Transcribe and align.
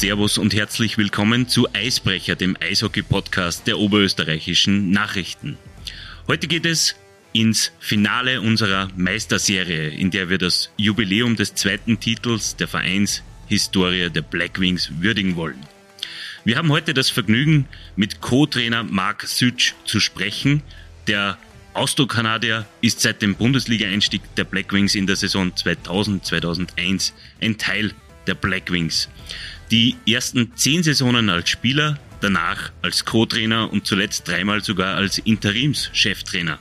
Servus 0.00 0.38
und 0.38 0.54
herzlich 0.54 0.96
willkommen 0.96 1.46
zu 1.46 1.68
Eisbrecher, 1.74 2.34
dem 2.34 2.56
Eishockey-Podcast 2.58 3.66
der 3.66 3.78
oberösterreichischen 3.78 4.92
Nachrichten. 4.92 5.58
Heute 6.26 6.48
geht 6.48 6.64
es 6.64 6.96
ins 7.34 7.70
Finale 7.80 8.40
unserer 8.40 8.88
Meisterserie, 8.96 9.90
in 9.90 10.10
der 10.10 10.30
wir 10.30 10.38
das 10.38 10.70
Jubiläum 10.78 11.36
des 11.36 11.54
zweiten 11.54 12.00
Titels 12.00 12.56
der 12.56 12.66
Vereinshistorie 12.66 14.08
der 14.08 14.22
Blackwings 14.22 14.90
würdigen 15.00 15.36
wollen. 15.36 15.66
Wir 16.44 16.56
haben 16.56 16.70
heute 16.70 16.94
das 16.94 17.10
Vergnügen, 17.10 17.68
mit 17.94 18.22
Co-Trainer 18.22 18.84
Marc 18.84 19.26
Sütsch 19.26 19.74
zu 19.84 20.00
sprechen. 20.00 20.62
Der 21.08 21.36
Austro-Kanadier 21.74 22.64
ist 22.80 23.00
seit 23.00 23.20
dem 23.20 23.34
Bundesliga-Einstieg 23.34 24.22
der 24.36 24.44
Blackwings 24.44 24.94
in 24.94 25.06
der 25.06 25.16
Saison 25.16 25.52
2000-2001 25.52 27.12
ein 27.42 27.58
Teil 27.58 27.92
der 28.26 28.34
Blackwings. 28.34 29.10
Die 29.70 29.96
ersten 30.08 30.56
zehn 30.56 30.82
Saisonen 30.82 31.28
als 31.30 31.48
Spieler, 31.48 31.96
danach 32.20 32.72
als 32.82 33.04
Co-Trainer 33.04 33.72
und 33.72 33.86
zuletzt 33.86 34.26
dreimal 34.26 34.64
sogar 34.64 34.96
als 34.96 35.18
Interimscheftrainer. 35.18 36.58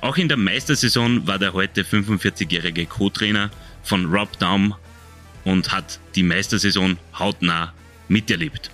Auch 0.00 0.16
in 0.16 0.28
der 0.28 0.38
Meistersaison 0.38 1.26
war 1.26 1.38
der 1.38 1.52
heute 1.52 1.82
45-jährige 1.82 2.86
Co-Trainer 2.86 3.50
von 3.82 4.06
Rob 4.06 4.38
Daum 4.38 4.74
und 5.44 5.72
hat 5.72 6.00
die 6.14 6.22
Meistersaison 6.22 6.96
hautnah 7.18 7.74
miterlebt. 8.08 8.70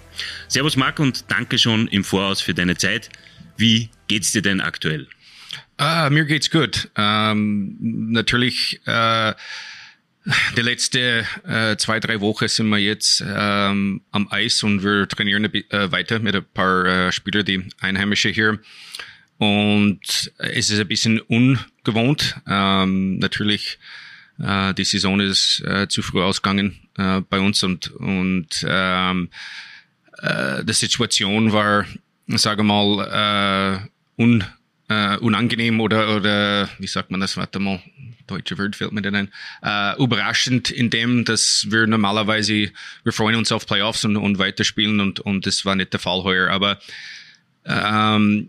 Servus 0.47 0.77
Marc 0.77 1.01
und 1.01 1.25
danke 1.29 1.59
schon 1.59 1.89
im 1.89 2.05
Voraus 2.05 2.41
für 2.41 2.55
deine 2.55 2.77
Zeit. 2.77 3.11
Wie 3.57 3.91
geht's 4.07 4.31
dir 4.31 4.43
denn 4.43 4.61
aktuell? 4.61 5.09
Ah, 5.79 6.11
mir 6.11 6.25
geht's 6.27 6.51
gut. 6.51 6.91
Ähm, 6.97 7.77
natürlich 8.13 8.81
äh, 8.87 9.35
die 10.57 10.63
letzte 10.63 11.25
äh, 11.47 11.77
zwei, 11.77 12.01
drei 12.01 12.21
Wochen 12.21 12.49
sind 12.49 12.69
wir 12.69 12.79
jetzt 12.79 13.23
ähm, 13.27 14.03
am 14.11 14.29
Eis 14.31 14.63
und 14.63 14.83
wir 14.83 15.09
trainieren 15.09 15.45
äh, 15.45 15.93
weiter 15.93 16.19
mit 16.19 16.37
ein 16.37 16.45
paar 16.53 16.85
äh, 16.85 17.13
Spieler, 17.13 17.43
die 17.43 17.65
Einheimische 17.81 18.29
hier. 18.31 18.59
Und 19.39 20.33
es 20.39 20.71
ist 20.71 20.81
ein 20.81 20.89
bisschen 20.89 21.21
ungewohnt. 21.21 22.37
Ähm, 22.47 23.19
natürlich, 23.19 23.79
äh, 24.39 24.75
die 24.75 24.85
Saison 24.85 25.21
ist 25.21 25.63
äh, 25.65 25.89
zu 25.89 26.03
früh 26.03 26.23
ausgegangen 26.23 26.79
äh, 26.97 27.21
bei 27.21 27.39
uns 27.39 27.63
und, 27.63 27.93
und 27.93 28.67
ähm, 28.67 29.31
äh, 30.19 30.65
die 30.65 30.73
Situation 30.73 31.53
war, 31.53 31.87
sage 32.27 32.65
mal, 32.65 33.87
äh, 34.19 34.23
un, 34.23 34.45
äh, 34.89 35.17
unangenehm 35.19 35.81
oder, 35.81 36.17
oder 36.17 36.69
wie 36.79 36.87
sagt 36.87 37.11
man 37.11 37.21
das, 37.21 37.37
warte 37.37 37.59
mal, 37.59 37.83
deutsche 38.27 38.59
Wort 38.59 38.77
fällt 38.77 38.93
mir 38.93 39.03
denn 39.03 39.15
ein, 39.15 39.33
äh, 39.63 40.03
überraschend 40.03 40.71
in 40.71 40.91
dem, 40.91 41.25
dass 41.25 41.67
wir 41.71 41.87
normalerweise, 41.87 42.71
wir 43.05 43.13
freuen 43.13 43.37
uns 43.37 43.53
auf 43.53 43.67
Playoffs 43.67 44.05
und, 44.05 44.17
und 44.17 44.39
weiterspielen 44.39 45.01
und, 45.01 45.21
und 45.21 45.47
das 45.47 45.65
war 45.65 45.75
nicht 45.75 45.93
der 45.93 46.01
Fall 46.01 46.23
heuer. 46.23 46.51
Aber 46.51 46.79
ähm, 47.65 48.49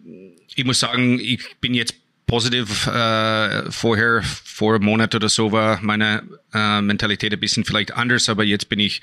ich 0.56 0.66
muss 0.66 0.80
sagen, 0.80 1.20
ich 1.20 1.56
bin 1.62 1.74
jetzt 1.74 1.96
positiv 2.28 2.86
äh, 2.88 3.72
vorher, 3.72 4.22
vor 4.24 4.76
einem 4.76 4.86
Monat 4.86 5.16
oder 5.16 5.30
so 5.30 5.52
war 5.52 5.80
meine 5.82 6.24
äh, 6.54 6.82
Mentalität 6.82 7.34
ein 7.34 7.40
bisschen 7.40 7.66
vielleicht 7.66 7.94
anders, 7.94 8.30
aber 8.30 8.44
jetzt 8.44 8.70
bin 8.70 8.80
ich 8.80 9.02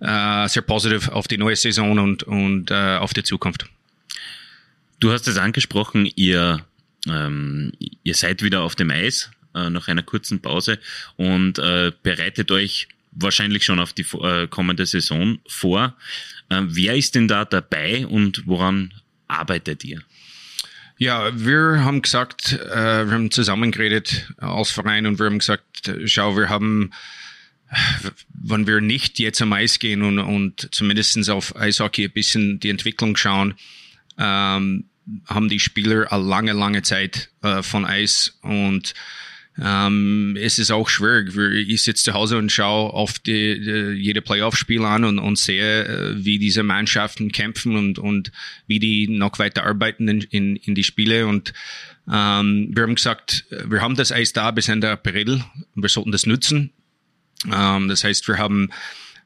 äh, 0.00 0.48
sehr 0.48 0.62
positiv 0.62 1.08
auf 1.08 1.28
die 1.28 1.38
neue 1.38 1.56
Saison 1.56 1.98
und, 1.98 2.24
und 2.24 2.70
äh, 2.70 2.96
auf 2.96 3.14
die 3.14 3.22
Zukunft. 3.22 3.66
Du 4.98 5.12
hast 5.12 5.28
es 5.28 5.36
angesprochen, 5.36 6.10
ihr, 6.16 6.64
ähm, 7.08 7.72
ihr 8.02 8.14
seid 8.14 8.42
wieder 8.42 8.62
auf 8.62 8.74
dem 8.74 8.90
Eis 8.90 9.30
äh, 9.54 9.70
nach 9.70 9.88
einer 9.88 10.02
kurzen 10.02 10.40
Pause 10.40 10.78
und 11.16 11.58
äh, 11.58 11.92
bereitet 12.02 12.50
euch 12.50 12.88
wahrscheinlich 13.12 13.64
schon 13.64 13.78
auf 13.78 13.92
die 13.92 14.06
äh, 14.20 14.46
kommende 14.48 14.86
Saison 14.86 15.38
vor. 15.46 15.96
Äh, 16.48 16.62
wer 16.64 16.96
ist 16.96 17.14
denn 17.14 17.28
da 17.28 17.44
dabei 17.44 18.06
und 18.06 18.46
woran 18.46 18.92
arbeitet 19.28 19.84
ihr? 19.84 20.02
Ja, 20.96 21.32
wir 21.34 21.84
haben 21.84 22.02
gesagt, 22.02 22.52
äh, 22.52 23.06
wir 23.06 23.12
haben 23.12 23.30
zusammengeredet 23.30 24.32
als 24.38 24.70
Verein 24.70 25.06
und 25.06 25.18
wir 25.18 25.26
haben 25.26 25.40
gesagt, 25.40 25.92
schau, 26.04 26.36
wir 26.36 26.48
haben, 26.48 26.92
wenn 28.32 28.66
wir 28.66 28.80
nicht 28.80 29.18
jetzt 29.18 29.42
am 29.42 29.52
Eis 29.52 29.78
gehen 29.78 30.02
und, 30.02 30.18
und 30.20 30.68
zumindestens 30.72 31.28
auf 31.28 31.56
Eishockey 31.56 32.04
ein 32.04 32.12
bisschen 32.12 32.60
die 32.60 32.70
Entwicklung 32.70 33.16
schauen, 33.16 33.54
ähm, 34.18 34.84
haben 35.26 35.48
die 35.48 35.60
Spieler 35.60 36.10
eine 36.12 36.22
lange, 36.22 36.52
lange 36.52 36.82
Zeit 36.82 37.30
äh, 37.42 37.62
von 37.62 37.84
Eis 37.84 38.38
und 38.42 38.94
ähm, 39.62 40.36
es 40.40 40.58
ist 40.58 40.72
auch 40.72 40.88
schwierig. 40.88 41.36
Ich 41.68 41.84
sitze 41.84 42.04
zu 42.04 42.14
Hause 42.14 42.38
und 42.38 42.50
schaue 42.50 42.92
auf 42.92 43.20
die, 43.20 43.60
die 43.60 44.02
jede 44.02 44.20
Playoff-Spiel 44.20 44.84
an 44.84 45.04
und, 45.04 45.20
und 45.20 45.38
sehe, 45.38 45.84
äh, 45.84 46.24
wie 46.24 46.38
diese 46.38 46.64
Mannschaften 46.64 47.30
kämpfen 47.30 47.76
und, 47.76 47.98
und 47.98 48.32
wie 48.66 48.80
die 48.80 49.06
noch 49.06 49.38
weiter 49.38 49.64
arbeiten 49.64 50.08
in, 50.08 50.20
in, 50.22 50.56
in 50.56 50.74
die 50.74 50.82
Spiele. 50.82 51.28
Und 51.28 51.52
ähm, 52.10 52.70
wir 52.72 52.82
haben 52.82 52.96
gesagt, 52.96 53.44
wir 53.50 53.80
haben 53.80 53.94
das 53.94 54.10
Eis 54.10 54.32
da 54.32 54.50
bis 54.50 54.68
Ende 54.68 54.90
April. 54.90 55.44
Wir 55.76 55.88
sollten 55.88 56.10
das 56.10 56.26
nutzen. 56.26 56.72
Ähm, 57.52 57.88
das 57.88 58.02
heißt, 58.02 58.26
wir 58.26 58.38
haben 58.38 58.70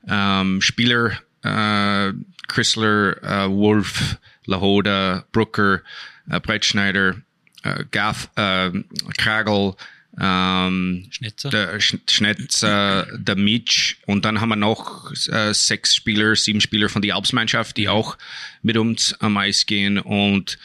ähm, 0.06 0.60
Spieler, 0.60 1.12
äh, 1.42 2.12
Chrysler, 2.48 3.22
äh, 3.22 3.50
Wolf, 3.50 4.18
Lahoda, 4.48 5.24
Brooker, 5.30 5.82
äh, 6.30 6.40
Brettschneider, 6.40 7.16
äh, 7.62 7.84
Gaff, 7.90 8.30
äh, 8.36 8.70
Kragel, 9.16 9.74
ähm, 10.20 11.06
Schnitzer. 11.10 11.50
Der 11.50 11.78
Schnitzer, 11.80 13.06
der 13.16 13.36
Mitch 13.36 13.96
und 14.06 14.24
dann 14.24 14.40
haben 14.40 14.48
wir 14.48 14.56
noch 14.56 15.12
äh, 15.28 15.52
sechs 15.52 15.94
Spieler, 15.94 16.34
sieben 16.34 16.60
Spieler 16.60 16.88
von 16.88 17.02
der 17.02 17.14
Alpsmannschaft, 17.14 17.76
die 17.76 17.88
auch 17.88 18.16
mit 18.62 18.76
uns 18.76 19.14
am 19.20 19.36
Eis 19.36 19.66
gehen 19.66 19.98
und 19.98 20.58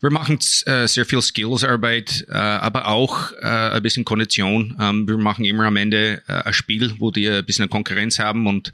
wir 0.00 0.10
machen 0.10 0.38
äh, 0.66 0.86
sehr 0.86 1.06
viel 1.06 1.22
Skillsarbeit, 1.22 2.26
äh, 2.28 2.34
aber 2.34 2.88
auch 2.88 3.32
äh, 3.40 3.46
ein 3.46 3.82
bisschen 3.82 4.04
Kondition. 4.04 4.76
Ähm, 4.78 5.08
wir 5.08 5.16
machen 5.16 5.44
immer 5.44 5.64
am 5.64 5.76
Ende 5.76 6.22
ein 6.26 6.52
Spiel, 6.52 6.94
wo 6.98 7.10
die 7.10 7.28
ein 7.28 7.44
bisschen 7.44 7.70
Konkurrenz 7.70 8.18
haben 8.18 8.46
und 8.46 8.72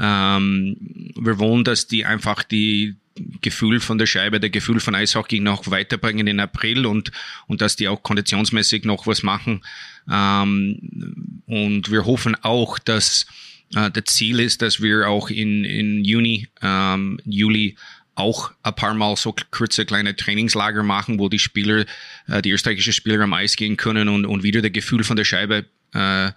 ähm, 0.00 0.76
wir 1.16 1.38
wollen, 1.38 1.64
dass 1.64 1.86
die 1.86 2.04
einfach 2.04 2.42
die 2.42 2.96
Gefühl 3.40 3.80
von 3.80 3.98
der 3.98 4.06
Scheibe, 4.06 4.40
der 4.40 4.50
Gefühl 4.50 4.80
von 4.80 4.94
Eishockey 4.94 5.40
noch 5.40 5.70
weiterbringen 5.70 6.26
in 6.26 6.40
April 6.40 6.86
und, 6.86 7.12
und 7.46 7.60
dass 7.60 7.76
die 7.76 7.88
auch 7.88 8.02
konditionsmäßig 8.02 8.84
noch 8.84 9.06
was 9.06 9.22
machen. 9.22 9.62
Ähm, 10.10 11.42
und 11.46 11.90
wir 11.90 12.04
hoffen 12.06 12.36
auch, 12.42 12.78
dass 12.78 13.26
äh, 13.74 13.90
das 13.90 14.04
Ziel 14.06 14.40
ist, 14.40 14.62
dass 14.62 14.80
wir 14.80 15.08
auch 15.08 15.30
in, 15.30 15.64
in 15.64 16.04
Juni, 16.04 16.48
ähm, 16.62 17.20
Juli 17.24 17.76
auch 18.14 18.52
ein 18.62 18.74
paar 18.74 18.94
Mal 18.94 19.16
so 19.16 19.34
kurze 19.50 19.86
kleine 19.86 20.14
Trainingslager 20.14 20.82
machen, 20.82 21.18
wo 21.18 21.28
die 21.28 21.38
Spieler, 21.38 21.84
äh, 22.28 22.42
die 22.42 22.50
österreichischen 22.50 22.92
Spieler 22.92 23.20
am 23.20 23.32
Eis 23.32 23.56
gehen 23.56 23.76
können 23.76 24.08
und, 24.08 24.26
und 24.26 24.42
wieder 24.42 24.60
das 24.62 24.72
Gefühl 24.72 25.04
von 25.04 25.16
der 25.16 25.24
Scheibe 25.24 25.66
äh, 25.94 26.30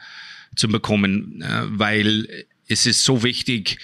zu 0.56 0.68
bekommen, 0.68 1.42
äh, 1.42 1.64
weil 1.68 2.46
es 2.68 2.86
ist 2.86 3.04
so 3.04 3.24
wichtig, 3.24 3.78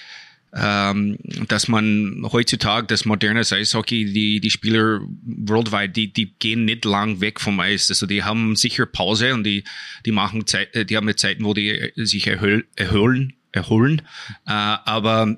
ähm, 0.54 1.18
dass 1.48 1.68
man 1.68 2.28
heutzutage 2.32 2.88
das 2.88 3.06
moderne 3.06 3.40
Eishockey, 3.40 4.12
die, 4.12 4.42
die 4.42 4.50
Spieler 4.50 5.00
worldwide, 5.24 5.90
die, 5.90 6.12
die 6.12 6.34
gehen 6.40 6.66
nicht 6.66 6.84
lang 6.84 7.22
weg 7.22 7.40
vom 7.40 7.60
Eis. 7.60 7.90
Also 7.90 8.06
die 8.06 8.24
haben 8.24 8.56
sicher 8.56 8.86
Pause 8.86 9.34
und 9.34 9.44
die, 9.44 9.64
die 10.06 10.12
machen 10.12 10.46
Zeit, 10.48 10.76
äh, 10.76 10.86
die 10.86 10.98
haben 10.98 11.16
Zeiten, 11.16 11.46
wo 11.46 11.54
die 11.54 11.92
sich 11.96 12.28
erholen, 12.28 13.34
erholen. 13.54 14.02
Äh, 14.46 14.52
aber 14.52 15.38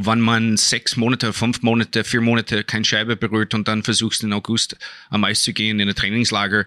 wenn 0.00 0.20
man 0.20 0.56
sechs 0.56 0.96
Monate, 0.96 1.32
fünf 1.32 1.62
Monate, 1.62 2.04
vier 2.04 2.20
Monate 2.20 2.62
kein 2.62 2.84
Scheibe 2.84 3.16
berührt 3.16 3.52
und 3.52 3.66
dann 3.66 3.82
versuchst 3.82 4.22
in 4.22 4.32
August 4.32 4.76
am 5.10 5.24
Eis 5.24 5.42
zu 5.42 5.52
gehen 5.52 5.80
in 5.80 5.88
ein 5.88 5.94
Trainingslager, 5.94 6.66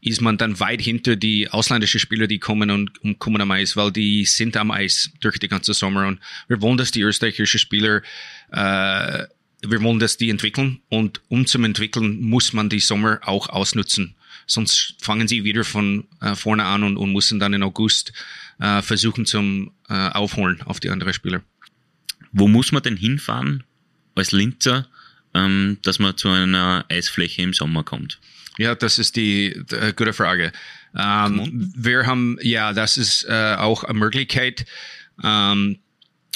ist 0.00 0.20
man 0.20 0.36
dann 0.36 0.58
weit 0.58 0.80
hinter 0.80 1.14
die 1.14 1.48
ausländischen 1.48 2.00
Spieler, 2.00 2.26
die 2.26 2.40
kommen 2.40 2.72
und, 2.72 2.98
und 3.04 3.20
kommen 3.20 3.40
am 3.40 3.52
Eis, 3.52 3.76
weil 3.76 3.92
die 3.92 4.24
sind 4.24 4.56
am 4.56 4.72
Eis 4.72 5.12
durch 5.20 5.38
die 5.38 5.46
ganze 5.46 5.74
Sommer 5.74 6.08
und 6.08 6.18
wir 6.48 6.60
wollen, 6.60 6.76
dass 6.76 6.90
die 6.90 7.02
österreichischen 7.02 7.60
Spieler 7.60 8.02
äh, 8.50 9.26
wir 9.64 9.80
wollen, 9.80 10.00
dass 10.00 10.16
die 10.16 10.30
entwickeln 10.30 10.80
und 10.88 11.20
um 11.28 11.46
zum 11.46 11.62
entwickeln 11.64 12.20
muss 12.20 12.52
man 12.52 12.68
die 12.68 12.80
Sommer 12.80 13.20
auch 13.22 13.48
ausnutzen. 13.48 14.16
Sonst 14.46 14.96
fangen 14.98 15.28
sie 15.28 15.44
wieder 15.44 15.62
von 15.62 16.08
äh, 16.20 16.34
vorne 16.34 16.64
an 16.64 16.82
und, 16.82 16.96
und 16.96 17.12
müssen 17.12 17.38
dann 17.38 17.54
in 17.54 17.62
August 17.62 18.12
äh, 18.58 18.82
versuchen 18.82 19.24
zum 19.24 19.70
äh, 19.88 20.08
Aufholen 20.08 20.62
auf 20.62 20.80
die 20.80 20.90
anderen 20.90 21.14
Spieler. 21.14 21.42
Wo 22.32 22.48
muss 22.48 22.72
man 22.72 22.82
denn 22.82 22.96
hinfahren 22.96 23.64
als 24.14 24.32
Linzer, 24.32 24.86
ähm, 25.34 25.78
dass 25.82 25.98
man 25.98 26.16
zu 26.16 26.28
einer 26.28 26.84
Eisfläche 26.88 27.42
im 27.42 27.52
Sommer 27.52 27.84
kommt? 27.84 28.18
Ja, 28.58 28.74
das 28.74 28.98
ist 28.98 29.16
die, 29.16 29.62
die 29.70 29.74
äh, 29.74 29.92
gute 29.94 30.12
Frage. 30.12 30.52
Ähm, 30.96 31.72
wir 31.74 32.06
haben, 32.06 32.38
ja, 32.42 32.72
das 32.72 32.96
ist 32.96 33.24
äh, 33.28 33.56
auch 33.58 33.84
eine 33.84 33.98
Möglichkeit. 33.98 34.66
Ähm, 35.22 35.78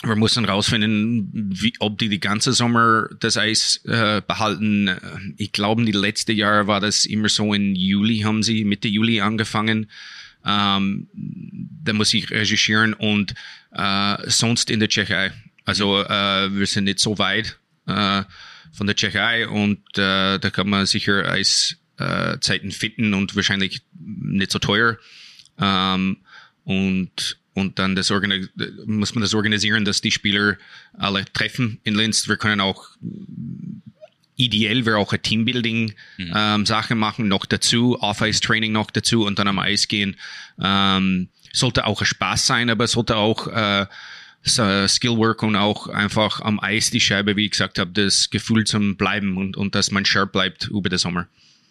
wir 0.03 0.17
müssen 0.17 0.45
rausfinden, 0.45 1.31
wie, 1.33 1.73
ob 1.79 1.99
die 1.99 2.09
die 2.09 2.21
ganze 2.21 2.53
Sommer 2.53 3.09
das 3.19 3.37
Eis 3.37 3.81
äh, 3.87 4.21
behalten. 4.21 4.91
Ich 5.37 5.53
glaube, 5.53 5.85
die 5.85 5.93
letzte 5.93 6.33
Jahr 6.33 6.67
war 6.67 6.81
das 6.81 7.07
immer 7.07 7.29
so 7.29 7.55
in 7.55 7.75
Juli, 7.75 8.19
haben 8.19 8.43
sie 8.43 8.65
Mitte 8.65 8.89
Juli 8.89 9.21
angefangen. 9.21 9.91
Ähm, 10.45 11.09
da 11.13 11.93
muss 11.93 12.15
ich 12.15 12.31
recherchieren 12.31 12.95
und 12.95 13.35
äh, 13.73 14.17
sonst 14.31 14.71
in 14.71 14.81
der 14.81 14.89
Tschechei 14.89 15.33
Also 15.67 16.03
äh, 16.03 16.57
wir 16.57 16.67
sind 16.67 16.85
nicht 16.85 17.01
so 17.01 17.19
weit 17.19 17.59
äh, 17.87 18.23
von 18.73 18.87
der 18.87 18.97
Tschechei 18.97 19.47
und 19.49 19.81
äh, 19.99 20.39
da 20.39 20.51
kann 20.51 20.69
man 20.69 20.87
sicher 20.87 21.29
Eiszeiten 21.29 22.71
äh, 22.71 22.73
finden 22.73 23.13
und 23.13 23.37
wahrscheinlich 23.37 23.83
nicht 23.99 24.53
so 24.53 24.59
teuer. 24.59 24.97
Ähm, 25.61 26.19
und 26.65 27.39
und 27.55 27.79
dann 27.79 27.97
das 27.97 28.13
muss 28.85 29.15
man 29.15 29.23
das 29.23 29.35
organisieren, 29.35 29.87
dass 29.87 30.03
die 30.03 30.11
Spieler 30.11 30.59
alle 30.93 31.25
treffen 31.25 31.81
in 31.85 31.95
Linz. 31.95 32.29
Wir 32.29 32.37
können 32.37 32.61
auch 32.61 32.91
ideell 34.37 34.85
wäre 34.85 34.99
auch 34.99 35.13
ein 35.13 35.23
Teambuilding 35.23 35.95
mhm. 36.19 36.33
ähm, 36.35 36.67
Sache 36.67 36.95
machen 36.95 37.29
noch 37.29 37.47
dazu, 37.47 37.99
Off-Ice-Training 38.01 38.73
noch 38.73 38.91
dazu 38.91 39.25
und 39.25 39.39
dann 39.39 39.49
am 39.49 39.59
Eis 39.59 39.89
gehen. 39.89 40.17
Ähm, 40.63 41.29
sollte 41.53 41.87
auch 41.87 42.03
ein 42.03 42.07
Spaß 42.07 42.47
sein, 42.47 42.69
aber 42.69 42.87
sollte 42.87 43.17
auch 43.17 43.47
äh, 43.49 43.87
Skillwork 44.47 45.43
und 45.43 45.57
auch 45.57 45.89
einfach 45.89 46.41
am 46.41 46.61
Eis 46.61 46.91
die 46.91 47.01
Scheibe, 47.01 47.37
wie 47.37 47.47
ich 47.47 47.51
gesagt 47.53 47.79
habe, 47.79 47.91
das 47.93 48.31
Gefühl 48.31 48.65
zum 48.65 48.97
Bleiben 48.97 49.37
und, 49.37 49.57
und 49.57 49.75
dass 49.75 49.91
man 49.91 50.05
sharp 50.05 50.33
bleibt 50.33 50.69
über 50.69 50.89
den 50.89 50.99
Sommer. 50.99 51.29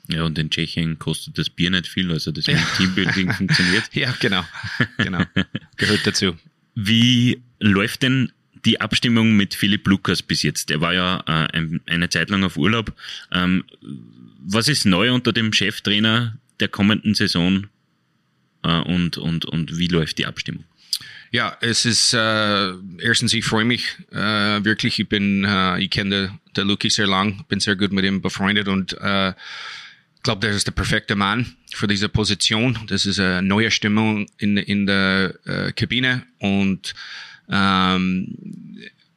Ja, 0.08 0.24
und 0.24 0.38
in 0.38 0.50
Tschechien 0.50 1.00
kostet 1.00 1.38
das 1.38 1.50
Bier 1.50 1.72
nicht 1.72 1.88
viel, 1.88 2.12
also 2.12 2.32
das 2.32 2.48
mit 2.48 2.58
Teambuilding 2.78 3.34
funktioniert. 3.38 3.84
Ja, 3.94 4.14
genau. 4.20 4.46
genau. 4.98 5.24
Gehört 5.78 6.06
dazu. 6.06 6.36
Wie 6.76 7.42
läuft 7.60 8.04
denn 8.04 8.32
die 8.66 8.82
Abstimmung 8.82 9.36
mit 9.36 9.56
Philipp 9.56 9.88
Lukas 9.88 10.22
bis 10.22 10.44
jetzt? 10.44 10.70
Der 10.70 10.82
war 10.82 10.94
ja 10.94 11.24
äh, 11.28 11.80
eine 11.88 12.10
Zeit 12.10 12.30
lang 12.30 12.44
auf 12.44 12.58
Urlaub. 12.58 12.94
Ähm, 13.32 13.64
was 14.40 14.68
ist 14.68 14.86
neu 14.86 15.12
unter 15.12 15.34
dem 15.34 15.54
Cheftrainer 15.54 16.38
der 16.60 16.68
kommenden 16.68 17.16
Saison 17.16 17.68
äh, 18.64 18.82
und, 18.82 19.18
und, 19.18 19.46
und 19.46 19.78
wie 19.78 19.88
läuft 19.88 20.18
die 20.20 20.26
Abstimmung? 20.26 20.66
Ja, 21.32 21.58
es 21.62 21.86
ist 21.86 22.14
äh, 22.14 22.74
erstens, 23.00 23.34
ich 23.34 23.46
freue 23.46 23.66
mich 23.66 23.98
äh, 24.12 24.64
wirklich. 24.64 25.00
Ich 25.00 25.10
bin, 25.10 25.44
äh, 25.44 25.80
ich 25.80 25.90
kenne 25.90 26.10
der, 26.10 26.40
der 26.56 26.66
Luki 26.66 26.90
sehr 26.90 27.08
lang, 27.08 27.44
bin 27.48 27.60
sehr 27.60 27.76
gut 27.76 27.92
mit 27.92 28.06
ihm 28.06 28.22
befreundet 28.22 28.68
und 28.68 28.94
äh, 29.02 29.34
glaube, 30.26 30.42
der 30.42 30.52
ist 30.52 30.66
der 30.66 30.72
perfekte 30.72 31.16
Mann 31.16 31.56
für 31.74 31.88
diese 31.88 32.10
Position. 32.10 32.80
Das 32.88 33.06
ist 33.06 33.20
eine 33.20 33.44
neue 33.44 33.70
Stimmung 33.70 34.26
in, 34.40 34.58
in 34.58 34.88
der 34.88 35.36
äh, 35.46 35.72
Kabine 35.72 36.24
und 36.40 36.96
ähm, 37.50 38.36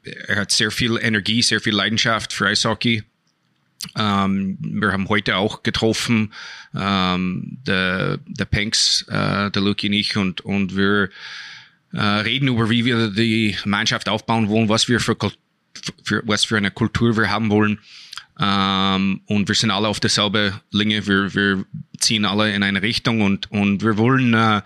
er 0.02 0.36
hat 0.36 0.52
sehr 0.52 0.70
viel 0.70 0.98
Energie, 1.00 1.42
sehr 1.42 1.60
viel 1.60 1.74
Leidenschaft 1.74 2.32
für 2.32 2.46
Eishockey. 2.46 3.02
Ähm, 3.96 4.58
wir 4.60 4.92
haben 4.92 5.08
heute 5.08 5.36
auch 5.36 5.62
getroffen, 5.62 6.32
ähm, 6.76 7.58
der, 7.66 8.18
der 8.26 8.44
Panks, 8.44 9.06
äh, 9.08 9.50
der 9.50 9.62
Luke 9.62 9.86
und 9.86 9.92
ich, 9.94 10.16
und, 10.16 10.42
und 10.42 10.76
wir 10.76 11.08
äh, 11.92 12.00
reden 12.00 12.48
über, 12.48 12.70
wie 12.70 12.84
wir 12.84 13.08
die 13.08 13.56
Mannschaft 13.64 14.08
aufbauen 14.08 14.48
wollen, 14.48 14.68
was 14.68 14.88
wir 14.88 15.00
für, 15.00 15.16
für 16.02 16.22
was 16.24 16.44
für 16.44 16.56
eine 16.56 16.70
Kultur 16.70 17.16
wir 17.16 17.30
haben 17.30 17.50
wollen. 17.50 17.78
Ähm, 18.40 19.20
und 19.26 19.48
wir 19.48 19.54
sind 19.54 19.70
alle 19.70 19.88
auf 19.88 20.00
derselben 20.00 20.54
Linie. 20.70 21.06
Wir, 21.06 21.34
wir 21.34 21.64
ziehen 21.98 22.24
alle 22.24 22.54
in 22.54 22.62
eine 22.62 22.82
Richtung 22.82 23.20
und, 23.22 23.50
und 23.50 23.82
wir 23.82 23.98
wollen 23.98 24.34
äh, 24.34 24.58
äh, 24.58 24.62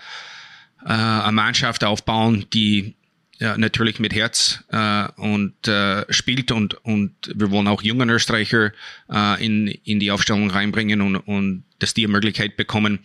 eine 0.84 1.32
Mannschaft 1.32 1.84
aufbauen, 1.84 2.46
die 2.52 2.96
ja, 3.38 3.56
natürlich 3.58 3.98
mit 3.98 4.14
Herz 4.14 4.62
äh, 4.70 5.08
und 5.16 5.66
äh, 5.66 6.04
spielt 6.12 6.52
und 6.52 6.74
und 6.84 7.12
wir 7.34 7.50
wollen 7.50 7.66
auch 7.66 7.82
jungen 7.82 8.08
Österreicher 8.08 8.72
äh, 9.10 9.44
in 9.44 9.66
in 9.66 9.98
die 9.98 10.12
Aufstellung 10.12 10.50
reinbringen 10.50 11.00
und 11.00 11.16
und 11.16 11.64
dass 11.80 11.92
die 11.92 12.04
eine 12.04 12.12
Möglichkeit 12.12 12.56
bekommen. 12.56 13.00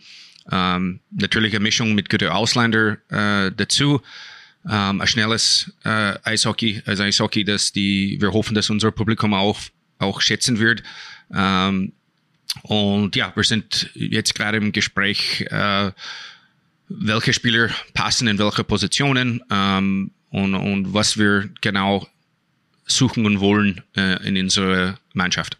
Ähm, 0.50 1.00
natürlich 1.10 1.54
eine 1.54 1.62
Mischung 1.62 1.94
mit 1.94 2.08
guten 2.08 2.28
Ausländer 2.28 2.98
äh, 3.08 3.52
dazu. 3.54 4.00
Ähm, 4.68 5.00
ein 5.00 5.06
schnelles 5.06 5.72
äh, 5.84 6.14
Eishockey, 6.24 6.82
also 6.84 7.02
Eishockey, 7.02 7.44
dass 7.44 7.72
die 7.72 8.18
wir 8.20 8.32
hoffen, 8.32 8.54
dass 8.54 8.70
unser 8.70 8.90
Publikum 8.90 9.34
auch 9.34 9.58
auch 9.98 10.20
schätzen 10.20 10.58
wird. 10.58 10.82
Ähm, 11.34 11.92
und 12.62 13.14
ja, 13.16 13.32
wir 13.34 13.44
sind 13.44 13.90
jetzt 13.94 14.34
gerade 14.34 14.58
im 14.58 14.72
Gespräch, 14.72 15.42
äh, 15.50 15.92
welche 16.88 17.32
Spieler 17.32 17.70
passen 17.94 18.28
in 18.28 18.38
welche 18.38 18.64
Positionen. 18.64 19.42
Ähm, 19.50 20.12
und, 20.30 20.54
und 20.54 20.92
was 20.94 21.18
wir 21.18 21.50
genau 21.60 22.06
suchen 22.86 23.26
und 23.26 23.40
wollen 23.40 23.82
äh, 23.96 24.26
in 24.26 24.36
unserer 24.36 24.98
Mannschaft. 25.14 25.58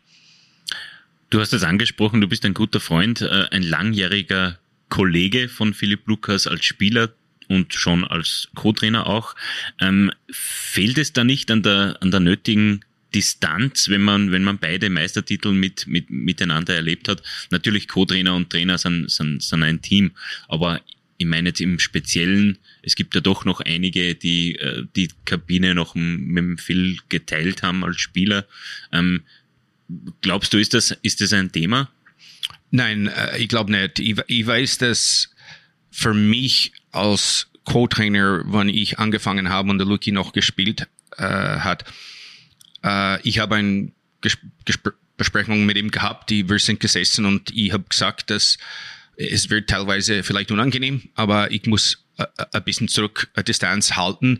Du 1.30 1.40
hast 1.40 1.52
es 1.52 1.62
angesprochen, 1.62 2.20
du 2.20 2.28
bist 2.28 2.44
ein 2.44 2.54
guter 2.54 2.80
Freund, 2.80 3.20
äh, 3.20 3.46
ein 3.50 3.62
langjähriger 3.62 4.58
Kollege 4.88 5.48
von 5.48 5.74
Philipp 5.74 6.06
Lukas 6.06 6.46
als 6.46 6.64
Spieler 6.64 7.12
und 7.48 7.74
schon 7.74 8.04
als 8.04 8.48
Co-Trainer 8.54 9.06
auch. 9.06 9.34
Ähm, 9.80 10.12
fehlt 10.30 10.98
es 10.98 11.12
da 11.12 11.24
nicht 11.24 11.50
an 11.50 11.62
der, 11.62 11.96
an 12.00 12.10
der 12.10 12.20
nötigen 12.20 12.84
Distanz, 13.14 13.88
wenn 13.88 14.02
man, 14.02 14.32
wenn 14.32 14.44
man 14.44 14.58
beide 14.58 14.90
Meistertitel 14.90 15.52
mit, 15.52 15.86
mit, 15.86 16.10
miteinander 16.10 16.74
erlebt 16.74 17.08
hat? 17.08 17.22
Natürlich 17.50 17.88
Co-Trainer 17.88 18.34
und 18.34 18.50
Trainer 18.50 18.78
sind, 18.78 19.10
sind, 19.10 19.42
sind 19.42 19.62
ein 19.62 19.80
Team, 19.80 20.12
aber 20.46 20.80
ich 21.16 21.26
meine 21.26 21.48
jetzt 21.48 21.60
im 21.60 21.78
Speziellen, 21.78 22.58
es 22.82 22.94
gibt 22.94 23.14
ja 23.14 23.20
doch 23.20 23.44
noch 23.44 23.60
einige, 23.60 24.14
die 24.14 24.54
äh, 24.56 24.84
die 24.94 25.08
Kabine 25.24 25.74
noch 25.74 25.94
mit 25.96 26.36
dem 26.36 26.58
Phil 26.58 26.98
geteilt 27.08 27.62
haben 27.62 27.82
als 27.84 27.98
Spieler. 28.00 28.46
Ähm, 28.92 29.22
glaubst 30.20 30.52
du, 30.52 30.58
ist 30.58 30.74
das, 30.74 30.96
ist 31.02 31.20
das 31.20 31.32
ein 31.32 31.50
Thema? 31.50 31.90
Nein, 32.70 33.08
äh, 33.08 33.38
ich 33.38 33.48
glaube 33.48 33.72
nicht. 33.72 33.98
Ich, 33.98 34.16
ich 34.26 34.46
weiß, 34.46 34.78
dass 34.78 35.30
für 35.90 36.14
mich 36.14 36.72
als 36.92 37.48
Co-Trainer, 37.64 38.42
wann 38.44 38.68
ich 38.68 38.98
angefangen 38.98 39.48
habe 39.48 39.70
und 39.70 39.78
der 39.78 39.86
Luki 39.86 40.12
noch 40.12 40.32
gespielt 40.32 40.88
äh, 41.16 41.22
hat, 41.22 41.84
äh, 42.84 43.20
ich 43.22 43.38
habe 43.38 43.56
eine 43.56 43.92
Ges 44.20 44.38
Gespr 44.64 44.92
Besprechung 45.16 45.66
mit 45.66 45.76
ihm 45.76 45.90
gehabt, 45.90 46.30
die 46.30 46.48
wir 46.48 46.60
sind 46.60 46.78
gesessen 46.78 47.24
und 47.24 47.50
ich 47.50 47.72
habe 47.72 47.82
gesagt, 47.88 48.30
dass 48.30 48.56
es 49.16 49.50
wird 49.50 49.68
teilweise 49.68 50.22
vielleicht 50.22 50.52
unangenehm, 50.52 51.08
aber 51.16 51.50
ich 51.50 51.66
muss 51.66 52.04
äh, 52.18 52.22
äh, 52.22 52.44
ein 52.52 52.62
bisschen 52.62 52.86
zurück 52.86 53.28
Distanz 53.48 53.96
halten. 53.96 54.38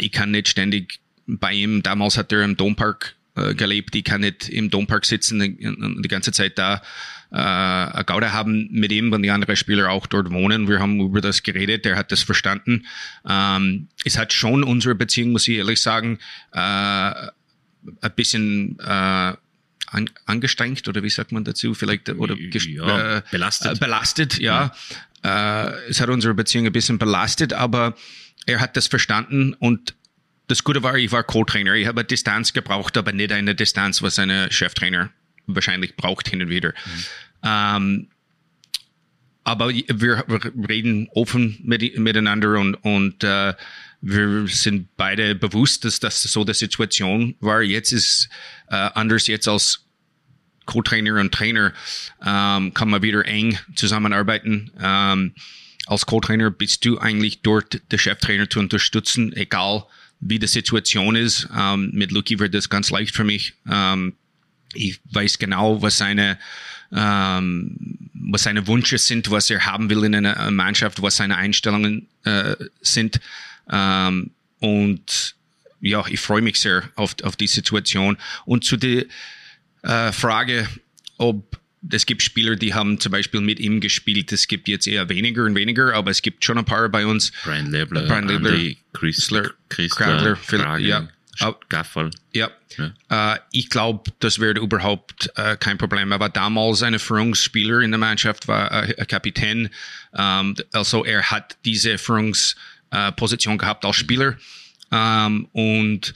Ich 0.00 0.10
kann 0.10 0.32
nicht 0.32 0.48
ständig 0.48 0.98
bei 1.28 1.52
ihm, 1.52 1.84
damals 1.84 2.18
hat 2.18 2.32
er 2.32 2.42
im 2.42 2.56
Dompark 2.56 3.14
gelebt, 3.56 3.94
ich 3.94 4.02
kann 4.02 4.22
nicht 4.22 4.48
im 4.48 4.70
Dompark 4.70 5.06
sitzen 5.06 5.40
und 5.40 6.02
die 6.02 6.08
ganze 6.08 6.32
Zeit 6.32 6.58
da 6.58 6.82
äh, 7.30 8.04
Gaude 8.04 8.32
haben 8.32 8.68
mit 8.70 8.90
ihm, 8.90 9.12
wenn 9.12 9.22
die 9.22 9.30
anderen 9.30 9.56
Spieler 9.56 9.90
auch 9.90 10.06
dort 10.06 10.30
wohnen. 10.30 10.68
Wir 10.68 10.80
haben 10.80 11.00
über 11.00 11.20
das 11.20 11.42
geredet, 11.42 11.84
der 11.84 11.96
hat 11.96 12.10
das 12.10 12.22
verstanden. 12.22 12.86
Ähm, 13.28 13.88
es 14.04 14.18
hat 14.18 14.32
schon 14.32 14.64
unsere 14.64 14.94
Beziehung, 14.94 15.32
muss 15.32 15.46
ich 15.46 15.58
ehrlich 15.58 15.82
sagen, 15.82 16.18
äh, 16.52 16.58
ein 16.58 17.32
bisschen 18.16 18.78
äh, 18.80 19.34
an, 19.90 20.10
angestrengt 20.26 20.88
oder 20.88 21.02
wie 21.02 21.10
sagt 21.10 21.32
man 21.32 21.44
dazu 21.44 21.74
vielleicht 21.74 22.08
oder 22.10 22.34
ja, 22.36 23.18
äh, 23.18 23.22
belastet. 23.30 23.76
Äh, 23.76 23.78
belastet, 23.78 24.38
ja. 24.38 24.72
ja. 25.22 25.68
Äh, 25.68 25.90
es 25.90 26.00
hat 26.00 26.08
unsere 26.08 26.34
Beziehung 26.34 26.66
ein 26.66 26.72
bisschen 26.72 26.98
belastet, 26.98 27.52
aber 27.52 27.94
er 28.46 28.60
hat 28.60 28.76
das 28.76 28.86
verstanden 28.86 29.54
und 29.54 29.94
das 30.46 30.64
Gute 30.64 30.82
war, 30.82 30.96
ich 30.96 31.12
war 31.12 31.22
Co-Trainer. 31.24 31.74
Ich 31.74 31.86
habe 31.86 32.00
eine 32.00 32.06
Distanz 32.06 32.54
gebraucht, 32.54 32.96
aber 32.96 33.12
nicht 33.12 33.32
eine 33.32 33.54
Distanz, 33.54 34.00
was 34.00 34.18
eine 34.18 34.50
Cheftrainer 34.50 35.10
wahrscheinlich 35.48 35.96
braucht 35.96 36.28
hin 36.28 36.42
und 36.42 36.48
wieder. 36.48 36.68
Mhm. 36.68 37.04
Ähm, 37.42 38.08
aber 39.44 39.70
wir, 39.70 40.24
wir, 40.28 40.68
reden 40.68 41.08
offen 41.14 41.58
mit, 41.62 41.98
miteinander 41.98 42.58
und, 42.58 42.74
und 42.74 43.24
äh, 43.24 43.54
wir 44.00 44.46
sind 44.46 44.88
beide 44.96 45.34
bewusst, 45.34 45.84
dass 45.84 46.00
das 46.00 46.22
so 46.22 46.44
die 46.44 46.54
Situation 46.54 47.34
war. 47.40 47.62
Jetzt 47.62 47.92
ist 47.92 48.28
äh, 48.68 48.74
anders 48.76 49.26
jetzt 49.26 49.48
als 49.48 49.86
Co-Trainer 50.66 51.18
und 51.18 51.32
Trainer 51.32 51.72
ähm, 52.24 52.74
kann 52.74 52.90
man 52.90 53.02
wieder 53.02 53.24
eng 53.24 53.58
zusammenarbeiten. 53.74 54.70
Ähm, 54.78 55.34
als 55.86 56.04
Co-Trainer 56.04 56.50
bist 56.50 56.84
du 56.84 56.98
eigentlich 56.98 57.40
dort, 57.40 57.80
der 57.90 57.96
Cheftrainer 57.96 58.50
zu 58.50 58.60
unterstützen, 58.60 59.32
egal 59.32 59.86
wie 60.20 60.38
die 60.38 60.46
Situation 60.46 61.16
ist. 61.16 61.48
Ähm, 61.56 61.90
mit 61.94 62.12
Luki 62.12 62.38
wird 62.38 62.52
das 62.52 62.68
ganz 62.68 62.90
leicht 62.90 63.16
für 63.16 63.24
mich. 63.24 63.54
Ähm, 63.68 64.14
ich 64.74 65.00
weiß 65.10 65.38
genau, 65.38 65.82
was 65.82 65.98
seine 65.98 66.38
ähm, 66.92 67.76
was 68.30 68.42
seine 68.42 68.66
Wünsche 68.66 68.98
sind, 68.98 69.30
was 69.30 69.50
er 69.50 69.64
haben 69.64 69.90
will 69.90 70.04
in 70.04 70.14
einer 70.14 70.50
Mannschaft, 70.50 71.02
was 71.02 71.16
seine 71.16 71.36
Einstellungen 71.36 72.08
äh, 72.24 72.56
sind. 72.80 73.20
Ähm, 73.70 74.30
und 74.60 75.34
ja, 75.80 76.04
ich 76.08 76.20
freue 76.20 76.42
mich 76.42 76.60
sehr 76.60 76.82
auf, 76.96 77.14
auf 77.22 77.36
die 77.36 77.46
Situation. 77.46 78.16
Und 78.44 78.64
zu 78.64 78.76
der 78.76 79.04
äh, 79.82 80.12
Frage, 80.12 80.68
ob 81.16 81.58
es 81.90 82.06
gibt 82.06 82.22
Spieler, 82.22 82.56
die 82.56 82.74
haben 82.74 82.98
zum 82.98 83.12
Beispiel 83.12 83.40
mit 83.40 83.60
ihm 83.60 83.80
gespielt. 83.80 84.32
Es 84.32 84.48
gibt 84.48 84.68
jetzt 84.68 84.86
eher 84.86 85.08
weniger 85.08 85.44
und 85.44 85.54
weniger, 85.54 85.94
aber 85.94 86.10
es 86.10 86.22
gibt 86.22 86.44
schon 86.44 86.58
ein 86.58 86.64
paar 86.64 86.88
bei 86.88 87.06
uns. 87.06 87.32
Brian 87.44 87.70
Lebler, 87.70 88.02
Brian 88.02 88.26
Lebler, 88.26 88.50
Andy, 88.50 88.78
Christler, 88.92 89.50
Christler, 89.68 90.36
Kragler, 90.46 90.78
ja. 90.78 91.08
Gaffel. 91.68 92.10
Ja. 92.32 92.50
ja. 92.76 93.34
Äh, 93.34 93.38
ich 93.52 93.70
glaube, 93.70 94.10
das 94.20 94.38
wäre 94.38 94.58
überhaupt 94.58 95.30
äh, 95.36 95.56
kein 95.56 95.78
Problem. 95.78 96.12
Aber 96.12 96.28
damals 96.28 96.82
eine 96.82 96.98
Führungsspieler 96.98 97.80
in 97.80 97.90
der 97.90 97.98
Mannschaft 97.98 98.48
war 98.48 98.70
äh, 98.72 98.94
ein 98.98 99.06
Kapitän. 99.06 99.70
Ähm, 100.16 100.56
also 100.72 101.04
er 101.04 101.30
hat 101.30 101.56
diese 101.64 101.98
Führungsposition 101.98 103.58
gehabt 103.58 103.84
als 103.84 103.96
Spieler. 103.96 104.36
Ähm, 104.90 105.48
und 105.52 106.14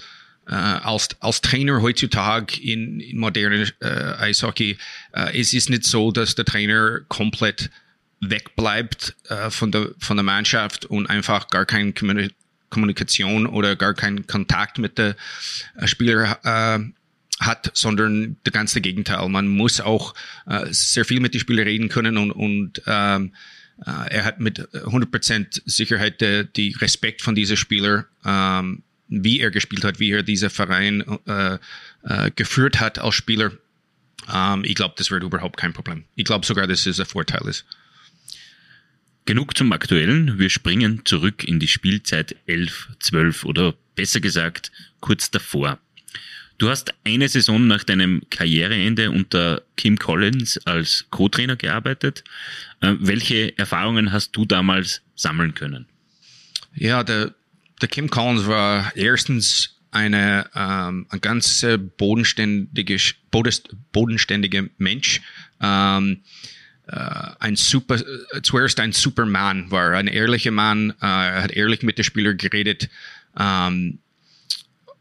äh, 0.49 0.55
als, 0.55 1.09
als 1.21 1.41
Trainer 1.41 1.83
heutzutage 1.83 2.61
in, 2.61 3.00
in 3.00 3.19
modernen 3.19 3.71
äh, 3.81 4.14
Eishockey, 4.19 4.76
äh, 5.12 5.41
es 5.41 5.52
ist 5.52 5.71
nicht 5.71 5.85
so, 5.85 6.11
dass 6.11 6.35
der 6.35 6.45
Trainer 6.45 7.00
komplett 7.09 7.71
wegbleibt 8.21 9.17
äh, 9.29 9.50
von, 9.50 9.73
der, 9.73 9.91
von 9.99 10.17
der 10.17 10.25
Mannschaft 10.25 10.85
und 10.85 11.09
einfach 11.09 11.49
gar 11.49 11.67
keine 11.67 11.93
Kommunikation 12.73 13.47
oder 13.47 13.76
gar 13.76 13.95
keinen 13.95 14.26
Kontakt 14.26 14.79
mit 14.79 14.99
der 14.99 15.14
äh, 15.76 15.87
Spieler 15.87 16.38
äh, 16.43 16.81
hat, 17.38 17.71
sondern 17.75 18.37
das 18.45 18.52
ganze 18.52 18.81
Gegenteil. 18.81 19.29
Man 19.29 19.47
muss 19.49 19.81
auch 19.81 20.14
äh, 20.47 20.67
sehr 20.71 21.05
viel 21.05 21.21
mit 21.21 21.35
den 21.35 21.41
Spielern 21.41 21.67
reden 21.67 21.88
können 21.88 22.17
und, 22.17 22.33
und 22.33 22.83
ähm, 22.87 23.33
äh, 23.87 24.14
er 24.14 24.25
hat 24.25 24.41
mit 24.41 24.59
100% 24.59 25.62
Sicherheit 25.67 26.21
die, 26.21 26.49
die 26.57 26.76
Respekt 26.81 27.23
von 27.23 27.35
dieser 27.35 27.57
Spieler, 27.57 28.07
ähm, 28.25 28.83
wie 29.09 29.41
er 29.41 29.50
gespielt 29.50 29.85
hat, 29.85 30.00
wie 30.00 30.11
er 30.11 30.23
dieser 30.23 30.50
Verein 30.50 31.05
äh, 31.26 31.59
geführt 32.35 32.81
hat 32.81 32.99
als 32.99 33.14
Spieler. 33.14 33.52
Ähm, 34.33 34.64
ich 34.64 34.75
glaube, 34.75 34.95
das 34.97 35.11
wird 35.11 35.23
überhaupt 35.23 35.59
kein 35.59 35.73
Problem. 35.73 36.05
Ich 36.14 36.25
glaube 36.25 36.47
sogar, 36.47 36.67
dass 36.67 36.87
es 36.87 36.99
ein 36.99 37.07
Vorteil 37.07 37.47
ist. 37.49 37.67
Genug 39.25 39.57
zum 39.57 39.71
Aktuellen. 39.73 40.41
Wir 40.41 40.50
springen 40.50 41.02
zurück 41.05 41.45
in 41.45 41.61
die 41.61 41.69
Spielzeit 41.69 42.35
11, 42.47 42.88
12 42.99 43.45
oder 43.45 43.75
besser 43.95 44.21
gesagt 44.21 44.73
kurz 45.00 45.31
davor. 45.31 45.79
Du 46.59 46.69
hast 46.69 46.93
eine 47.05 47.29
Saison 47.29 47.67
nach 47.69 47.85
deinem 47.85 48.23
Karriereende 48.31 49.12
unter 49.12 49.62
Kim 49.76 49.97
Collins 49.97 50.59
als 50.67 51.07
Co-Trainer 51.11 51.55
gearbeitet. 51.55 52.25
Äh, 52.81 52.95
welche 52.99 53.57
Erfahrungen 53.59 54.12
hast 54.12 54.33
du 54.33 54.45
damals 54.45 55.02
sammeln 55.14 55.55
können? 55.55 55.87
Ja, 56.75 57.05
der, 57.05 57.33
der 57.81 57.88
Kim 57.88 58.11
Collins 58.11 58.47
war 58.47 58.95
erstens 58.97 59.79
eine, 59.93 60.50
ähm, 60.55 61.07
ein 61.11 61.21
ganz 61.21 61.64
bodenständige, 61.97 62.97
bodenständiger 63.93 64.64
Mensch. 64.79 65.21
Ähm, 65.61 66.12
äh, 66.12 66.62
ein 66.96 67.56
super, 67.56 67.99
zuerst 68.42 68.78
ein 68.80 68.92
Superman 68.92 69.70
war, 69.70 69.92
ein 69.92 70.08
ehrlicher 70.08 70.50
Mann, 70.50 70.90
äh, 71.00 71.06
er 71.06 71.42
hat 71.42 71.52
ehrlich 71.52 71.82
mit 71.82 71.99
den 71.99 72.04
Spielern 72.04 72.37
geredet. 72.37 72.88
Ähm, 73.38 73.99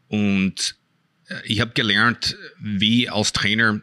und 0.08 0.76
ich 1.44 1.60
habe 1.60 1.72
gelernt, 1.72 2.36
wie 2.60 3.08
als 3.08 3.32
Trainer 3.32 3.80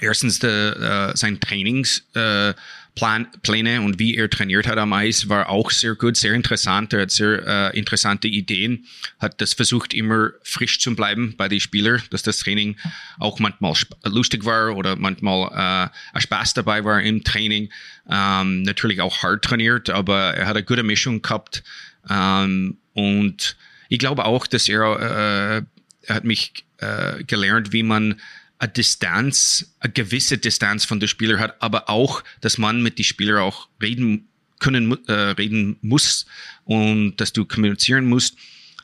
erstens 0.00 0.38
de, 0.38 0.74
uh, 0.76 1.16
sein 1.16 1.40
Trainingspläne 1.40 2.54
uh, 2.54 2.60
und 3.00 3.98
wie 3.98 4.16
er 4.16 4.28
trainiert 4.30 4.66
hat 4.66 4.78
am 4.78 4.92
Eis 4.92 5.28
war 5.28 5.48
auch 5.48 5.70
sehr 5.70 5.94
gut, 5.94 6.16
sehr 6.16 6.34
interessant. 6.34 6.92
Er 6.92 7.02
hat 7.02 7.10
sehr 7.10 7.70
uh, 7.72 7.76
interessante 7.76 8.28
Ideen, 8.28 8.84
hat 9.18 9.40
das 9.40 9.54
versucht 9.54 9.94
immer 9.94 10.30
frisch 10.42 10.78
zu 10.78 10.94
bleiben 10.94 11.34
bei 11.36 11.48
den 11.48 11.58
Spielern, 11.58 12.02
dass 12.10 12.22
das 12.22 12.38
Training 12.38 12.76
auch 13.18 13.38
manchmal 13.40 13.74
lustig 14.04 14.44
war 14.44 14.76
oder 14.76 14.96
manchmal 14.96 15.48
äh, 15.52 16.16
ein 16.16 16.20
Spaß 16.20 16.54
dabei 16.54 16.84
war 16.84 17.02
im 17.02 17.24
Training. 17.24 17.70
Ähm, 18.08 18.62
natürlich 18.62 19.00
auch 19.00 19.22
hart 19.22 19.44
trainiert, 19.44 19.90
aber 19.90 20.34
er 20.34 20.46
hat 20.46 20.56
eine 20.56 20.64
gute 20.64 20.82
Mischung 20.82 21.22
gehabt 21.22 21.64
ähm, 22.08 22.78
und 22.94 23.56
ich 23.88 23.98
glaube 23.98 24.24
auch, 24.24 24.46
dass 24.46 24.68
er, 24.68 25.00
äh, 25.00 25.62
er 26.08 26.14
hat 26.14 26.24
mich 26.24 26.64
äh, 26.78 27.24
gelernt, 27.24 27.72
wie 27.72 27.82
man 27.82 28.20
eine 28.62 28.72
Distanz, 28.72 29.74
eine 29.80 29.92
gewisse 29.92 30.38
Distanz 30.38 30.84
von 30.84 31.00
den 31.00 31.08
Spielern 31.08 31.40
hat, 31.40 31.60
aber 31.60 31.90
auch, 31.90 32.22
dass 32.40 32.58
man 32.58 32.80
mit 32.80 32.96
den 32.96 33.04
Spielern 33.04 33.42
auch 33.42 33.68
reden 33.82 34.28
können, 34.60 34.96
äh, 35.08 35.12
reden 35.12 35.78
muss 35.82 36.26
und 36.64 37.16
dass 37.16 37.32
du 37.32 37.44
kommunizieren 37.44 38.06
musst. 38.06 38.36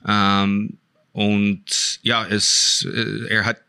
Ähm, 0.04 0.78
und 1.12 2.00
ja, 2.02 2.26
es, 2.26 2.87
äh, 2.92 3.28
er 3.28 3.44
hat, 3.44 3.62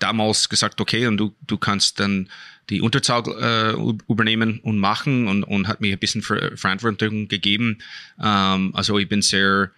damals 0.00 0.48
gesagt, 0.48 0.80
okay, 0.80 1.06
und 1.06 1.16
du, 1.16 1.32
du 1.46 1.58
kannst 1.58 2.00
dann 2.00 2.28
die 2.70 2.80
Unterzahl 2.80 3.22
äh, 3.40 4.10
übernehmen 4.10 4.58
und 4.58 4.80
machen 4.80 5.28
und, 5.28 5.44
und 5.44 5.68
hat 5.68 5.80
mir 5.80 5.92
ein 5.92 6.00
bisschen 6.00 6.22
Verantwortung 6.22 7.28
gegeben. 7.28 7.78
Ähm, 8.20 8.74
also 8.74 8.98
ich 8.98 9.08
bin 9.08 9.22
sehr 9.22 9.70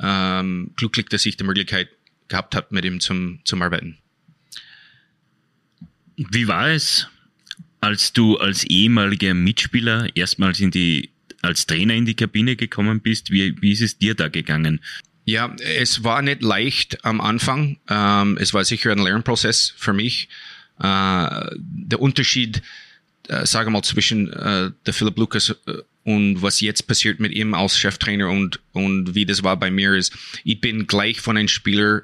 ähm, 0.00 0.70
glücklich, 0.76 1.06
dass 1.08 1.26
ich 1.26 1.36
die 1.36 1.42
Möglichkeit 1.42 1.88
gehabt 2.28 2.54
habt, 2.54 2.70
mit 2.70 2.84
ihm 2.84 3.00
zum, 3.00 3.40
zum 3.44 3.60
Arbeiten. 3.60 3.98
Wie 6.16 6.48
war 6.48 6.70
es, 6.70 7.08
als 7.80 8.12
du 8.12 8.38
als 8.38 8.64
ehemaliger 8.64 9.34
Mitspieler 9.34 10.08
erstmals 10.14 10.60
in 10.60 10.70
die, 10.70 11.10
als 11.42 11.66
Trainer 11.66 11.94
in 11.94 12.06
die 12.06 12.14
Kabine 12.14 12.56
gekommen 12.56 13.00
bist? 13.00 13.30
Wie, 13.30 13.60
wie 13.60 13.72
ist 13.72 13.82
es 13.82 13.98
dir 13.98 14.14
da 14.14 14.28
gegangen? 14.28 14.80
Ja, 15.24 15.54
es 15.58 16.04
war 16.04 16.22
nicht 16.22 16.42
leicht 16.42 17.04
am 17.04 17.20
Anfang. 17.20 17.78
Ähm, 17.88 18.38
es 18.40 18.54
war 18.54 18.64
sicher 18.64 18.92
ein 18.92 18.98
Lernprozess 18.98 19.74
für 19.76 19.92
mich. 19.92 20.28
Äh, 20.78 21.50
der 21.58 22.00
Unterschied, 22.00 22.62
äh, 23.28 23.44
sage 23.44 23.70
mal, 23.70 23.82
zwischen 23.82 24.32
äh, 24.32 24.70
der 24.86 24.94
Philip 24.94 25.18
Lucas 25.18 25.50
äh, 25.66 25.82
und 26.04 26.40
was 26.40 26.60
jetzt 26.60 26.86
passiert 26.86 27.18
mit 27.18 27.32
ihm 27.32 27.54
als 27.54 27.76
Cheftrainer 27.76 28.30
und, 28.30 28.60
und 28.72 29.16
wie 29.16 29.26
das 29.26 29.42
war 29.42 29.56
bei 29.56 29.72
mir 29.72 29.94
ist, 29.94 30.16
ich 30.44 30.60
bin 30.60 30.86
gleich 30.86 31.20
von 31.20 31.36
einem 31.36 31.48
Spieler 31.48 32.02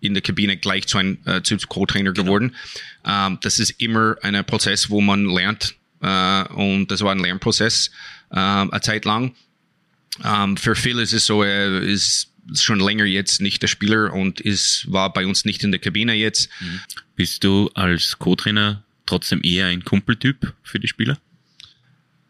in 0.00 0.14
der 0.14 0.22
Kabine 0.22 0.56
gleich 0.56 0.86
zu 0.86 0.98
einem 0.98 1.18
äh, 1.24 1.40
Co-Trainer 1.68 2.12
genau. 2.12 2.24
geworden. 2.24 2.54
Ähm, 3.06 3.38
das 3.42 3.58
ist 3.58 3.70
immer 3.80 4.16
ein 4.22 4.44
Prozess, 4.44 4.90
wo 4.90 5.00
man 5.00 5.24
lernt 5.26 5.74
äh, 6.02 6.44
und 6.48 6.90
das 6.90 7.00
war 7.02 7.12
ein 7.12 7.20
Lernprozess 7.20 7.90
äh, 8.30 8.36
eine 8.36 8.80
Zeit 8.80 9.04
lang. 9.04 9.34
Ähm, 10.24 10.56
für 10.56 10.74
Phil 10.74 10.98
ist 10.98 11.12
es 11.12 11.26
so, 11.26 11.42
er 11.42 11.82
ist 11.82 12.32
schon 12.54 12.80
länger 12.80 13.04
jetzt 13.04 13.40
nicht 13.40 13.62
der 13.62 13.68
Spieler 13.68 14.12
und 14.12 14.40
ist 14.40 14.90
war 14.90 15.12
bei 15.12 15.26
uns 15.26 15.44
nicht 15.44 15.64
in 15.64 15.72
der 15.72 15.80
Kabine 15.80 16.14
jetzt. 16.14 16.48
Mhm. 16.60 16.80
Bist 17.16 17.44
du 17.44 17.70
als 17.74 18.18
Co-Trainer 18.18 18.84
trotzdem 19.04 19.40
eher 19.42 19.66
ein 19.66 19.84
Kumpeltyp 19.84 20.52
für 20.62 20.78
die 20.78 20.88
Spieler? 20.88 21.18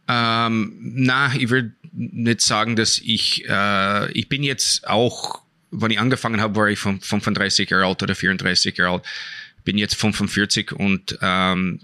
Ähm, 0.09 0.75
na, 0.81 1.35
ich 1.35 1.51
würde 1.51 1.73
nicht 1.93 2.41
sagen, 2.41 2.77
dass 2.77 2.99
ich 2.99 3.45
äh, 3.49 4.13
ich 4.13 4.29
bin 4.29 4.43
jetzt 4.43 4.87
auch 4.87 5.43
wenn 5.71 5.91
ich 5.91 5.99
angefangen 5.99 6.41
habe, 6.41 6.57
war 6.57 6.69
ich 6.69 6.79
35 6.79 7.69
Jahre 7.71 7.87
alt 7.87 8.03
oder 8.03 8.15
34 8.15 8.77
Jahre 8.79 8.95
alt. 8.95 9.05
Bin 9.67 9.77
jetzt 9.77 9.97
45 9.97 10.73
und 10.73 11.19
ähm, 11.21 11.81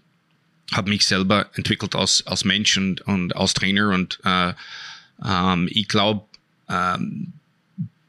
habe 0.73 0.89
mich 0.89 1.07
selber 1.07 1.51
entwickelt 1.55 1.95
als, 1.95 2.27
als 2.27 2.45
Mensch 2.45 2.79
und, 2.79 3.03
und 3.03 3.37
als 3.37 3.53
Trainer. 3.53 3.91
Und 3.91 4.19
äh, 4.25 4.55
ähm, 5.23 5.69
ich 5.71 5.89
glaube, 5.89 6.25
ähm, 6.71 7.35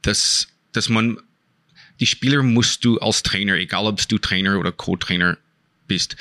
dass, 0.02 0.48
dass 0.72 0.88
man 0.88 1.18
die 2.00 2.06
Spieler 2.06 2.44
musst 2.44 2.86
du 2.86 3.00
als 3.00 3.24
Trainer, 3.24 3.56
egal 3.56 3.86
ob 3.86 4.08
du 4.08 4.18
Trainer 4.18 4.60
oder 4.60 4.72
Co-Trainer 4.72 5.38
bist, 5.88 6.16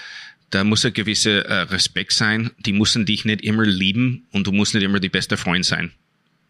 da 0.51 0.65
muss 0.65 0.85
ein 0.85 0.93
gewisser 0.93 1.47
äh, 1.47 1.63
Respekt 1.63 2.13
sein. 2.13 2.51
Die 2.59 2.73
müssen 2.73 3.07
dich 3.07 3.25
nicht 3.25 3.43
immer 3.43 3.65
lieben 3.65 4.27
und 4.33 4.47
du 4.47 4.53
musst 4.53 4.75
nicht 4.75 4.83
immer 4.83 5.01
die 5.01 5.09
beste 5.09 5.37
Freund 5.37 5.65
sein 5.65 5.93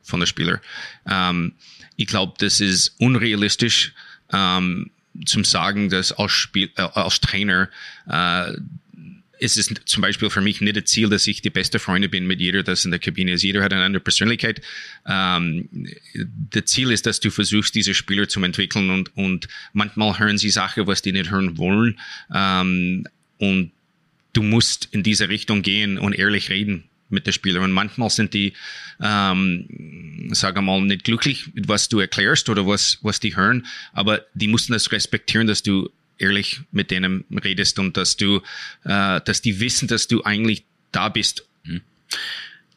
von 0.02 0.20
der 0.20 0.26
Spieler. 0.26 0.60
Ähm, 1.06 1.54
ich 1.96 2.06
glaube, 2.06 2.34
das 2.38 2.60
ist 2.60 2.96
unrealistisch 2.98 3.92
ähm, 4.32 4.90
zum 5.24 5.44
sagen, 5.44 5.88
dass 5.88 6.12
als, 6.12 6.32
Spiel, 6.32 6.70
äh, 6.76 6.82
als 6.82 7.20
Trainer 7.20 7.68
äh, 8.08 8.52
ist 9.38 9.56
es 9.56 9.74
zum 9.86 10.02
Beispiel 10.02 10.30
für 10.30 10.40
mich 10.40 10.60
nicht 10.60 10.76
das 10.76 10.84
Ziel, 10.84 11.08
dass 11.08 11.26
ich 11.26 11.42
die 11.42 11.50
beste 11.50 11.80
Freunde 11.80 12.08
bin 12.08 12.26
mit 12.26 12.40
jeder, 12.40 12.62
das 12.62 12.84
in 12.84 12.92
der 12.92 13.00
Kabine 13.00 13.32
ist. 13.32 13.42
Jeder 13.42 13.62
hat 13.62 13.72
eine 13.72 13.82
andere 13.82 14.02
Persönlichkeit. 14.02 14.62
Ähm, 15.04 15.68
das 16.50 16.66
Ziel 16.66 16.92
ist, 16.92 17.06
dass 17.06 17.18
du 17.18 17.30
versuchst, 17.30 17.74
diese 17.74 17.92
Spieler 17.92 18.28
zu 18.28 18.42
entwickeln 18.44 18.90
und, 18.90 19.16
und 19.16 19.48
manchmal 19.72 20.18
hören 20.18 20.38
sie 20.38 20.50
Sachen, 20.50 20.86
was 20.86 21.02
die 21.02 21.10
nicht 21.10 21.30
hören 21.32 21.58
wollen. 21.58 21.98
Ähm, 22.32 23.08
und 23.38 23.72
du 24.32 24.42
musst 24.42 24.88
in 24.92 25.02
diese 25.02 25.28
Richtung 25.28 25.62
gehen 25.62 25.98
und 25.98 26.12
ehrlich 26.12 26.48
reden 26.48 26.84
mit 27.12 27.26
den 27.26 27.32
Spielern. 27.32 27.64
Und 27.64 27.72
manchmal 27.72 28.10
sind 28.10 28.34
die, 28.34 28.52
ähm, 29.00 30.30
sagen 30.32 30.64
mal, 30.64 30.80
nicht 30.80 31.04
glücklich 31.04 31.50
was 31.54 31.88
du 31.88 32.00
erklärst 32.00 32.48
oder 32.48 32.66
was, 32.66 32.98
was 33.02 33.20
die 33.20 33.36
hören, 33.36 33.66
aber 33.92 34.24
die 34.34 34.48
mussten 34.48 34.72
das 34.72 34.90
respektieren, 34.92 35.46
dass 35.46 35.62
du 35.62 35.90
ehrlich 36.18 36.60
mit 36.70 36.90
denen 36.90 37.24
redest 37.44 37.78
und 37.78 37.96
dass 37.96 38.16
du, 38.16 38.40
äh, 38.84 39.20
dass 39.24 39.42
die 39.42 39.60
wissen, 39.60 39.88
dass 39.88 40.08
du 40.08 40.22
eigentlich 40.24 40.64
da 40.92 41.08
bist. 41.08 41.46
Mhm. 41.64 41.82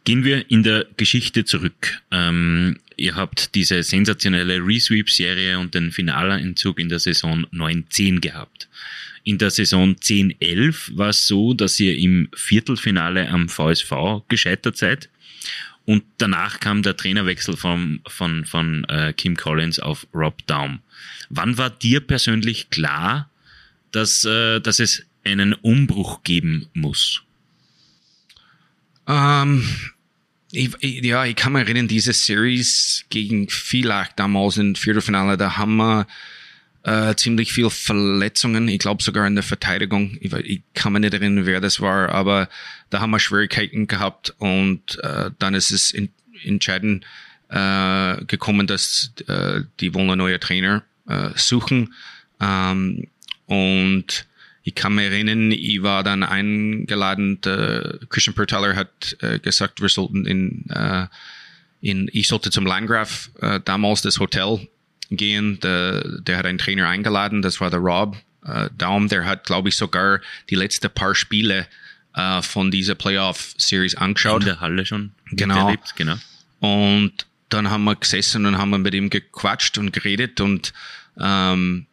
Gehen 0.03 0.23
wir 0.23 0.49
in 0.49 0.63
der 0.63 0.85
Geschichte 0.97 1.45
zurück. 1.45 2.01
Ähm, 2.11 2.79
ihr 2.95 3.15
habt 3.15 3.55
diese 3.55 3.83
sensationelle 3.83 4.59
Resweep-Serie 4.65 5.59
und 5.59 5.73
den 5.73 5.91
Finaleinzug 5.91 6.79
in 6.79 6.89
der 6.89 6.99
Saison 6.99 7.45
9-10 7.51 8.19
gehabt. 8.19 8.67
In 9.25 9.39
der 9.39 9.49
Saison 9.49 9.95
10-11 9.95 10.95
war 10.97 11.09
es 11.09 11.25
so, 11.25 11.55
dass 11.55 11.79
ihr 11.79 11.97
im 11.97 12.29
Viertelfinale 12.35 13.27
am 13.27 13.49
VSV 13.49 14.21
gescheitert 14.27 14.77
seid. 14.77 15.09
Und 15.83 16.03
danach 16.19 16.59
kam 16.59 16.83
der 16.83 16.95
Trainerwechsel 16.95 17.57
von, 17.57 18.01
von, 18.07 18.45
von 18.45 18.85
äh, 18.85 19.13
Kim 19.13 19.35
Collins 19.35 19.79
auf 19.79 20.05
Rob 20.13 20.45
Daum. 20.45 20.79
Wann 21.29 21.57
war 21.57 21.71
dir 21.71 22.01
persönlich 22.01 22.69
klar, 22.69 23.31
dass, 23.91 24.25
äh, 24.25 24.59
dass 24.61 24.79
es 24.79 25.03
einen 25.23 25.53
Umbruch 25.53 26.21
geben 26.21 26.67
muss? 26.73 27.23
Ähm, 29.07 29.67
ich, 30.51 30.71
ich, 30.81 31.03
ja, 31.03 31.25
ich 31.25 31.35
kann 31.35 31.53
mich 31.53 31.63
erinnern, 31.63 31.87
diese 31.87 32.13
Series 32.13 33.05
gegen 33.09 33.49
Villach 33.49 34.09
damals 34.15 34.57
im 34.57 34.75
Viertelfinale, 34.75 35.35
da 35.35 35.57
haben 35.57 35.77
wir 35.77 36.05
äh, 36.85 37.15
ziemlich 37.15 37.51
viel 37.51 37.69
Verletzungen. 37.71 38.67
Ich 38.67 38.79
glaube 38.79 39.01
sogar 39.01 39.25
in 39.25 39.33
der 39.33 39.43
Verteidigung. 39.43 40.17
Ich, 40.21 40.31
ich, 40.33 40.61
kann 40.75 40.93
mir 40.93 40.99
nicht 40.99 41.15
erinnern, 41.15 41.47
wer 41.47 41.59
das 41.59 41.81
war, 41.81 42.09
aber 42.09 42.47
da 42.91 42.99
haben 42.99 43.09
wir 43.09 43.19
Schwierigkeiten 43.19 43.87
gehabt 43.87 44.35
und 44.37 44.99
äh, 45.03 45.31
dann 45.39 45.55
ist 45.55 45.71
es 45.71 45.89
in, 45.89 46.09
entscheidend 46.43 47.03
äh, 47.49 48.23
gekommen, 48.25 48.67
dass 48.67 49.11
äh, 49.27 49.61
die 49.79 49.95
wollen 49.95 50.11
einen 50.11 50.19
neuen 50.19 50.39
Trainer 50.39 50.83
äh, 51.07 51.29
suchen. 51.35 51.93
Ähm, 52.39 53.07
und 53.47 54.27
ich 54.61 54.75
kann 54.75 54.93
mich 54.93 55.05
erinnern, 55.05 55.51
ich 55.51 55.81
war 55.81 56.03
dann 56.03 56.21
eingeladen, 56.21 57.41
der 57.41 57.99
Christian 58.09 58.35
Pertaler 58.35 58.75
hat 58.75 59.17
äh, 59.21 59.39
gesagt, 59.39 59.81
wir 59.81 59.89
sollten 59.89 60.27
in, 60.27 60.69
äh, 60.69 61.07
in, 61.81 62.09
ich 62.13 62.27
sollte 62.27 62.51
zum 62.51 62.67
Landgraf 62.67 63.31
äh, 63.41 63.59
damals 63.63 64.03
das 64.03 64.19
Hotel 64.19 64.67
gehen. 65.09 65.59
Der, 65.61 66.01
der 66.21 66.37
hat 66.37 66.45
einen 66.45 66.57
Trainer 66.57 66.87
eingeladen, 66.87 67.41
das 67.41 67.59
war 67.61 67.69
der 67.69 67.79
Rob 67.79 68.17
äh, 68.45 68.69
Daum, 68.77 69.07
der 69.07 69.25
hat, 69.25 69.45
glaube 69.45 69.69
ich, 69.69 69.75
sogar 69.75 70.21
die 70.49 70.55
letzten 70.55 70.89
paar 70.89 71.15
Spiele 71.15 71.67
äh, 72.13 72.41
von 72.41 72.71
dieser 72.71 72.95
Playoff-Series 72.95 73.95
angeschaut. 73.95 74.43
In 74.43 74.47
der 74.47 74.59
Halle 74.61 74.85
schon. 74.85 75.11
Genau. 75.31 75.67
Erlebt, 75.67 75.95
genau. 75.95 76.15
Und 76.59 77.25
dann 77.49 77.69
haben 77.69 77.83
wir 77.83 77.95
gesessen 77.95 78.45
und 78.45 78.57
haben 78.57 78.69
wir 78.69 78.77
mit 78.77 78.93
ihm 78.93 79.09
gequatscht 79.09 79.77
und 79.77 79.91
geredet 79.91 80.41
und 80.41 80.73
ähm, 81.19 81.85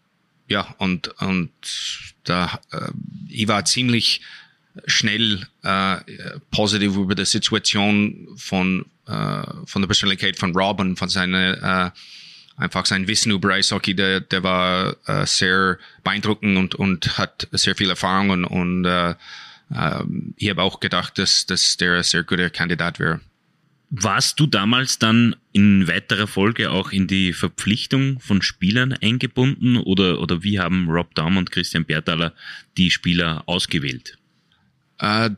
ja, 0.49 0.75
und, 0.79 1.09
und 1.21 1.51
da, 2.25 2.61
äh, 2.73 2.91
ich 3.29 3.49
war 3.49 3.65
ziemlich 3.65 4.21
schnell 4.87 5.47
äh, 5.63 5.97
positiv 6.51 6.97
über 6.97 7.15
die 7.15 7.25
Situation 7.25 8.29
von, 8.37 8.87
äh, 9.07 9.43
von 9.67 9.83
der 9.83 9.87
Persönlichkeit 9.87 10.39
von 10.39 10.55
Rob 10.57 10.81
und 10.81 10.97
von 10.97 11.09
seiner, 11.09 11.87
äh, 11.87 11.91
einfach 12.57 12.87
sein 12.87 13.09
Wissen 13.09 13.33
über 13.33 13.55
Eishockey, 13.55 13.95
der, 13.95 14.21
der 14.21 14.43
war 14.43 14.97
äh, 15.07 15.27
sehr 15.27 15.79
beeindruckend 16.05 16.57
und, 16.57 16.75
und 16.75 17.19
hat 17.19 17.49
sehr 17.53 17.75
viel 17.75 17.91
Erfahrung 17.91 18.31
und, 18.31 18.45
und 18.45 18.85
äh, 18.85 19.15
äh, 19.75 20.05
ich 20.37 20.51
habe 20.51 20.63
auch 20.63 20.81
gedacht, 20.81 21.19
dass, 21.19 21.47
dass 21.47 21.77
der 21.77 21.97
ein 21.97 22.03
sehr 22.03 22.23
guter 22.23 22.51
Kandidat 22.51 22.99
wäre. 22.99 23.21
Warst 23.95 24.41
du 24.41 24.47
damals 24.47 24.99
dann 24.99 25.37
in 25.53 25.87
weiterer 25.87 26.27
Folge 26.27 26.71
auch 26.71 26.93
in 26.93 27.07
die 27.07 27.35
Verpflichtung 27.35 28.21
von 28.21 28.41
Spielern 28.41 28.95
eingebunden 28.95 29.77
oder, 29.77 30.19
oder 30.21 30.43
wie 30.43 30.59
haben 30.59 30.89
Rob 30.89 31.15
Daum 31.15 31.37
und 31.37 31.51
Christian 31.51 31.85
Bertaler 31.85 32.33
die 32.79 32.91
Spieler 32.91 33.43
ausgewählt? 33.45 34.17
Äh, 34.99 35.31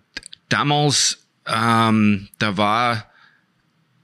damals, 0.48 1.26
ähm, 1.46 2.28
da 2.38 2.56
war, 2.56 3.10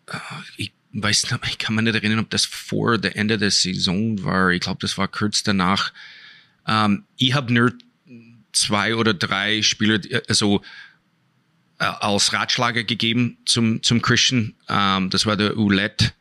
äh, 0.08 0.18
ich 0.56 0.72
weiß 0.92 1.30
nicht, 1.30 1.46
ich 1.46 1.58
kann 1.58 1.74
mich 1.74 1.84
nicht 1.84 1.94
erinnern, 1.94 2.18
ob 2.20 2.30
das 2.30 2.44
vor 2.44 2.98
der 2.98 3.16
Ende 3.16 3.38
der 3.38 3.50
Saison 3.50 4.22
war. 4.24 4.50
Ich 4.50 4.60
glaube, 4.60 4.80
das 4.80 4.98
war 4.98 5.08
kurz 5.08 5.42
danach. 5.42 5.92
Ähm, 6.66 7.04
ich 7.16 7.34
habe 7.34 7.52
nur 7.52 7.72
zwei 8.52 8.94
oder 8.94 9.14
drei 9.14 9.62
Spieler, 9.62 10.00
also 10.28 10.62
äh, 11.78 11.84
als 11.84 12.32
Ratschlager 12.32 12.84
gegeben 12.84 13.38
zum, 13.46 13.82
zum 13.82 14.02
Christian. 14.02 14.54
Ähm, 14.68 15.10
das 15.10 15.26
war 15.26 15.36
der 15.36 15.56
Oulet. 15.56 16.14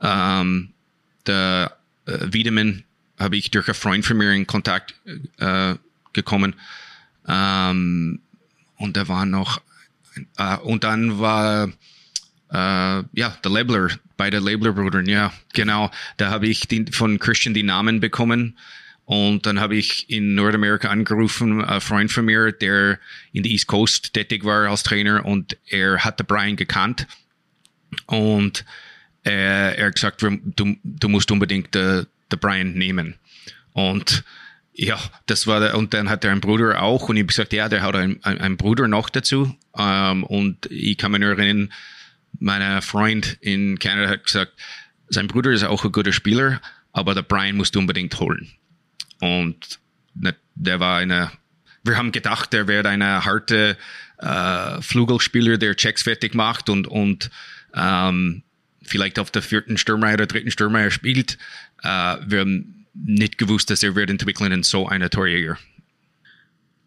Ähm, 0.00 0.70
der 1.26 1.76
äh, 2.06 2.18
Wiedemann 2.32 2.84
habe 3.18 3.36
ich 3.36 3.50
durch 3.50 3.68
einen 3.68 3.74
Freund 3.74 4.06
von 4.06 4.16
mir 4.16 4.32
in 4.32 4.46
Kontakt 4.46 4.94
äh, 5.38 5.74
gekommen. 6.12 6.54
Ähm, 7.26 8.20
und 8.76 8.96
da 8.96 9.08
war 9.08 9.26
noch, 9.26 9.60
äh, 10.36 10.56
und 10.58 10.84
dann 10.84 11.18
war, 11.18 11.70
äh, 12.50 12.56
ja, 13.12 13.36
der 13.44 13.50
Labler, 13.50 13.88
beide 14.16 14.38
Labler-Brüdern, 14.38 15.06
ja, 15.06 15.32
genau. 15.52 15.90
Da 16.16 16.30
habe 16.30 16.46
ich 16.46 16.68
den, 16.68 16.92
von 16.92 17.18
Christian 17.18 17.54
die 17.54 17.62
Namen 17.62 18.00
bekommen. 18.00 18.58
Und 19.04 19.46
dann 19.46 19.58
habe 19.58 19.74
ich 19.76 20.10
in 20.10 20.34
Nordamerika 20.34 20.88
angerufen, 20.88 21.64
ein 21.64 21.80
Freund 21.80 22.12
von 22.12 22.26
mir, 22.26 22.52
der 22.52 22.98
in 23.32 23.42
der 23.42 23.50
East 23.50 23.66
Coast 23.66 24.12
tätig 24.12 24.44
war 24.44 24.68
als 24.68 24.82
Trainer 24.82 25.24
und 25.24 25.56
er 25.66 26.04
hatte 26.04 26.24
Brian 26.24 26.56
gekannt. 26.56 27.06
Und 28.04 28.66
äh, 29.24 29.76
er 29.76 29.86
hat 29.86 29.94
gesagt, 29.94 30.22
du, 30.22 30.76
du 30.84 31.08
musst 31.08 31.30
unbedingt 31.30 31.74
der, 31.74 32.06
der 32.30 32.36
Brian 32.36 32.74
nehmen. 32.74 33.14
Und 33.72 34.24
ja, 34.74 34.98
das 35.24 35.46
war 35.46 35.60
der, 35.60 35.76
und 35.76 35.94
dann 35.94 36.10
hat 36.10 36.24
er 36.24 36.30
einen 36.30 36.42
Bruder 36.42 36.82
auch 36.82 37.08
und 37.08 37.16
ich 37.16 37.22
habe 37.22 37.28
gesagt, 37.28 37.52
ja, 37.54 37.68
der 37.68 37.82
hat 37.82 37.96
einen, 37.96 38.22
einen 38.22 38.58
Bruder 38.58 38.88
noch 38.88 39.08
dazu. 39.08 39.56
Ähm, 39.76 40.22
und 40.24 40.66
ich 40.66 40.98
kann 40.98 41.12
mich 41.12 41.20
nur 41.20 41.30
erinnern, 41.30 41.72
mein 42.38 42.82
Freund 42.82 43.38
in 43.40 43.78
Kanada 43.78 44.10
hat 44.10 44.24
gesagt, 44.24 44.52
sein 45.08 45.26
Bruder 45.26 45.50
ist 45.50 45.64
auch 45.64 45.84
ein 45.84 45.92
guter 45.92 46.12
Spieler, 46.12 46.60
aber 46.92 47.14
der 47.14 47.22
Brian 47.22 47.56
musst 47.56 47.74
du 47.74 47.78
unbedingt 47.78 48.18
holen. 48.20 48.48
Und 49.20 49.80
der 50.54 50.80
war 50.80 50.98
eine, 50.98 51.30
wir 51.82 51.96
haben 51.96 52.12
gedacht, 52.12 52.52
der 52.52 52.68
wäre 52.68 52.88
eine 52.88 53.24
harte 53.24 53.76
äh, 54.18 54.82
Flugelspieler, 54.82 55.58
der 55.58 55.76
Checks 55.76 56.02
fertig 56.02 56.34
macht 56.34 56.68
und, 56.68 56.86
und 56.86 57.30
ähm, 57.74 58.42
vielleicht 58.82 59.18
auf 59.18 59.30
der 59.30 59.42
vierten 59.42 59.78
Stürmer 59.78 60.12
oder 60.12 60.26
dritten 60.26 60.50
Stürmer 60.50 60.90
spielt. 60.90 61.38
Äh, 61.82 62.16
wir 62.26 62.40
haben 62.40 62.86
nicht 62.94 63.38
gewusst, 63.38 63.70
dass 63.70 63.82
er 63.82 63.94
wird 63.94 64.10
entwickeln 64.10 64.52
in 64.52 64.62
so 64.62 64.88
einer 64.88 65.10
Torjäger. 65.10 65.58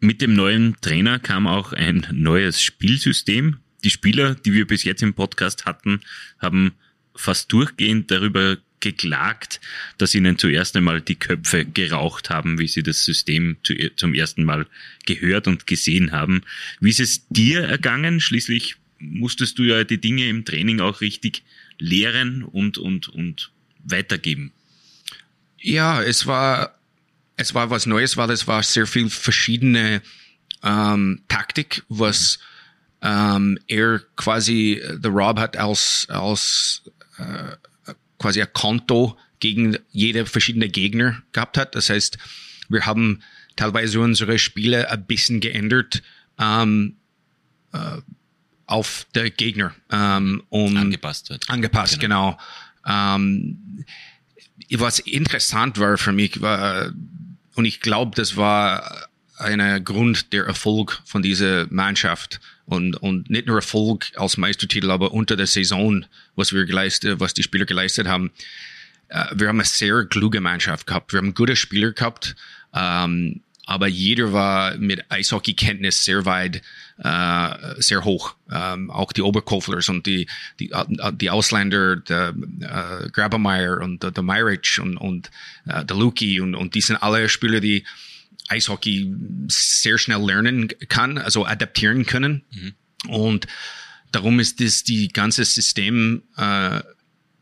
Mit 0.00 0.20
dem 0.20 0.34
neuen 0.34 0.76
Trainer 0.80 1.18
kam 1.18 1.46
auch 1.46 1.72
ein 1.72 2.06
neues 2.10 2.60
Spielsystem. 2.60 3.58
Die 3.84 3.90
Spieler, 3.90 4.34
die 4.34 4.52
wir 4.52 4.66
bis 4.66 4.84
jetzt 4.84 5.02
im 5.02 5.14
Podcast 5.14 5.64
hatten, 5.64 6.00
haben 6.38 6.72
fast 7.14 7.52
durchgehend 7.52 8.10
darüber 8.10 8.58
geklagt, 8.80 9.60
dass 9.96 10.14
ihnen 10.14 10.38
zuerst 10.38 10.76
einmal 10.76 11.00
die 11.00 11.14
Köpfe 11.14 11.64
geraucht 11.64 12.30
haben, 12.30 12.58
wie 12.58 12.68
sie 12.68 12.82
das 12.82 13.04
System 13.04 13.56
zu, 13.62 13.74
zum 13.96 14.12
ersten 14.12 14.44
Mal 14.44 14.66
gehört 15.06 15.46
und 15.46 15.66
gesehen 15.66 16.12
haben. 16.12 16.42
Wie 16.80 16.90
ist 16.90 17.00
es 17.00 17.26
dir 17.28 17.60
ergangen? 17.60 18.20
Schließlich 18.20 18.76
musstest 18.98 19.58
du 19.58 19.62
ja 19.62 19.84
die 19.84 20.00
Dinge 20.00 20.28
im 20.28 20.44
Training 20.44 20.80
auch 20.80 21.00
richtig 21.00 21.42
lehren 21.78 22.42
und, 22.42 22.76
und, 22.76 23.08
und 23.08 23.50
weitergeben. 23.84 24.52
Ja, 25.58 26.02
es 26.02 26.26
war, 26.26 26.78
es 27.36 27.54
war 27.54 27.70
was 27.70 27.86
Neues, 27.86 28.16
weil 28.16 28.30
es 28.30 28.46
war 28.46 28.62
sehr 28.62 28.86
viel 28.86 29.08
verschiedene 29.10 30.02
ähm, 30.62 31.20
Taktik, 31.28 31.84
was 31.88 32.40
ähm, 33.02 33.58
er 33.66 34.00
quasi, 34.16 34.80
der 34.96 35.10
Rob 35.10 35.38
hat 35.38 35.56
als, 35.56 36.06
als 36.08 36.82
äh, 37.18 37.94
quasi 38.18 38.40
ein 38.40 38.52
Konto 38.52 39.18
gegen 39.40 39.76
jede 39.90 40.24
verschiedene 40.24 40.68
Gegner 40.68 41.22
gehabt 41.32 41.58
hat. 41.58 41.74
Das 41.74 41.90
heißt, 41.90 42.16
wir 42.68 42.86
haben 42.86 43.22
teilweise 43.56 44.00
unsere 44.00 44.38
Spiele 44.38 44.88
ein 44.90 45.04
bisschen 45.04 45.40
geändert 45.40 46.02
ähm, 46.38 46.96
äh, 47.72 47.98
auf 48.66 49.06
der 49.14 49.30
Gegner. 49.30 49.74
Ähm, 49.90 50.44
um 50.48 50.76
angepasst 50.76 51.28
wird. 51.28 51.50
Angepasst, 51.50 51.98
genau. 51.98 52.38
genau. 52.84 53.10
Ähm, 53.10 53.84
was 54.70 55.00
interessant 55.00 55.78
war 55.78 55.98
für 55.98 56.12
mich, 56.12 56.40
war, 56.40 56.92
und 57.54 57.64
ich 57.64 57.80
glaube, 57.80 58.14
das 58.14 58.36
war 58.36 59.08
ein 59.38 59.84
Grund 59.84 60.32
der 60.32 60.46
Erfolg 60.46 61.02
von 61.04 61.20
dieser 61.20 61.66
Mannschaft 61.70 62.40
und, 62.72 62.96
und 62.96 63.30
nicht 63.30 63.46
nur 63.46 63.56
Erfolg 63.56 64.10
als 64.16 64.36
Meistertitel, 64.36 64.90
aber 64.90 65.12
unter 65.12 65.36
der 65.36 65.46
Saison, 65.46 66.04
was 66.34 66.52
wir 66.52 66.64
geleistet, 66.64 67.20
was 67.20 67.34
die 67.34 67.42
Spieler 67.42 67.66
geleistet 67.66 68.08
haben. 68.08 68.30
Äh, 69.08 69.26
wir 69.34 69.48
haben 69.48 69.60
eine 69.60 69.64
sehr 69.64 70.04
kluge 70.06 70.40
Mannschaft 70.40 70.86
gehabt. 70.86 71.12
Wir 71.12 71.18
haben 71.18 71.34
gute 71.34 71.56
Spieler 71.56 71.92
gehabt. 71.92 72.34
Ähm, 72.74 73.42
aber 73.64 73.86
jeder 73.86 74.32
war 74.32 74.76
mit 74.76 75.04
Eishockey-Kenntnis 75.08 76.04
sehr 76.04 76.24
weit, 76.24 76.62
äh, 76.98 77.80
sehr 77.80 78.04
hoch. 78.04 78.34
Ähm, 78.50 78.90
auch 78.90 79.12
die 79.12 79.22
Oberkoflers 79.22 79.88
und 79.88 80.04
die, 80.04 80.26
die, 80.58 80.72
die 81.12 81.30
Ausländer, 81.30 81.96
der 81.96 82.34
äh, 82.60 83.08
Grabemeyer 83.10 83.80
und 83.80 84.02
der, 84.02 84.10
der 84.10 84.24
Myrick 84.24 84.78
und, 84.80 84.96
und 84.96 85.30
äh, 85.66 85.84
der 85.84 85.96
Luki 85.96 86.40
und, 86.40 86.54
und 86.54 86.74
die 86.74 86.80
sind 86.80 86.96
alle 86.96 87.28
Spieler, 87.28 87.60
die 87.60 87.84
Eishockey 88.48 89.12
sehr 89.48 89.98
schnell 89.98 90.22
lernen 90.24 90.68
kann, 90.88 91.18
also 91.18 91.46
adaptieren 91.46 92.06
können. 92.06 92.42
Mhm. 92.50 92.74
Und 93.08 93.46
darum 94.12 94.40
ist 94.40 94.60
das 94.60 94.84
die 94.84 95.08
ganze 95.08 95.44
System, 95.44 96.22
äh, 96.36 96.80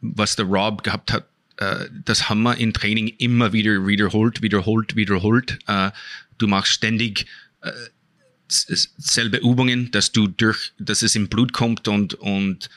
was 0.00 0.36
der 0.36 0.46
Rob 0.46 0.82
gehabt 0.82 1.12
hat, 1.12 1.28
äh, 1.56 1.86
das 2.04 2.28
haben 2.28 2.42
wir 2.42 2.56
im 2.56 2.72
Training 2.72 3.08
immer 3.18 3.52
wieder 3.52 3.86
wiederholt, 3.86 4.42
wiederholt, 4.42 4.96
wiederholt. 4.96 5.58
Äh, 5.66 5.90
du 6.38 6.46
machst 6.46 6.72
ständig 6.72 7.26
äh, 7.60 7.70
selbe 8.48 9.36
Übungen, 9.36 9.90
dass 9.92 10.10
du 10.10 10.26
durch, 10.26 10.72
dass 10.78 11.02
es 11.02 11.14
im 11.14 11.28
Blut 11.28 11.52
kommt 11.52 11.86
und 11.86 12.14
und 12.14 12.68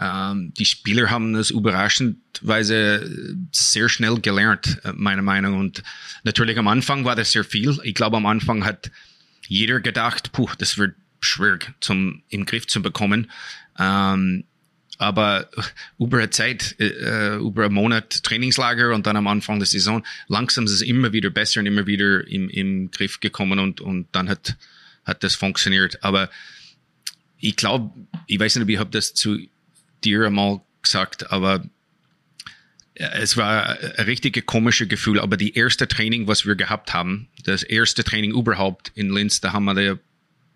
ähm, 0.00 0.54
die 0.54 0.64
Spieler 0.64 1.10
haben 1.10 1.34
das 1.34 1.50
überraschendweise 1.50 3.36
sehr 3.52 3.88
schnell 3.90 4.18
gelernt, 4.20 4.80
äh, 4.84 4.92
meiner 4.94 5.22
Meinung. 5.22 5.58
Und 5.58 5.82
natürlich 6.24 6.58
am 6.58 6.68
Anfang 6.68 7.04
war 7.04 7.14
das 7.14 7.32
sehr 7.32 7.44
viel. 7.44 7.78
Ich 7.82 7.94
glaube, 7.94 8.16
am 8.16 8.26
Anfang 8.26 8.64
hat 8.64 8.90
jeder 9.46 9.80
gedacht, 9.80 10.32
puh, 10.32 10.48
das 10.58 10.78
wird 10.78 10.94
schwierig 11.20 11.74
zum 11.80 12.22
im 12.30 12.46
Griff 12.46 12.66
zu 12.66 12.80
bekommen. 12.80 13.30
Ähm, 13.78 14.44
aber 14.96 15.50
über 15.98 16.18
eine 16.18 16.30
Zeit, 16.30 16.76
äh, 16.78 17.36
über 17.36 17.66
einen 17.66 17.74
Monat 17.74 18.22
Trainingslager 18.22 18.94
und 18.94 19.06
dann 19.06 19.16
am 19.16 19.26
Anfang 19.26 19.58
der 19.58 19.66
Saison, 19.66 20.04
langsam 20.28 20.64
ist 20.64 20.72
es 20.72 20.82
immer 20.82 21.12
wieder 21.12 21.30
besser 21.30 21.60
und 21.60 21.66
immer 21.66 21.86
wieder 21.86 22.26
im, 22.26 22.48
im 22.48 22.90
Griff 22.90 23.20
gekommen 23.20 23.58
und, 23.58 23.80
und 23.82 24.08
dann 24.12 24.30
hat, 24.30 24.56
hat 25.04 25.24
das 25.24 25.34
funktioniert. 25.34 26.02
Aber 26.02 26.30
ich 27.38 27.56
glaube, 27.56 27.90
ich 28.26 28.38
weiß 28.38 28.56
nicht, 28.56 28.68
ich 28.68 28.78
das 28.90 29.14
zu 29.14 29.38
dir 30.04 30.26
einmal 30.26 30.60
gesagt, 30.82 31.30
aber 31.30 31.64
es 32.94 33.36
war 33.36 33.78
ein 33.78 34.04
richtige 34.04 34.42
komische 34.42 34.86
Gefühl, 34.86 35.20
aber 35.20 35.36
die 35.36 35.54
erste 35.54 35.88
Training, 35.88 36.26
was 36.26 36.44
wir 36.44 36.54
gehabt 36.54 36.92
haben, 36.92 37.28
das 37.44 37.62
erste 37.62 38.04
Training 38.04 38.32
überhaupt 38.32 38.92
in 38.94 39.10
Linz, 39.10 39.40
da 39.40 39.52
haben 39.52 39.64
wir, 39.64 39.74
der, 39.74 39.98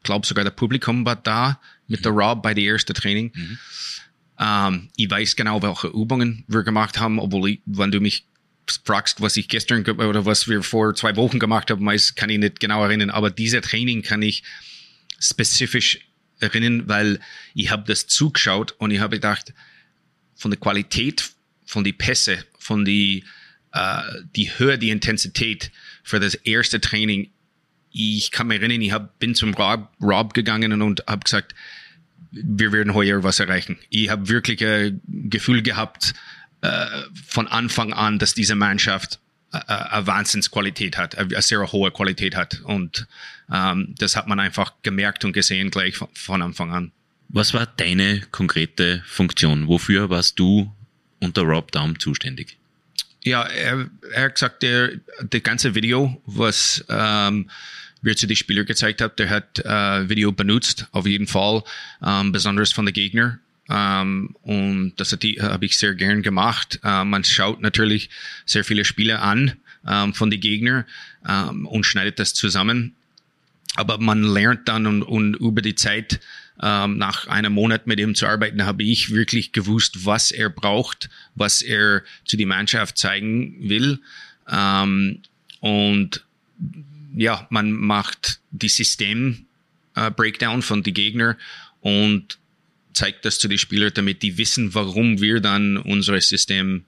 glaube 0.02 0.26
sogar 0.26 0.44
der 0.44 0.50
Publikum 0.50 1.06
war 1.06 1.16
da 1.16 1.58
mit 1.88 2.00
mhm. 2.00 2.02
der 2.02 2.12
Rob 2.12 2.42
bei 2.42 2.52
der 2.52 2.64
ersten 2.64 2.92
Training. 2.92 3.32
Mhm. 3.34 3.58
Ähm, 4.38 4.88
ich 4.96 5.10
weiß 5.10 5.36
genau, 5.36 5.62
welche 5.62 5.88
Übungen 5.88 6.44
wir 6.46 6.62
gemacht 6.64 7.00
haben, 7.00 7.18
obwohl 7.18 7.50
ich, 7.50 7.60
wenn 7.64 7.90
du 7.90 8.00
mich 8.00 8.26
fragst, 8.84 9.20
was 9.20 9.36
ich 9.36 9.48
gestern 9.48 9.84
oder 9.84 10.26
was 10.26 10.48
wir 10.48 10.62
vor 10.62 10.94
zwei 10.94 11.16
Wochen 11.16 11.38
gemacht 11.38 11.70
haben, 11.70 11.84
weiß, 11.84 12.14
kann 12.14 12.30
ich 12.30 12.38
nicht 12.38 12.60
genau 12.60 12.84
erinnern, 12.84 13.10
aber 13.10 13.30
diese 13.30 13.60
Training 13.60 14.02
kann 14.02 14.22
ich 14.22 14.42
spezifisch 15.18 16.00
erinnern, 16.40 16.88
weil 16.88 17.20
ich 17.54 17.70
habe 17.70 17.84
das 17.86 18.06
zugeschaut 18.06 18.72
und 18.78 18.90
ich 18.90 19.00
habe 19.00 19.16
gedacht, 19.16 19.52
von 20.36 20.50
der 20.50 20.60
Qualität 20.60 21.34
von 21.64 21.84
die 21.84 21.92
Pässe, 21.92 22.44
von 22.58 22.84
die, 22.84 23.24
äh, 23.72 24.00
die 24.36 24.50
Höhe, 24.58 24.78
die 24.78 24.90
Intensität 24.90 25.70
für 26.02 26.20
das 26.20 26.34
erste 26.34 26.80
Training. 26.80 27.30
Ich 27.90 28.30
kann 28.30 28.48
mich 28.48 28.60
erinnern, 28.60 28.82
ich 28.82 28.92
hab, 28.92 29.18
bin 29.18 29.34
zum 29.34 29.54
Rob, 29.54 29.88
Rob 30.00 30.34
gegangen 30.34 30.82
und 30.82 31.04
habe 31.06 31.24
gesagt, 31.24 31.54
wir 32.30 32.72
werden 32.72 32.94
heuer 32.94 33.22
was 33.22 33.38
erreichen. 33.38 33.78
Ich 33.90 34.08
habe 34.08 34.28
wirklich 34.28 34.64
ein 34.64 35.00
Gefühl 35.06 35.62
gehabt 35.62 36.14
äh, 36.62 36.86
von 37.26 37.46
Anfang 37.46 37.92
an, 37.92 38.18
dass 38.18 38.34
diese 38.34 38.56
Mannschaft 38.56 39.20
eine 39.54 40.06
Wahnsinnsqualität 40.06 40.96
hat, 40.98 41.16
eine 41.16 41.42
sehr 41.42 41.72
hohe 41.72 41.90
Qualität 41.90 42.36
hat. 42.36 42.60
Und 42.64 43.06
ähm, 43.52 43.94
das 43.98 44.16
hat 44.16 44.26
man 44.26 44.40
einfach 44.40 44.72
gemerkt 44.82 45.24
und 45.24 45.32
gesehen 45.32 45.70
gleich 45.70 45.96
von, 45.96 46.08
von 46.14 46.42
Anfang 46.42 46.72
an. 46.72 46.92
Was 47.28 47.54
war 47.54 47.66
deine 47.66 48.20
konkrete 48.30 49.02
Funktion? 49.06 49.68
Wofür 49.68 50.10
warst 50.10 50.38
du 50.38 50.72
unter 51.20 51.42
Rob 51.42 51.72
Daum 51.72 51.98
zuständig? 51.98 52.56
Ja, 53.22 53.42
er, 53.44 53.88
er 54.12 54.24
hat 54.24 54.34
gesagt, 54.34 54.62
der, 54.62 54.92
der 55.20 55.40
ganze 55.40 55.74
Video, 55.74 56.20
was 56.26 56.84
ähm, 56.88 57.50
wir 58.02 58.16
zu 58.16 58.26
den 58.26 58.36
Spielern 58.36 58.66
gezeigt 58.66 59.00
haben, 59.00 59.14
der 59.16 59.30
hat 59.30 59.58
äh, 59.60 60.08
Video 60.08 60.30
benutzt, 60.30 60.86
auf 60.92 61.06
jeden 61.06 61.26
Fall, 61.26 61.62
ähm, 62.04 62.32
besonders 62.32 62.72
von 62.72 62.84
den 62.84 62.92
Gegner. 62.92 63.38
Ähm, 63.68 64.36
und 64.42 64.94
das 64.96 65.12
habe 65.12 65.64
ich 65.64 65.78
sehr 65.78 65.94
gern 65.94 66.22
gemacht. 66.22 66.80
Ähm, 66.84 67.10
man 67.10 67.24
schaut 67.24 67.60
natürlich 67.60 68.10
sehr 68.44 68.64
viele 68.64 68.84
Spiele 68.84 69.20
an 69.20 69.52
ähm, 69.86 70.14
von 70.14 70.30
den 70.30 70.40
Gegnern 70.40 70.84
ähm, 71.28 71.66
und 71.66 71.84
schneidet 71.84 72.18
das 72.18 72.34
zusammen. 72.34 72.94
Aber 73.76 73.98
man 73.98 74.22
lernt 74.22 74.68
dann 74.68 74.86
und, 74.86 75.02
und 75.02 75.34
über 75.34 75.62
die 75.62 75.74
Zeit 75.74 76.20
ähm, 76.62 76.98
nach 76.98 77.26
einem 77.26 77.54
Monat 77.54 77.86
mit 77.86 77.98
ihm 77.98 78.14
zu 78.14 78.26
arbeiten, 78.26 78.64
habe 78.64 78.84
ich 78.84 79.10
wirklich 79.10 79.52
gewusst, 79.52 80.04
was 80.06 80.30
er 80.30 80.50
braucht, 80.50 81.10
was 81.34 81.62
er 81.62 82.02
zu 82.24 82.36
die 82.36 82.46
Mannschaft 82.46 82.96
zeigen 82.98 83.68
will. 83.68 83.98
Ähm, 84.48 85.22
und 85.60 86.24
ja, 87.16 87.46
man 87.50 87.72
macht 87.72 88.40
die 88.50 88.68
System-Breakdown 88.68 90.58
äh, 90.58 90.62
von 90.62 90.82
die 90.82 90.92
Gegner 90.92 91.36
und 91.80 92.38
zeigt 92.94 93.24
das 93.24 93.38
zu 93.38 93.48
den 93.48 93.58
Spielern, 93.58 93.92
damit 93.94 94.22
die 94.22 94.38
wissen, 94.38 94.74
warum 94.74 95.20
wir 95.20 95.40
dann 95.40 95.76
unser 95.76 96.20
System 96.20 96.84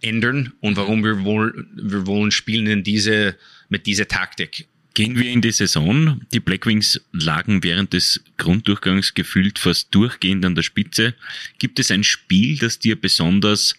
ändern 0.00 0.52
und 0.60 0.76
warum 0.76 1.04
wir, 1.04 1.24
wohl, 1.24 1.66
wir 1.74 2.06
wollen 2.06 2.32
spielen 2.32 2.66
in 2.66 2.82
diese, 2.82 3.36
mit 3.68 3.86
dieser 3.86 4.08
Taktik. 4.08 4.66
Gehen 4.94 5.16
wir 5.16 5.30
in 5.30 5.40
die 5.40 5.52
Saison. 5.52 6.20
Die 6.32 6.40
Blackwings 6.40 7.00
lagen 7.12 7.62
während 7.62 7.94
des 7.94 8.20
Grunddurchgangs 8.36 9.14
gefühlt 9.14 9.58
fast 9.58 9.94
durchgehend 9.94 10.44
an 10.44 10.54
der 10.54 10.62
Spitze. 10.62 11.14
Gibt 11.58 11.78
es 11.78 11.90
ein 11.90 12.04
Spiel, 12.04 12.58
das 12.58 12.78
dir 12.78 13.00
besonders 13.00 13.74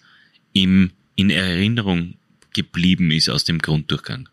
im, 0.54 0.90
in 1.14 1.30
Erinnerung 1.30 2.14
geblieben 2.52 3.12
ist 3.12 3.28
aus 3.28 3.44
dem 3.44 3.58
Grunddurchgang? 3.60 4.28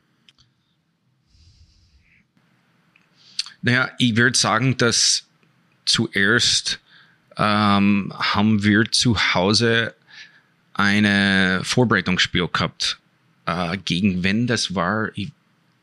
Naja, 3.62 3.91
ich 3.99 4.15
würde 4.15 4.38
sagen, 4.38 4.75
dass 4.77 5.27
zuerst 5.86 6.80
ähm, 7.38 8.13
haben 8.17 8.63
wir 8.63 8.91
zu 8.91 9.17
Hause 9.34 9.94
eine 10.74 11.62
Vorbereitungsspiel 11.63 12.48
gehabt. 12.48 13.00
Äh, 13.46 13.78
gegen 13.86 14.24
wen 14.24 14.48
das 14.48 14.76
war, 14.76 15.10
ich 15.15 15.32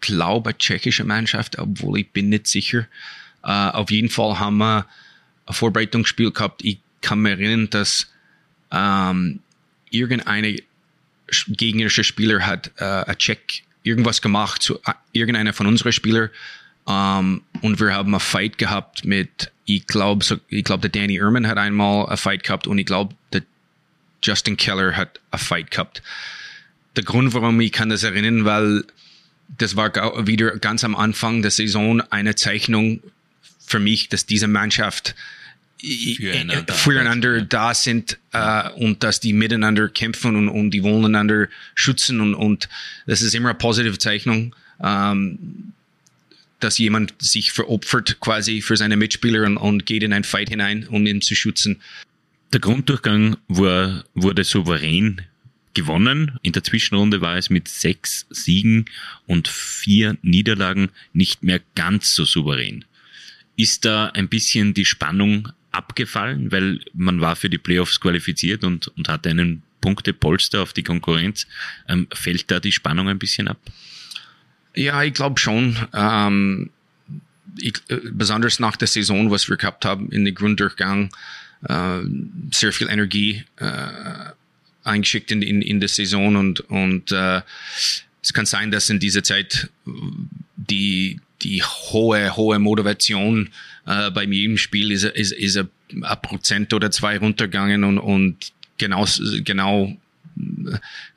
glaube, 0.01 0.57
tschechische 0.57 1.05
Mannschaft, 1.05 1.59
obwohl 1.59 2.01
ich 2.01 2.11
bin 2.11 2.29
nicht 2.29 2.47
sicher. 2.47 2.87
Uh, 3.45 3.71
auf 3.71 3.91
jeden 3.91 4.11
Fall 4.11 4.39
haben 4.39 4.59
wir 4.59 4.87
ein 5.47 5.55
Vorbereitungsspiel 5.55 6.33
gehabt. 6.33 6.65
Ich 6.65 6.81
kann 7.01 7.21
mir 7.21 7.31
erinnern, 7.31 7.71
dass 7.71 8.09
ähm, 8.73 9.41
irgendeine 9.91 10.57
gegnerische 11.49 12.05
Spieler 12.05 12.45
hat 12.47 12.73
äh, 12.79 12.85
ein 12.85 13.19
Check 13.19 13.63
irgendwas 13.83 14.21
gemacht 14.23 14.63
zu 14.63 14.77
äh, 14.85 14.93
irgendeiner 15.13 15.53
von 15.53 15.67
unseren 15.67 15.93
Spielern 15.93 16.31
ähm, 16.89 17.43
und 17.61 17.81
wir 17.81 17.95
haben 17.95 18.15
ein 18.15 18.21
Fight 18.21 18.59
gehabt 18.59 19.05
mit 19.05 19.53
ich 19.65 19.87
glaube 19.87 20.25
so, 20.25 20.37
ich 20.49 20.65
glaube 20.65 20.89
der 20.89 21.01
Danny 21.01 21.17
Ehrman 21.17 21.47
hat 21.47 21.59
einmal 21.59 22.07
ein 22.07 22.17
Fight 22.17 22.43
gehabt 22.43 22.67
und 22.67 22.79
ich 22.79 22.87
glaube 22.87 23.15
der 23.33 23.43
Justin 24.23 24.57
Keller 24.57 24.97
hat 24.97 25.21
ein 25.31 25.39
Fight 25.39 25.71
gehabt. 25.71 26.03
Der 26.97 27.05
Grund, 27.05 27.35
warum 27.35 27.61
ich 27.61 27.71
kann 27.71 27.91
das 27.91 28.03
erinnern, 28.03 28.45
weil 28.45 28.85
das 29.57 29.77
war 29.77 29.93
wieder 30.27 30.59
ganz 30.59 30.85
am 30.85 30.97
Anfang 30.97 31.43
der 31.43 31.51
Saison 31.51 32.01
eine 32.11 32.35
Zeichnung 32.35 33.01
für 33.61 33.79
mich, 33.79 34.09
dass 34.09 34.27
diese 34.27 34.49
Mannschaft 34.49 35.15
füreinander, 35.81 36.75
füreinander 36.75 37.43
da 37.43 37.75
sind 37.75 38.19
äh, 38.33 38.69
und 38.71 39.05
dass 39.05 39.21
die 39.21 39.33
miteinander 39.33 39.89
kämpfen 39.89 40.35
und, 40.35 40.49
und 40.49 40.71
die 40.71 40.83
wollen 40.83 41.05
einander 41.05 41.47
schützen 41.75 42.21
und, 42.21 42.35
und 42.35 42.69
das 43.07 43.23
ist 43.23 43.35
immer 43.35 43.51
eine 43.51 43.59
positive 43.59 43.99
Zeichnung, 43.99 44.55
ähm, 44.83 45.73
dass 46.61 46.79
jemand 46.79 47.15
sich 47.19 47.53
veropfert 47.53 48.21
quasi 48.21 48.63
für 48.63 48.77
seine 48.77 48.97
Mitspieler 48.97 49.45
und, 49.45 49.57
und 49.57 49.87
geht 49.87 50.03
in 50.03 50.13
ein 50.13 50.25
Fight 50.25 50.49
hinein, 50.49 50.87
um 50.89 51.07
ihn 51.07 51.21
zu 51.21 51.35
schützen. 51.35 51.81
Der 52.53 52.61
Grunddurchgang 52.61 53.37
war, 53.49 54.05
wurde 54.15 54.45
souverän 54.45 55.23
gewonnen. 55.75 56.39
In 56.43 56.53
der 56.53 56.65
Zwischenrunde 56.65 57.21
war 57.21 57.37
es 57.37 57.51
mit 57.51 57.69
sechs 57.69 58.27
Siegen 58.31 58.87
und 59.27 59.49
vier 59.49 60.17
Niederlagen 60.23 60.91
nicht 61.13 61.43
mehr 61.43 61.61
ganz 61.75 62.15
so 62.15 62.25
souverän. 62.25 62.85
Ist 63.57 63.85
da 63.85 64.07
ein 64.07 64.29
bisschen 64.29 64.75
die 64.75 64.85
Spannung 64.85 65.51
abgefallen, 65.71 66.51
weil 66.51 66.81
man 66.95 67.21
war 67.21 67.37
für 67.37 67.51
die 67.51 67.59
Playoffs 67.59 68.01
qualifiziert 68.01 68.65
und, 68.65 68.89
und 68.89 69.09
hatte 69.09 69.29
einen 69.29 69.63
Punktepolster 69.81 70.63
auf 70.63 70.73
die 70.73 70.83
Konkurrenz. 70.83 71.47
Ähm, 71.89 72.09
fällt 72.13 72.51
da 72.51 72.61
die 72.61 72.73
Spannung 72.73 73.09
ein 73.09 73.19
bisschen 73.19 73.49
ab? 73.49 73.61
Ja, 74.79 75.03
ich 75.03 75.13
glaube 75.13 75.41
schon. 75.41 75.77
Ähm, 75.93 76.71
ich, 77.59 77.75
äh, 77.89 77.99
besonders 78.13 78.61
nach 78.61 78.77
der 78.77 78.87
Saison, 78.87 79.33
was 79.33 79.49
wir 79.49 79.57
gehabt 79.57 79.85
haben 79.85 80.11
in 80.13 80.25
den 80.25 80.37
Grunddurchgang, 80.37 81.11
äh, 81.69 81.99
sehr 82.53 82.73
viel 82.73 82.89
Energie 82.89 83.45
äh, 83.57 84.31
eingeschickt 84.85 85.33
in, 85.33 85.43
in, 85.43 85.63
in 85.63 85.81
der 85.81 85.89
Saison 85.89 86.37
und, 86.37 86.61
und 86.61 87.11
äh, 87.11 87.43
es 88.23 88.33
kann 88.33 88.47
sein, 88.47 88.71
dass 88.71 88.89
in 88.89 89.01
dieser 89.01 89.25
Zeit 89.25 89.69
die, 90.57 91.21
die 91.43 91.65
hohe, 91.65 92.37
hohe 92.37 92.61
Motivation 92.61 93.49
äh, 93.85 94.13
bei 94.13 94.23
jedem 94.23 94.59
Spiel 94.59 94.93
ist, 94.93 95.03
ist, 95.03 95.33
ist 95.33 95.57
ein 95.57 95.69
Prozent 96.23 96.73
oder 96.73 96.93
zwei 96.93 97.19
runtergegangen 97.19 97.83
und, 97.83 97.99
und 97.99 98.53
genau, 98.77 99.05
genau 99.43 99.97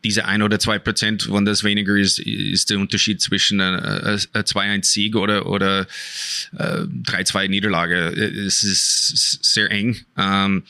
diese 0.03 0.25
ein 0.25 0.41
oder 0.41 0.59
zwei 0.59 0.79
Prozent, 0.79 1.31
wenn 1.31 1.45
das 1.45 1.63
weniger 1.63 1.95
ist, 1.95 2.19
ist 2.19 2.69
der 2.69 2.79
Unterschied 2.79 3.21
zwischen 3.21 3.61
einer 3.61 4.17
2-1-Sieg 4.17 5.15
oder, 5.15 5.45
oder 5.45 5.87
äh, 6.57 6.83
3-2 6.83 7.47
Niederlage. 7.47 7.97
Es 7.97 8.63
ist 8.63 9.43
sehr 9.43 9.69
eng. 9.71 9.97
Ähm, 10.17 10.63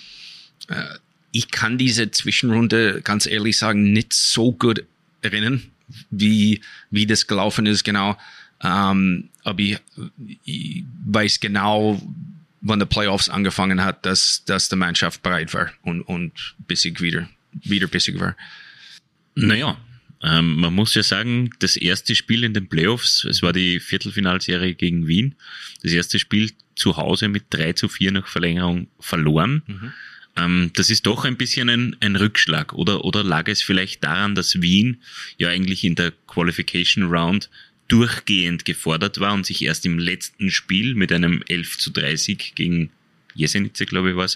äh, 0.67 0.83
ich 1.31 1.49
kann 1.49 1.77
diese 1.77 2.11
Zwischenrunde 2.11 3.01
ganz 3.03 3.25
ehrlich 3.25 3.57
sagen 3.57 3.93
nicht 3.93 4.13
so 4.13 4.51
gut 4.51 4.83
erinnern, 5.21 5.63
wie, 6.09 6.61
wie 6.89 7.05
das 7.05 7.27
gelaufen 7.27 7.65
ist, 7.65 7.83
genau. 7.83 8.17
Ähm, 8.63 9.29
aber 9.43 9.59
ich, 9.59 9.79
ich 10.43 10.83
weiß 11.05 11.39
genau, 11.39 12.01
wann 12.61 12.79
der 12.79 12.85
Playoffs 12.85 13.29
angefangen 13.29 13.83
hat, 13.83 14.05
dass, 14.05 14.43
dass 14.45 14.69
die 14.69 14.75
Mannschaft 14.75 15.23
bereit 15.23 15.53
war 15.53 15.71
und, 15.81 16.01
und 16.01 16.55
bissig 16.67 17.01
wieder, 17.01 17.27
wieder 17.53 17.87
bissig 17.87 18.19
war. 18.19 18.35
Naja, 19.35 19.77
ähm, 20.23 20.55
man 20.55 20.73
muss 20.73 20.93
ja 20.93 21.03
sagen, 21.03 21.49
das 21.59 21.75
erste 21.75 22.15
Spiel 22.15 22.43
in 22.43 22.53
den 22.53 22.67
Playoffs, 22.67 23.23
es 23.23 23.41
war 23.41 23.53
die 23.53 23.79
Viertelfinalserie 23.79 24.75
gegen 24.75 25.07
Wien, 25.07 25.35
das 25.81 25.91
erste 25.93 26.19
Spiel 26.19 26.51
zu 26.75 26.97
Hause 26.97 27.27
mit 27.27 27.45
3 27.49 27.73
zu 27.73 27.87
4 27.87 28.11
nach 28.11 28.27
Verlängerung 28.27 28.87
verloren. 28.99 29.63
Mhm. 29.65 29.93
Ähm, 30.37 30.71
das 30.75 30.89
ist 30.89 31.05
doch 31.05 31.25
ein 31.25 31.37
bisschen 31.37 31.69
ein, 31.69 31.95
ein 31.99 32.15
Rückschlag. 32.15 32.73
Oder, 32.73 33.03
oder 33.03 33.23
lag 33.23 33.47
es 33.47 33.61
vielleicht 33.61 34.03
daran, 34.03 34.35
dass 34.35 34.61
Wien 34.61 35.01
ja 35.37 35.49
eigentlich 35.49 35.83
in 35.83 35.95
der 35.95 36.13
Qualification 36.27 37.05
Round 37.05 37.49
durchgehend 37.87 38.63
gefordert 38.63 39.19
war 39.19 39.33
und 39.33 39.45
sich 39.45 39.61
erst 39.63 39.85
im 39.85 39.99
letzten 39.99 40.49
Spiel 40.49 40.95
mit 40.95 41.11
einem 41.11 41.43
11 41.47 41.77
zu 41.77 41.89
30 41.89 42.53
gegen 42.55 42.89
Jesenice, 43.35 43.85
glaube 43.85 44.11
ich, 44.11 44.15
war 44.15 44.29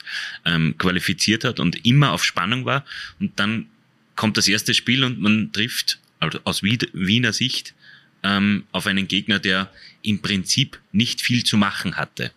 ähm, 0.46 0.76
qualifiziert 0.78 1.44
hat 1.44 1.60
und 1.60 1.86
immer 1.86 2.12
auf 2.12 2.24
Spannung 2.24 2.66
war. 2.66 2.86
Und 3.20 3.40
dann 3.40 3.68
kommt 4.16 4.38
das 4.38 4.48
erste 4.48 4.74
Spiel 4.74 5.04
und 5.04 5.20
man 5.20 5.52
trifft 5.52 6.00
also 6.20 6.40
aus 6.44 6.64
Wiener 6.64 7.34
Sicht 7.34 7.74
ähm, 8.24 8.64
auf 8.72 8.88
einen 8.88 9.08
Gegner, 9.08 9.40
der 9.40 9.70
im 10.02 10.22
Prinzip 10.22 10.80
nicht 10.92 11.22
viel 11.22 11.44
zu 11.44 11.58
machen 11.58 11.98
hatte. 11.98 12.32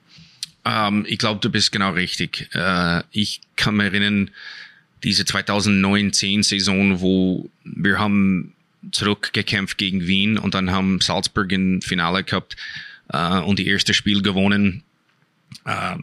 Ähm, 0.64 1.04
ich 1.08 1.18
glaube, 1.18 1.40
du 1.40 1.50
bist 1.50 1.72
genau 1.72 1.92
richtig. 1.92 2.48
Äh, 2.52 3.02
ich 3.10 3.40
kann 3.56 3.76
mich 3.76 3.86
erinnern, 3.86 4.30
diese 5.02 5.22
2009-10-Saison, 5.22 7.00
wo 7.00 7.50
wir 7.64 7.98
haben 7.98 8.52
zurückgekämpft 8.92 9.78
gegen 9.78 10.06
Wien 10.06 10.38
und 10.38 10.54
dann 10.54 10.70
haben 10.70 11.00
Salzburg 11.00 11.50
im 11.52 11.82
Finale 11.82 12.24
gehabt 12.24 12.56
äh, 13.12 13.38
und 13.38 13.58
die 13.58 13.68
erste 13.68 13.94
Spiel 13.94 14.22
gewonnen. 14.22 14.82
Äh, 15.64 15.96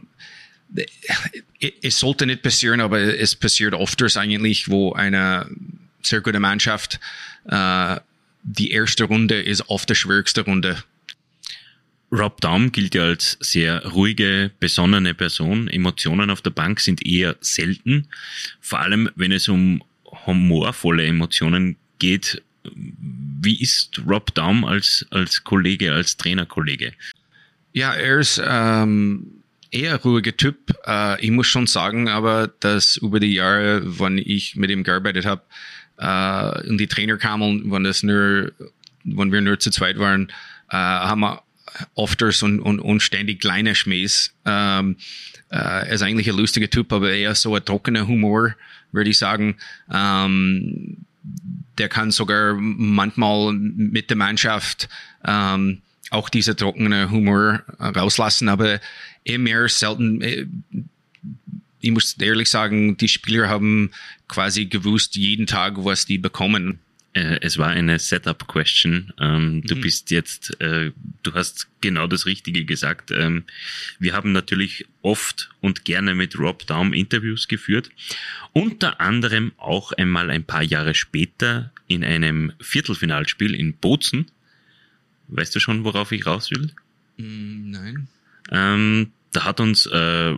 es 1.82 1.98
sollte 1.98 2.26
nicht 2.26 2.42
passieren, 2.42 2.80
aber 2.80 3.00
es 3.00 3.34
passiert 3.34 3.74
öfters 3.74 4.16
eigentlich, 4.16 4.68
wo 4.68 4.92
eine 4.92 5.48
sehr 6.02 6.20
gute 6.20 6.40
Mannschaft 6.40 7.00
äh, 7.46 7.96
die 8.42 8.70
erste 8.70 9.04
Runde 9.04 9.42
ist 9.42 9.68
oft 9.68 9.90
die 9.90 9.94
schwierigste 9.94 10.42
Runde. 10.42 10.82
Rob 12.12 12.40
Daum 12.40 12.70
gilt 12.70 12.94
ja 12.94 13.02
als 13.02 13.36
sehr 13.40 13.84
ruhige, 13.84 14.52
besonnene 14.60 15.14
Person. 15.14 15.66
Emotionen 15.68 16.30
auf 16.30 16.40
der 16.40 16.50
Bank 16.50 16.80
sind 16.80 17.04
eher 17.04 17.36
selten. 17.40 18.06
Vor 18.60 18.80
allem, 18.80 19.10
wenn 19.16 19.32
es 19.32 19.48
um 19.48 19.82
humorvolle 20.26 21.04
Emotionen 21.04 21.76
geht. 21.98 22.42
Wie 22.62 23.60
ist 23.60 24.00
Rob 24.06 24.34
Daum 24.34 24.64
als, 24.64 25.04
als 25.10 25.42
Kollege, 25.42 25.92
als 25.92 26.16
Trainerkollege? 26.16 26.92
Ja, 27.72 27.92
er 27.94 28.20
ist 28.20 28.40
ähm, 28.44 29.42
eher 29.76 29.96
ruhiger 30.02 30.36
Typ. 30.36 30.72
Äh, 30.86 31.20
ich 31.24 31.30
muss 31.30 31.46
schon 31.46 31.66
sagen, 31.66 32.08
aber 32.08 32.48
dass 32.60 32.96
über 32.96 33.20
die 33.20 33.34
Jahre, 33.34 33.82
wann 33.84 34.18
ich 34.18 34.56
mit 34.56 34.70
ihm 34.70 34.84
gearbeitet 34.84 35.26
habe, 35.26 35.42
äh, 35.98 36.68
und 36.68 36.78
die 36.78 36.86
Trainer 36.86 37.16
kamen, 37.16 37.70
wenn 37.70 37.84
das 37.84 38.02
nur, 38.02 38.52
wenn 39.04 39.32
wir 39.32 39.40
nur 39.40 39.58
zu 39.58 39.70
zweit 39.70 39.98
waren, 39.98 40.28
äh, 40.70 40.76
haben 40.76 41.20
wir 41.20 41.42
ofters 41.94 42.42
und, 42.42 42.60
und, 42.60 42.80
und 42.80 43.00
ständig 43.00 43.40
kleine 43.40 43.74
Schmähs. 43.74 44.34
Ähm, 44.44 44.96
äh, 45.50 45.56
er 45.56 45.88
ist 45.88 46.02
eigentlich 46.02 46.28
ein 46.28 46.36
lustiger 46.36 46.70
Typ, 46.70 46.92
aber 46.92 47.12
eher 47.12 47.34
so 47.34 47.54
ein 47.54 47.64
trockener 47.64 48.06
Humor, 48.06 48.54
würde 48.92 49.10
ich 49.10 49.18
sagen. 49.18 49.56
Ähm, 49.92 50.98
der 51.78 51.88
kann 51.88 52.10
sogar 52.10 52.54
manchmal 52.54 53.52
mit 53.52 54.10
der 54.10 54.16
Mannschaft 54.16 54.88
ähm, 55.24 55.82
auch 56.10 56.28
diese 56.28 56.56
trockene 56.56 57.10
Humor 57.10 57.62
rauslassen, 57.78 58.48
aber 58.48 58.80
eher 59.24 59.38
mehr 59.38 59.68
selten. 59.68 60.20
Äh, 60.22 60.46
ich 61.80 61.90
muss 61.90 62.16
ehrlich 62.18 62.50
sagen, 62.50 62.96
die 62.96 63.08
Spieler 63.08 63.48
haben 63.48 63.90
quasi 64.28 64.66
gewusst 64.66 65.16
jeden 65.16 65.46
Tag, 65.46 65.74
was 65.76 66.06
die 66.06 66.18
bekommen. 66.18 66.80
Äh, 67.16 67.38
es 67.40 67.56
war 67.56 67.68
eine 67.68 67.98
Setup-Question. 67.98 69.12
Ähm, 69.18 69.62
du 69.64 69.74
mhm. 69.74 69.80
bist 69.80 70.10
jetzt, 70.10 70.60
äh, 70.60 70.92
du 71.22 71.32
hast 71.32 71.68
genau 71.80 72.06
das 72.06 72.26
Richtige 72.26 72.64
gesagt. 72.64 73.10
Ähm, 73.10 73.44
wir 73.98 74.12
haben 74.12 74.32
natürlich 74.32 74.86
oft 75.00 75.50
und 75.60 75.86
gerne 75.86 76.14
mit 76.14 76.38
Rob 76.38 76.66
Daum 76.66 76.92
Interviews 76.92 77.48
geführt. 77.48 77.90
Unter 78.52 79.00
anderem 79.00 79.52
auch 79.56 79.92
einmal 79.92 80.30
ein 80.30 80.44
paar 80.44 80.62
Jahre 80.62 80.94
später 80.94 81.72
in 81.88 82.04
einem 82.04 82.52
Viertelfinalspiel 82.60 83.54
in 83.54 83.74
Bozen. 83.74 84.30
Weißt 85.28 85.54
du 85.54 85.60
schon, 85.60 85.84
worauf 85.84 86.12
ich 86.12 86.26
raus 86.26 86.50
will? 86.50 86.72
Mm, 87.16 87.70
nein. 87.70 88.08
Ähm, 88.50 89.12
da 89.32 89.44
hat 89.44 89.60
uns 89.60 89.86
äh, 89.86 90.34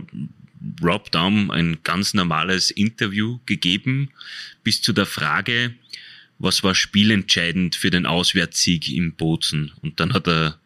Rob 0.83 1.11
Daum 1.12 1.51
ein 1.51 1.79
ganz 1.85 2.14
normales 2.14 2.70
Interview 2.70 3.38
gegeben, 3.46 4.11
bis 4.64 4.83
zu 4.83 4.92
der 4.92 5.07
Frage, 5.07 5.74
was 6.38 6.62
war 6.62 6.74
spielentscheidend 6.74 7.77
für 7.77 7.90
den 7.90 8.07
Auswärtssieg 8.07 8.88
im 8.90 9.12
Bozen? 9.12 9.72
Und 9.83 10.01
dann 10.01 10.12
hat 10.12 10.29
er 10.29 10.59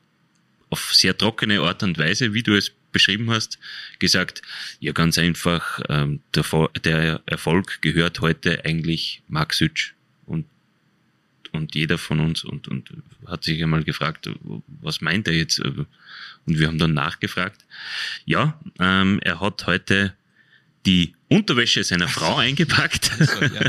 auf 0.71 0.95
sehr 0.95 1.17
trockene 1.17 1.61
Art 1.61 1.83
und 1.83 1.99
Weise, 1.99 2.35
wie 2.35 2.43
du 2.43 2.55
es 2.57 2.73
beschrieben 2.93 3.31
hast, 3.31 3.59
gesagt, 3.99 4.43
ja 4.81 4.93
ganz 4.93 5.19
einfach, 5.19 5.81
ähm, 5.89 6.21
der, 6.35 6.45
der, 6.85 7.23
Erfolg 7.27 7.81
gehört 7.81 8.21
heute 8.21 8.65
eigentlich 8.65 9.23
Max 9.29 9.59
Sütsch 9.59 9.95
und, 11.53 11.75
jeder 11.75 11.99
von 11.99 12.21
uns 12.21 12.45
und, 12.45 12.69
und 12.69 12.91
hat 13.27 13.45
sich 13.45 13.63
einmal 13.63 13.85
gefragt, 13.85 14.31
was 14.81 15.01
meint 15.01 15.29
er 15.29 15.35
jetzt? 15.35 15.61
Und 15.61 15.87
wir 16.47 16.67
haben 16.67 16.79
dann 16.79 16.95
nachgefragt. 16.95 17.65
Ja, 18.25 18.61
ähm, 18.79 19.21
er 19.23 19.41
hat 19.41 19.67
heute 19.67 20.15
die 20.87 21.15
Unterwäsche 21.29 21.83
seiner 21.85 22.09
Frau 22.09 22.37
eingepackt. 22.39 23.11
Also, 23.19 23.43
ja. 23.43 23.63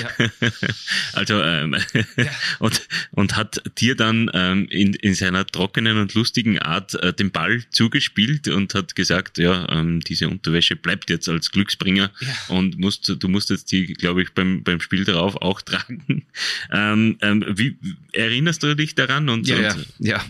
Ja. 0.00 0.48
also 1.12 1.42
ähm, 1.42 1.76
ja. 2.16 2.24
und, 2.60 2.86
und 3.10 3.36
hat 3.36 3.62
dir 3.78 3.96
dann 3.96 4.30
ähm, 4.32 4.66
in, 4.70 4.94
in 4.94 5.14
seiner 5.14 5.46
trockenen 5.46 5.98
und 5.98 6.14
lustigen 6.14 6.58
Art 6.58 6.94
äh, 6.94 7.12
den 7.12 7.30
Ball 7.30 7.64
zugespielt 7.70 8.48
und 8.48 8.74
hat 8.74 8.94
gesagt, 8.94 9.38
ja, 9.38 9.66
ähm, 9.70 10.00
diese 10.00 10.28
Unterwäsche 10.28 10.76
bleibt 10.76 11.10
jetzt 11.10 11.28
als 11.28 11.50
Glücksbringer 11.50 12.10
und 12.48 12.78
musst, 12.78 13.12
du 13.18 13.28
musst 13.28 13.50
jetzt 13.50 13.72
die, 13.72 13.86
glaube 13.94 14.22
ich, 14.22 14.32
beim, 14.32 14.62
beim 14.62 14.80
Spiel 14.80 15.04
darauf 15.04 15.36
auch 15.36 15.62
tragen. 15.62 16.24
Ähm, 16.70 17.16
ähm, 17.20 17.44
wie 17.48 17.76
erinnerst 18.12 18.62
du 18.62 18.74
dich 18.76 18.94
daran? 18.94 19.28
Und, 19.28 19.48
ja, 19.48 19.56
und, 19.56 19.86
ja, 19.98 20.16
ja. 20.16 20.24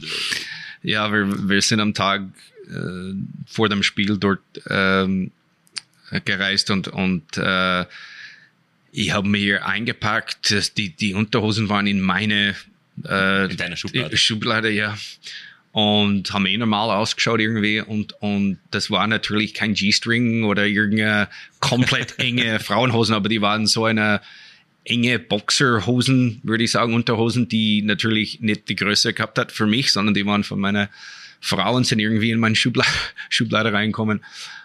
Ja, 0.83 1.11
wir, 1.11 1.48
wir 1.48 1.62
sind 1.62 1.81
am 1.81 1.94
Tag 1.94 2.22
äh, 2.68 3.14
vor 3.46 3.68
dem 3.70 3.83
Spiel 3.83 4.18
dort 4.18 4.40
ähm, 4.68 5.31
gereist 6.20 6.70
und, 6.70 6.88
und 6.88 7.37
äh, 7.37 7.85
ich 8.92 9.12
habe 9.12 9.29
mir 9.29 9.66
eingepackt, 9.66 10.77
die, 10.77 10.94
die 10.94 11.14
Unterhosen 11.14 11.68
waren 11.68 11.87
in 11.87 12.00
meine 12.00 12.55
äh, 13.05 13.50
in 13.50 13.57
deiner 13.57 13.77
Schublade. 13.77 14.16
Schublade, 14.16 14.70
ja. 14.70 14.96
Und 15.72 16.33
haben 16.33 16.46
eh 16.46 16.57
normal 16.57 16.90
ausgeschaut 16.90 17.40
irgendwie 17.40 17.81
und, 17.81 18.12
und 18.20 18.59
das 18.70 18.92
war 18.92 19.09
natürlich 19.09 19.55
kein 19.55 19.74
G-String 19.74 20.44
oder 20.44 20.66
irgendeine 20.66 21.29
komplett 21.59 22.18
enge 22.20 22.61
Frauenhosen, 22.61 23.14
aber 23.14 23.29
die 23.29 23.40
waren 23.40 23.66
so 23.66 23.85
eine 23.85 24.20
enge 24.85 25.18
Boxerhosen, 25.18 26.40
würde 26.44 26.62
ich 26.62 26.70
sagen, 26.70 26.94
Unterhosen, 26.94 27.48
die 27.48 27.83
natürlich 27.83 28.40
nicht 28.40 28.68
die 28.68 28.77
Größe 28.77 29.14
gehabt 29.14 29.38
hat 29.38 29.50
für 29.50 29.66
mich, 29.66 29.92
sondern 29.92 30.14
die 30.14 30.27
waren 30.27 30.44
von 30.44 30.61
meiner 30.61 30.90
Frau 31.40 31.74
und 31.74 31.87
sind 31.87 31.98
irgendwie 31.98 32.31
in 32.31 32.38
meine 32.38 32.55
Schublade, 32.55 32.88
Schublade 33.29 33.72
reinkommen. 33.72 34.24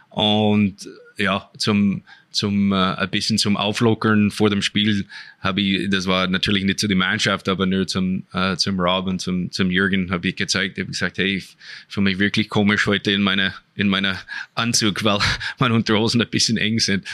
Und 0.09 0.87
ja, 1.19 1.49
zum, 1.57 2.01
zum 2.31 2.71
äh, 2.71 2.75
ein 2.75 3.09
bisschen 3.09 3.37
zum 3.37 3.57
Auflockern 3.57 4.31
vor 4.31 4.49
dem 4.49 4.61
Spiel 4.61 5.05
habe 5.41 5.61
ich, 5.61 5.89
das 5.89 6.07
war 6.07 6.27
natürlich 6.27 6.63
nicht 6.63 6.79
zu 6.79 6.87
der 6.87 6.97
Mannschaft, 6.97 7.49
aber 7.49 7.65
nur 7.65 7.87
zum, 7.87 8.23
äh, 8.33 8.55
zum 8.55 8.79
Rob 8.79 9.07
und 9.07 9.19
zum, 9.19 9.51
zum 9.51 9.69
Jürgen 9.69 10.11
habe 10.11 10.29
ich 10.29 10.35
gezeigt, 10.35 10.77
habe 10.77 10.87
gesagt, 10.87 11.17
hey, 11.17 11.35
ich 11.35 11.57
fühle 11.87 12.05
mich 12.05 12.19
wirklich 12.19 12.49
komisch 12.49 12.85
heute 12.85 13.11
in 13.11 13.21
meiner, 13.21 13.53
in 13.75 13.89
meiner 13.89 14.19
Anzug, 14.55 15.03
weil 15.03 15.19
meine 15.59 15.73
Unterhosen 15.73 16.21
ein 16.21 16.29
bisschen 16.29 16.57
eng 16.57 16.79
sind. 16.79 17.05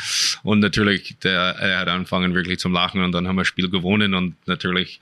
Und 0.44 0.60
natürlich, 0.60 1.16
der, 1.24 1.56
er 1.60 1.80
hat 1.80 1.88
angefangen 1.88 2.36
wirklich 2.36 2.60
zum 2.60 2.74
Lachen 2.74 3.02
und 3.02 3.12
dann 3.12 3.28
haben 3.28 3.36
wir 3.36 3.42
das 3.42 3.48
Spiel 3.48 3.70
gewonnen 3.70 4.14
und 4.14 4.36
natürlich 4.48 5.00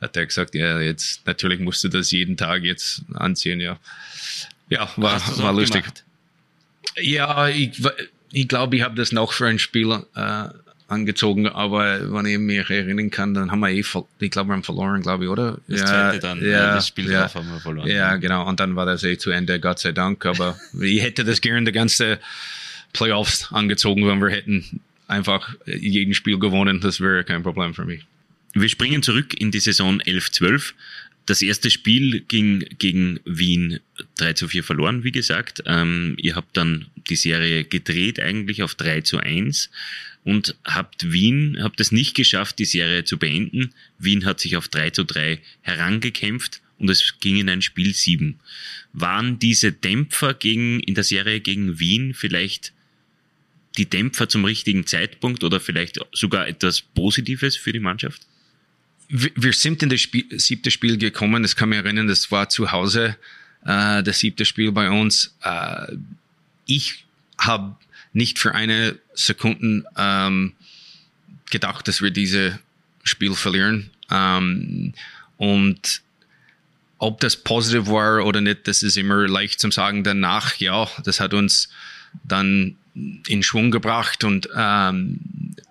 hat 0.00 0.16
er 0.16 0.26
gesagt, 0.26 0.54
ja, 0.54 0.80
jetzt, 0.80 1.26
natürlich 1.26 1.60
musst 1.60 1.84
du 1.84 1.88
das 1.88 2.10
jeden 2.10 2.36
Tag 2.36 2.64
jetzt 2.64 3.02
anziehen, 3.14 3.60
ja. 3.60 3.78
Ja, 4.68 4.90
war, 4.96 5.20
war 5.38 5.52
lustig. 5.52 5.82
Gemacht? 5.82 6.04
Ja, 6.98 7.48
ich, 7.48 7.82
ich 8.36 8.48
glaube, 8.48 8.76
ich 8.76 8.82
habe 8.82 8.94
das 8.94 9.12
noch 9.12 9.32
für 9.32 9.46
ein 9.46 9.58
Spiel 9.58 9.90
äh, 10.14 10.48
angezogen, 10.88 11.48
aber 11.48 12.12
wenn 12.12 12.26
ich 12.26 12.38
mich 12.38 12.68
erinnern 12.68 13.10
kann, 13.10 13.32
dann 13.32 13.50
haben 13.50 13.60
wir 13.60 13.70
eh, 13.70 13.80
ich 13.80 14.30
glaube, 14.30 14.50
wir 14.50 14.52
haben 14.52 14.62
verloren, 14.62 15.00
glaube 15.00 15.24
ich, 15.24 15.30
oder? 15.30 15.56
Das 15.68 15.80
ja, 15.80 15.86
zweite 15.86 16.18
dann, 16.18 16.44
ja, 16.44 16.74
das 16.74 16.88
Spiel 16.88 17.10
ja, 17.10 17.22
drauf 17.22 17.36
haben 17.36 17.50
wir 17.50 17.60
verloren. 17.60 17.88
Ja, 17.88 18.16
genau, 18.16 18.46
und 18.46 18.60
dann 18.60 18.76
war 18.76 18.84
das 18.84 19.02
eh 19.04 19.16
zu 19.16 19.30
Ende, 19.30 19.58
Gott 19.58 19.78
sei 19.78 19.92
Dank, 19.92 20.26
aber 20.26 20.58
ich 20.80 21.00
hätte 21.00 21.24
das 21.24 21.40
gerne 21.40 21.64
die 21.64 21.72
ganze 21.72 22.18
Playoffs 22.92 23.50
angezogen, 23.52 24.06
wenn 24.06 24.20
wir 24.20 24.28
hätten 24.28 24.80
einfach 25.08 25.54
jeden 25.64 26.12
Spiel 26.12 26.38
gewonnen, 26.38 26.80
das 26.80 27.00
wäre 27.00 27.24
kein 27.24 27.42
Problem 27.42 27.72
für 27.72 27.86
mich. 27.86 28.04
Wir 28.52 28.68
springen 28.68 29.02
zurück 29.02 29.32
in 29.32 29.50
die 29.50 29.60
Saison 29.60 30.02
11-12. 30.02 30.74
Das 31.26 31.42
erste 31.42 31.70
Spiel 31.70 32.20
ging 32.20 32.64
gegen 32.78 33.18
Wien 33.24 33.80
3 34.16 34.34
zu 34.34 34.48
4 34.48 34.62
verloren, 34.62 35.02
wie 35.02 35.10
gesagt. 35.10 35.62
Ähm, 35.66 36.14
ihr 36.18 36.36
habt 36.36 36.56
dann 36.56 36.86
die 37.10 37.16
Serie 37.16 37.64
gedreht 37.64 38.20
eigentlich 38.20 38.62
auf 38.62 38.76
3 38.76 39.00
zu 39.00 39.18
1 39.18 39.70
und 40.22 40.56
habt 40.64 41.10
Wien, 41.10 41.58
habt 41.60 41.80
es 41.80 41.90
nicht 41.90 42.14
geschafft, 42.14 42.60
die 42.60 42.64
Serie 42.64 43.04
zu 43.04 43.18
beenden. 43.18 43.72
Wien 43.98 44.24
hat 44.24 44.38
sich 44.38 44.56
auf 44.56 44.68
3 44.68 44.90
zu 44.90 45.04
3 45.04 45.40
herangekämpft 45.62 46.62
und 46.78 46.90
es 46.90 47.14
ging 47.20 47.36
in 47.36 47.48
ein 47.48 47.62
Spiel 47.62 47.92
7. 47.92 48.38
Waren 48.92 49.40
diese 49.40 49.72
Dämpfer 49.72 50.32
gegen, 50.32 50.78
in 50.80 50.94
der 50.94 51.04
Serie 51.04 51.40
gegen 51.40 51.80
Wien 51.80 52.14
vielleicht 52.14 52.72
die 53.78 53.86
Dämpfer 53.86 54.28
zum 54.28 54.44
richtigen 54.44 54.86
Zeitpunkt 54.86 55.42
oder 55.42 55.58
vielleicht 55.58 55.98
sogar 56.12 56.46
etwas 56.46 56.80
Positives 56.80 57.56
für 57.56 57.72
die 57.72 57.80
Mannschaft? 57.80 58.22
Wir 59.08 59.52
sind 59.52 59.82
in 59.82 59.88
das 59.88 60.00
Spiel, 60.00 60.26
siebte 60.38 60.70
Spiel 60.70 60.98
gekommen, 60.98 61.42
das 61.42 61.56
kann 61.56 61.68
mich 61.68 61.78
erinnern, 61.78 62.08
das 62.08 62.30
war 62.30 62.48
zu 62.48 62.72
Hause, 62.72 63.16
äh, 63.64 64.02
das 64.02 64.18
siebte 64.18 64.44
Spiel 64.44 64.72
bei 64.72 64.90
uns. 64.90 65.36
Äh, 65.42 65.96
ich 66.66 67.04
habe 67.38 67.76
nicht 68.12 68.38
für 68.38 68.54
eine 68.54 68.98
Sekunde 69.14 69.84
ähm, 69.96 70.52
gedacht, 71.50 71.86
dass 71.86 72.02
wir 72.02 72.10
dieses 72.10 72.54
Spiel 73.04 73.34
verlieren. 73.34 73.90
Ähm, 74.10 74.94
und 75.36 76.02
ob 76.98 77.20
das 77.20 77.36
positiv 77.36 77.88
war 77.88 78.24
oder 78.24 78.40
nicht, 78.40 78.66
das 78.66 78.82
ist 78.82 78.96
immer 78.96 79.28
leicht 79.28 79.60
zu 79.60 79.70
sagen. 79.70 80.02
Danach, 80.02 80.56
ja, 80.56 80.88
das 81.04 81.20
hat 81.20 81.34
uns 81.34 81.68
dann 82.24 82.76
in 83.26 83.42
Schwung 83.42 83.70
gebracht 83.70 84.24
und 84.24 84.48
ähm, 84.56 85.20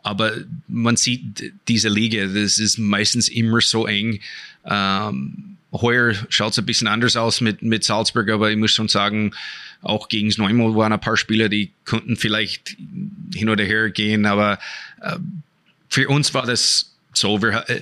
aber 0.06 0.34
man 0.68 0.98
sieht 0.98 1.52
diese 1.68 1.90
Liga, 1.90 2.28
das 2.28 2.60
ist 2.60 2.78
meistens 2.78 3.28
immer 3.28 3.60
so 3.60 3.88
eng. 3.88 4.20
Ähm, 4.64 5.58
heuer 5.72 6.14
schaut 6.30 6.52
es 6.52 6.60
ein 6.60 6.66
bisschen 6.68 6.88
anders 6.88 7.16
aus 7.16 7.42
mit, 7.42 7.64
mit 7.64 7.84
Salzburg, 7.84 8.30
aber 8.30 8.52
ich 8.52 8.58
muss 8.58 8.72
schon 8.72 8.88
sagen, 8.88 9.34
auch 9.82 10.08
gegen 10.08 10.32
Neumol 10.38 10.76
waren 10.76 10.94
ein 10.94 11.02
paar 11.02 11.18
Spieler, 11.18 11.50
die 11.50 11.72
konnten 11.86 12.18
vielleicht 12.18 12.78
hin 13.34 13.50
oder 13.50 13.64
her 13.64 13.90
gehen, 13.90 14.28
aber 14.28 14.60
äh, 15.02 15.18
für 15.90 16.08
uns 16.08 16.36
war 16.36 16.46
das 16.46 16.96
so, 17.12 17.42
wir, 17.42 17.68
äh, 17.68 17.82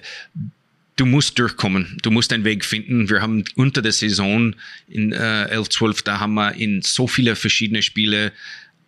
du 0.95 1.05
musst 1.05 1.38
durchkommen, 1.38 1.97
du 2.03 2.09
musst 2.09 2.31
einen 2.31 2.45
Weg 2.45 2.63
finden. 2.63 3.09
Wir 3.09 3.21
haben 3.21 3.43
unter 3.55 3.81
der 3.81 3.91
Saison 3.91 4.55
in 4.88 5.12
äh, 5.12 5.49
11, 5.49 5.69
12, 5.69 6.01
da 6.03 6.21
haben 6.21 6.36
wir 6.36 6.53
in 6.53 6.81
so 6.83 7.05
viele 7.05 7.36
verschiedene 7.36 7.81
Spiele 7.81 8.31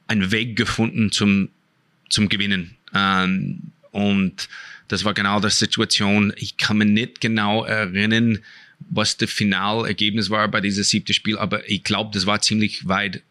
einen 0.08 0.32
Weg 0.32 0.56
gefunden 0.56 1.12
zum, 1.12 1.50
zum 2.10 2.30
Gewinnen. 2.30 2.78
Ähm, 2.96 3.60
und 3.92 4.50
das 4.88 5.04
war 5.04 5.14
genau 5.14 5.40
die 5.40 5.50
Situation. 5.50 6.34
Ich 6.38 6.58
kann 6.58 6.78
mir 6.78 6.86
nicht 6.86 7.22
genau 7.22 7.64
erinnern, 7.64 8.40
was 8.80 9.18
das 9.18 9.32
Finalergebnis 9.32 10.30
war 10.30 10.48
bei 10.48 10.62
diesem 10.62 10.84
siebten 10.84 11.14
Spiel, 11.14 11.38
aber 11.38 11.68
ich 11.70 11.84
glaube, 11.84 12.12
das 12.14 12.26
war 12.26 12.42
ziemlich 12.42 12.88
weit 12.88 13.22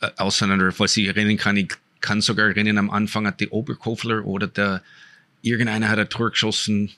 äh, 0.00 0.08
auseinander, 0.16 0.72
was 0.78 0.96
ich 0.96 1.06
erinnern 1.06 1.36
kann. 1.36 1.56
Ich 1.56 1.68
kann 2.00 2.20
sogar 2.20 2.48
erinnern, 2.48 2.78
am 2.78 2.90
Anfang 2.90 3.26
hat 3.26 3.40
die 3.40 3.48
Oberkofler 3.48 4.24
oder 4.24 4.46
der 4.46 4.82
irgendeiner 5.42 5.88
hat 5.88 5.98
ein 5.98 6.08
Tor 6.08 6.30
geschossen. 6.30 6.90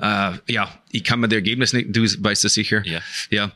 Äh, 0.00 0.32
ja, 0.48 0.80
ich 0.90 1.04
kann 1.04 1.20
mir 1.20 1.28
das 1.28 1.36
Ergebnis 1.36 1.72
nicht, 1.72 1.94
du 1.94 2.02
weißt 2.02 2.44
das 2.44 2.54
sicher. 2.54 2.82
Ja. 2.86 3.00
ja. 3.30 3.52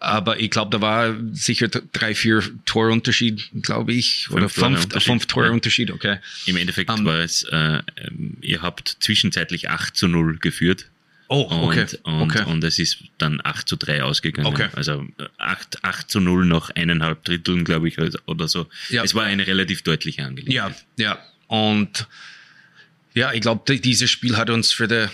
Aber 0.00 0.38
ich 0.38 0.50
glaube, 0.50 0.70
da 0.70 0.80
war 0.80 1.16
sicher 1.32 1.68
drei, 1.68 2.14
vier 2.14 2.42
Torunterschied, 2.66 3.50
glaube 3.62 3.92
ich. 3.92 4.26
Fünf 4.26 4.36
oder 4.36 4.48
fünf, 4.48 5.04
fünf 5.04 5.26
Torunterschied, 5.26 5.90
okay. 5.90 6.18
Im 6.46 6.56
Endeffekt 6.56 6.90
um, 6.90 7.04
war 7.04 7.18
es, 7.18 7.42
äh, 7.44 7.80
ähm, 7.96 8.36
ihr 8.40 8.62
habt 8.62 8.96
zwischenzeitlich 9.00 9.70
8 9.70 9.96
zu 9.96 10.06
0 10.06 10.38
geführt. 10.38 10.86
Oh, 11.28 11.46
okay. 11.50 11.86
Und, 12.04 12.04
und, 12.04 12.22
okay. 12.22 12.44
und 12.44 12.64
es 12.64 12.78
ist 12.78 13.04
dann 13.18 13.40
8 13.42 13.68
zu 13.68 13.76
3 13.76 14.02
ausgegangen. 14.02 14.46
Okay. 14.46 14.68
Also 14.72 15.04
8, 15.36 15.84
8 15.84 16.10
zu 16.10 16.20
0 16.20 16.46
nach 16.46 16.70
eineinhalb 16.70 17.24
Dritteln, 17.24 17.64
glaube 17.64 17.88
ich, 17.88 17.98
oder 18.26 18.48
so. 18.48 18.66
Ja. 18.88 19.02
Es 19.02 19.14
war 19.14 19.24
eine 19.24 19.46
relativ 19.46 19.82
deutliche 19.82 20.24
Angelegenheit. 20.24 20.84
Ja, 20.96 21.04
ja. 21.04 21.18
Und 21.48 22.06
ja, 23.14 23.32
ich 23.32 23.40
glaube, 23.40 23.78
dieses 23.78 24.10
Spiel 24.10 24.36
hat 24.36 24.48
uns 24.48 24.72
für 24.72 24.86
den 24.86 25.10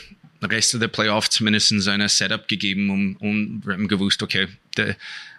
Rest 0.50 0.80
der 0.80 0.88
Playoff 0.88 1.30
zumindest 1.30 1.72
ein 1.72 2.08
Setup 2.08 2.46
gegeben, 2.48 2.90
um, 2.90 3.16
um 3.16 3.62
wir 3.64 3.74
haben 3.74 3.88
gewusst, 3.88 4.22
okay, 4.22 4.48
der, 4.76 4.96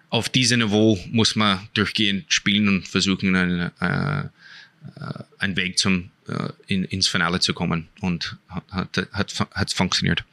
auf 0.10 0.30
diesem 0.30 0.60
Niveau 0.60 1.00
muss 1.12 1.36
man 1.36 1.68
durchgehend 1.74 2.32
spielen 2.32 2.68
und 2.68 2.88
versuchen, 2.88 3.36
einen, 3.36 3.72
äh, 3.82 4.20
äh, 4.22 5.24
einen 5.40 5.58
Weg 5.58 5.78
zum, 5.78 6.12
äh, 6.28 6.50
in, 6.68 6.86
ins 6.86 7.08
Finale 7.08 7.40
zu 7.40 7.54
kommen. 7.54 7.88
Und 8.02 8.38
hat, 8.48 9.08
hat, 9.12 9.48
hat 9.52 9.74
funktioniert. 9.74 10.24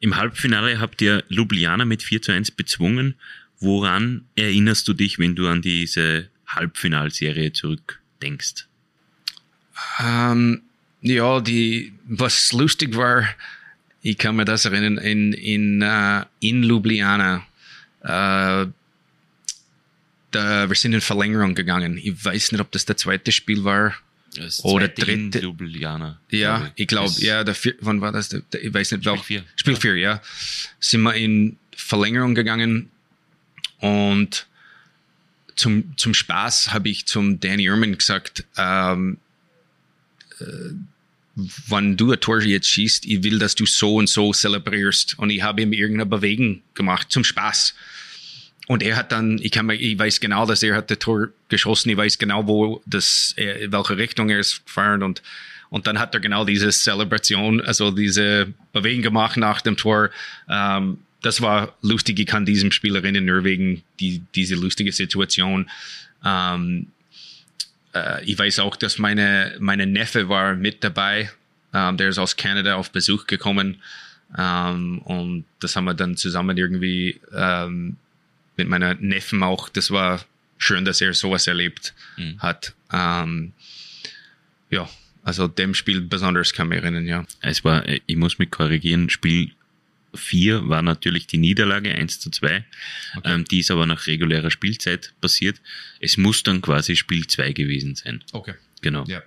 Im 0.00 0.16
Halbfinale 0.16 0.80
habt 0.80 1.02
ihr 1.02 1.24
Ljubljana 1.28 1.84
mit 1.84 2.02
4 2.02 2.22
zu 2.22 2.32
1 2.32 2.52
bezwungen. 2.52 3.14
Woran 3.58 4.24
erinnerst 4.34 4.86
du 4.88 4.92
dich, 4.92 5.18
wenn 5.18 5.34
du 5.34 5.48
an 5.48 5.62
diese 5.62 6.28
Halbfinalserie 6.46 7.52
zurückdenkst? 7.52 8.66
Ähm, 10.00 10.62
ja, 11.00 11.40
die, 11.40 11.92
was 12.06 12.52
lustig 12.52 12.96
war, 12.96 13.26
ich 14.06 14.18
kann 14.18 14.36
mir 14.36 14.44
das 14.44 14.64
erinnern, 14.64 14.98
in, 14.98 15.32
in, 15.32 15.82
uh, 15.82 16.22
in 16.38 16.62
Ljubljana, 16.62 17.44
uh, 18.04 18.70
da, 20.30 20.68
wir 20.68 20.74
sind 20.76 20.92
in 20.92 21.00
Verlängerung 21.00 21.56
gegangen. 21.56 21.98
Ich 21.98 22.24
weiß 22.24 22.52
nicht, 22.52 22.60
ob 22.60 22.70
das 22.70 22.84
der 22.84 22.96
zweite 22.96 23.32
Spiel 23.32 23.64
war 23.64 23.94
das 24.36 24.64
oder 24.64 24.86
dritte. 24.86 25.40
Ljubljana. 25.40 26.20
Ja, 26.30 26.70
ich 26.76 26.86
glaube, 26.86 27.14
ja, 27.18 27.42
der 27.42 27.56
vier, 27.56 27.74
wann 27.80 28.00
war 28.00 28.12
das? 28.12 28.28
Der, 28.28 28.42
der, 28.52 28.62
ich 28.62 28.72
weiß 28.72 28.92
nicht, 28.92 29.02
Spiel 29.02 29.18
4. 29.18 29.44
Spiel 29.56 29.76
4, 29.76 29.96
ja. 29.96 30.22
Sind 30.78 31.02
wir 31.02 31.14
in 31.14 31.56
Verlängerung 31.74 32.36
gegangen 32.36 32.90
und 33.80 34.46
zum, 35.56 35.96
zum 35.96 36.14
Spaß 36.14 36.72
habe 36.72 36.90
ich 36.90 37.06
zum 37.06 37.40
Danny 37.40 37.64
Irman 37.64 37.98
gesagt, 37.98 38.44
ähm, 38.56 39.18
äh, 40.38 40.44
wenn 41.36 41.96
du 41.96 42.12
ein 42.12 42.20
Tor 42.20 42.40
jetzt 42.42 42.68
schießt, 42.68 43.04
ich 43.04 43.22
will, 43.22 43.38
dass 43.38 43.54
du 43.54 43.66
so 43.66 43.96
und 43.96 44.08
so 44.08 44.32
zelebrierst. 44.32 45.18
Und 45.18 45.30
ich 45.30 45.42
habe 45.42 45.62
ihm 45.62 45.72
irgendeine 45.72 46.06
Bewegung 46.06 46.62
gemacht 46.74 47.10
zum 47.10 47.24
Spaß. 47.24 47.74
Und 48.66 48.82
er 48.82 48.96
hat 48.96 49.12
dann, 49.12 49.38
ich 49.40 49.52
kann 49.52 49.66
mir, 49.66 49.74
ich 49.74 49.98
weiß 49.98 50.18
genau, 50.20 50.46
dass 50.46 50.62
er 50.62 50.74
hat 50.74 50.90
das 50.90 50.98
Tor 50.98 51.28
geschossen. 51.48 51.90
Ich 51.90 51.96
weiß 51.96 52.18
genau, 52.18 52.46
wo 52.48 52.82
das, 52.86 53.34
in 53.36 53.70
welche 53.70 53.96
Richtung 53.96 54.30
er 54.30 54.40
ist 54.40 54.64
gefahren 54.66 55.02
und 55.02 55.22
und 55.68 55.88
dann 55.88 55.98
hat 55.98 56.14
er 56.14 56.20
genau 56.20 56.44
diese 56.44 56.70
Celebration, 56.70 57.60
also 57.60 57.90
diese 57.90 58.54
Bewegung 58.72 59.02
gemacht 59.02 59.36
nach 59.36 59.60
dem 59.60 59.76
Tor. 59.76 60.10
Ähm, 60.48 60.98
das 61.22 61.40
war 61.40 61.74
lustig. 61.82 62.20
Ich 62.20 62.26
kann 62.26 62.46
diesem 62.46 62.70
Spielerin 62.70 63.16
in 63.16 63.24
Norwegen 63.24 63.82
die, 63.98 64.22
diese 64.34 64.54
lustige 64.54 64.92
Situation. 64.92 65.68
Ähm, 66.24 66.86
äh, 67.96 68.24
ich 68.24 68.38
weiß 68.38 68.60
auch, 68.60 68.76
dass 68.76 68.98
meine, 68.98 69.56
meine 69.58 69.86
Neffe 69.86 70.28
war 70.28 70.54
mit 70.54 70.84
dabei. 70.84 71.30
Ähm, 71.72 71.96
der 71.96 72.08
ist 72.08 72.18
aus 72.18 72.36
Kanada 72.36 72.76
auf 72.76 72.90
Besuch 72.90 73.26
gekommen. 73.26 73.82
Ähm, 74.36 74.98
und 75.00 75.44
das 75.60 75.76
haben 75.76 75.84
wir 75.84 75.94
dann 75.94 76.16
zusammen 76.16 76.56
irgendwie 76.56 77.20
ähm, 77.34 77.96
mit 78.56 78.68
meiner 78.68 78.94
Neffen 78.94 79.42
auch. 79.42 79.68
Das 79.68 79.90
war 79.90 80.24
schön, 80.58 80.84
dass 80.84 81.00
er 81.00 81.14
sowas 81.14 81.46
erlebt 81.46 81.94
mhm. 82.16 82.38
hat. 82.40 82.74
Ähm, 82.92 83.52
ja, 84.70 84.88
also 85.22 85.48
dem 85.48 85.74
Spiel 85.74 86.00
besonders 86.00 86.52
kann 86.52 86.66
ich 86.66 86.76
mich 86.76 86.82
erinnern, 86.82 87.06
ja. 87.06 87.24
Es 87.40 87.64
war, 87.64 87.84
ich 87.86 88.16
muss 88.16 88.38
mich 88.38 88.50
korrigieren, 88.50 89.10
Spiel 89.10 89.52
4 90.14 90.68
war 90.68 90.82
natürlich 90.82 91.26
die 91.26 91.38
Niederlage 91.38 91.94
1 91.94 92.20
zu 92.20 92.30
2. 92.30 92.64
Okay. 93.16 93.32
Ähm, 93.34 93.44
die 93.44 93.60
ist 93.60 93.70
aber 93.70 93.86
nach 93.86 94.06
regulärer 94.06 94.50
Spielzeit 94.50 95.12
passiert. 95.20 95.60
Es 96.00 96.16
muss 96.16 96.42
dann 96.42 96.62
quasi 96.62 96.96
Spiel 96.96 97.26
2 97.26 97.52
gewesen 97.52 97.94
sein. 97.94 98.22
Okay. 98.32 98.54
Genau. 98.82 99.04
Ja. 99.06 99.22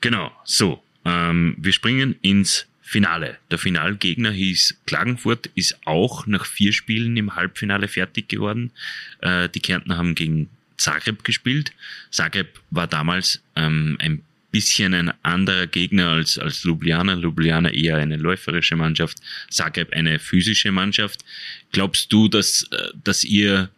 Genau. 0.00 0.32
So, 0.44 0.82
ähm, 1.04 1.56
wir 1.58 1.72
springen 1.72 2.16
ins 2.22 2.66
Finale. 2.82 3.38
Der 3.50 3.58
Finalgegner 3.58 4.30
hieß 4.30 4.82
Klagenfurt, 4.86 5.46
ist 5.54 5.78
auch 5.86 6.26
nach 6.26 6.44
vier 6.44 6.72
Spielen 6.72 7.16
im 7.16 7.34
Halbfinale 7.34 7.88
fertig 7.88 8.28
geworden. 8.28 8.72
Äh, 9.20 9.48
die 9.48 9.60
Kärntner 9.60 9.96
haben 9.96 10.14
gegen 10.14 10.50
Zagreb 10.76 11.24
gespielt. 11.24 11.72
Zagreb 12.10 12.60
war 12.70 12.86
damals 12.86 13.42
ähm, 13.56 13.96
ein 14.00 14.22
bisschen 14.54 14.94
ein 14.94 15.12
anderer 15.22 15.66
Gegner 15.66 16.10
als, 16.10 16.38
als 16.38 16.62
Ljubljana. 16.62 17.14
Ljubljana 17.14 17.70
eher 17.72 17.96
eine 17.96 18.16
läuferische 18.16 18.76
Mannschaft, 18.76 19.18
Zagreb 19.50 19.92
eine 19.92 20.20
physische 20.20 20.70
Mannschaft. 20.70 21.24
Glaubst 21.72 22.12
du, 22.12 22.28
dass, 22.28 22.62
äh, 22.70 22.90
dass 23.02 23.24
ihr 23.24 23.68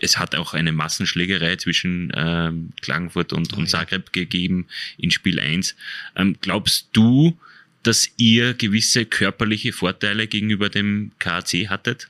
es 0.00 0.18
hat 0.18 0.34
auch 0.34 0.54
eine 0.54 0.72
Massenschlägerei 0.72 1.56
zwischen 1.56 2.12
ähm, 2.14 2.70
Klagenfurt 2.80 3.32
und, 3.32 3.52
und 3.54 3.68
Zagreb 3.68 4.06
ja. 4.06 4.22
gegeben 4.22 4.66
in 4.98 5.10
Spiel 5.10 5.40
1. 5.40 5.74
Ähm, 6.16 6.36
glaubst 6.40 6.88
du, 6.92 7.36
dass 7.82 8.08
ihr 8.16 8.54
gewisse 8.54 9.04
körperliche 9.04 9.72
Vorteile 9.72 10.26
gegenüber 10.26 10.68
dem 10.68 11.10
KAC 11.18 11.68
hattet? 11.68 12.08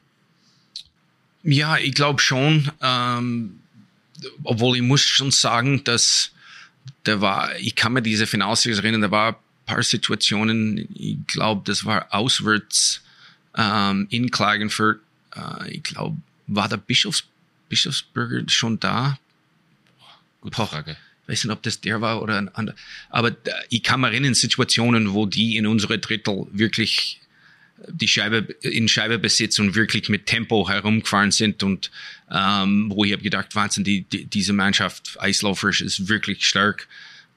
Ja, 1.42 1.78
ich 1.78 1.94
glaube 1.94 2.20
schon. 2.20 2.70
Ähm, 2.82 3.60
obwohl 4.42 4.76
ich 4.76 4.82
muss 4.82 5.02
schon 5.02 5.30
sagen, 5.30 5.82
dass 5.84 6.33
da 7.04 7.20
war, 7.20 7.56
ich 7.58 7.74
kann 7.74 7.92
mir 7.92 8.02
diese 8.02 8.26
Finalseries 8.26 8.78
erinnern, 8.78 9.02
da 9.02 9.10
war 9.10 9.32
ein 9.32 9.36
paar 9.66 9.82
Situationen, 9.82 10.88
ich 10.94 11.18
glaube, 11.26 11.62
das 11.64 11.84
war 11.84 12.06
auswärts 12.10 13.02
ähm, 13.56 14.06
in 14.10 14.30
Klagenfurt. 14.30 15.00
Äh, 15.34 15.76
ich 15.76 15.82
glaube, 15.82 16.16
war 16.46 16.68
der 16.68 16.76
Bischofs, 16.76 17.24
Bischofsbürger 17.68 18.42
schon 18.48 18.78
da? 18.80 19.18
Gute 20.40 20.56
Poch. 20.56 20.70
Frage. 20.70 20.96
Ich 21.22 21.28
weiß 21.28 21.44
nicht, 21.44 21.52
ob 21.52 21.62
das 21.62 21.80
der 21.80 22.02
war 22.02 22.20
oder 22.20 22.36
ein 22.36 22.54
anderer. 22.54 22.76
Aber 23.08 23.34
ich 23.70 23.82
kann 23.82 24.00
mir 24.00 24.08
erinnern, 24.08 24.34
Situationen, 24.34 25.14
wo 25.14 25.24
die 25.24 25.56
in 25.56 25.66
unsere 25.66 25.98
Drittel 25.98 26.46
wirklich 26.52 27.20
die 27.88 28.08
Scheibe 28.08 28.54
in 28.62 28.88
Scheibebesitz 28.88 29.58
und 29.58 29.74
wirklich 29.74 30.08
mit 30.08 30.26
Tempo 30.26 30.68
herumgefahren 30.68 31.30
sind 31.30 31.62
und 31.62 31.90
ähm, 32.30 32.90
wo 32.94 33.04
ich 33.04 33.12
habe 33.12 33.22
gedacht, 33.22 33.54
Wahnsinn, 33.54 33.84
die, 33.84 34.02
die, 34.02 34.24
diese 34.26 34.52
Mannschaft 34.52 35.16
Eislaufers 35.20 35.80
ist 35.80 36.08
wirklich 36.08 36.46
stark. 36.46 36.88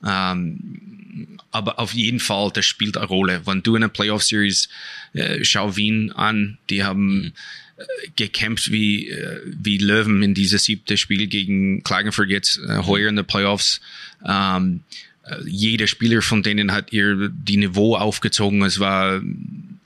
Ähm, 0.06 1.40
aber 1.52 1.80
auf 1.80 1.94
jeden 1.94 2.20
Fall, 2.20 2.52
das 2.54 2.66
spielt 2.66 2.98
eine 2.98 3.08
Rolle. 3.08 3.42
Wenn 3.46 3.64
du 3.64 3.76
in 3.76 3.84
einer 3.84 3.92
Playoff 3.92 4.24
Series 4.24 4.70
äh, 5.14 5.44
schau 5.44 5.76
Wien 5.76 6.12
an, 6.12 6.58
die 6.70 6.84
haben 6.84 7.18
mhm. 7.18 7.32
äh, 7.78 7.84
gekämpft 8.16 8.72
wie 8.72 9.10
äh, 9.10 9.42
wie 9.46 9.80
Löwen 9.80 10.22
in 10.22 10.34
dieses 10.34 10.66
siebte 10.66 10.98
Spiel 10.98 11.28
gegen 11.28 11.84
Klagenfurt 11.84 12.30
jetzt 12.30 12.60
äh, 12.60 12.78
heuer 12.86 13.10
in 13.10 13.16
den 13.16 13.26
Playoffs. 13.26 13.82
Ähm, 14.26 14.82
äh, 15.24 15.38
jeder 15.46 15.88
Spieler 15.88 16.22
von 16.22 16.44
denen 16.44 16.72
hat 16.72 16.94
ihr 16.94 17.30
die 17.30 17.58
Niveau 17.58 17.96
aufgezogen. 17.96 18.62
Es 18.62 18.80
war 18.80 19.22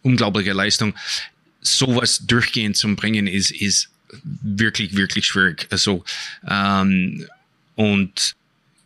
unglaubliche 0.02 0.54
Leistung. 0.54 0.94
Sowas 1.62 2.26
durchgehend 2.26 2.76
zu 2.78 2.96
bringen 2.96 3.28
ist 3.28 3.52
ist 3.52 3.90
wirklich 4.24 4.96
wirklich 4.96 5.26
schwierig. 5.26 5.68
Also 5.70 6.04
ähm, 6.48 7.26
und 7.76 8.36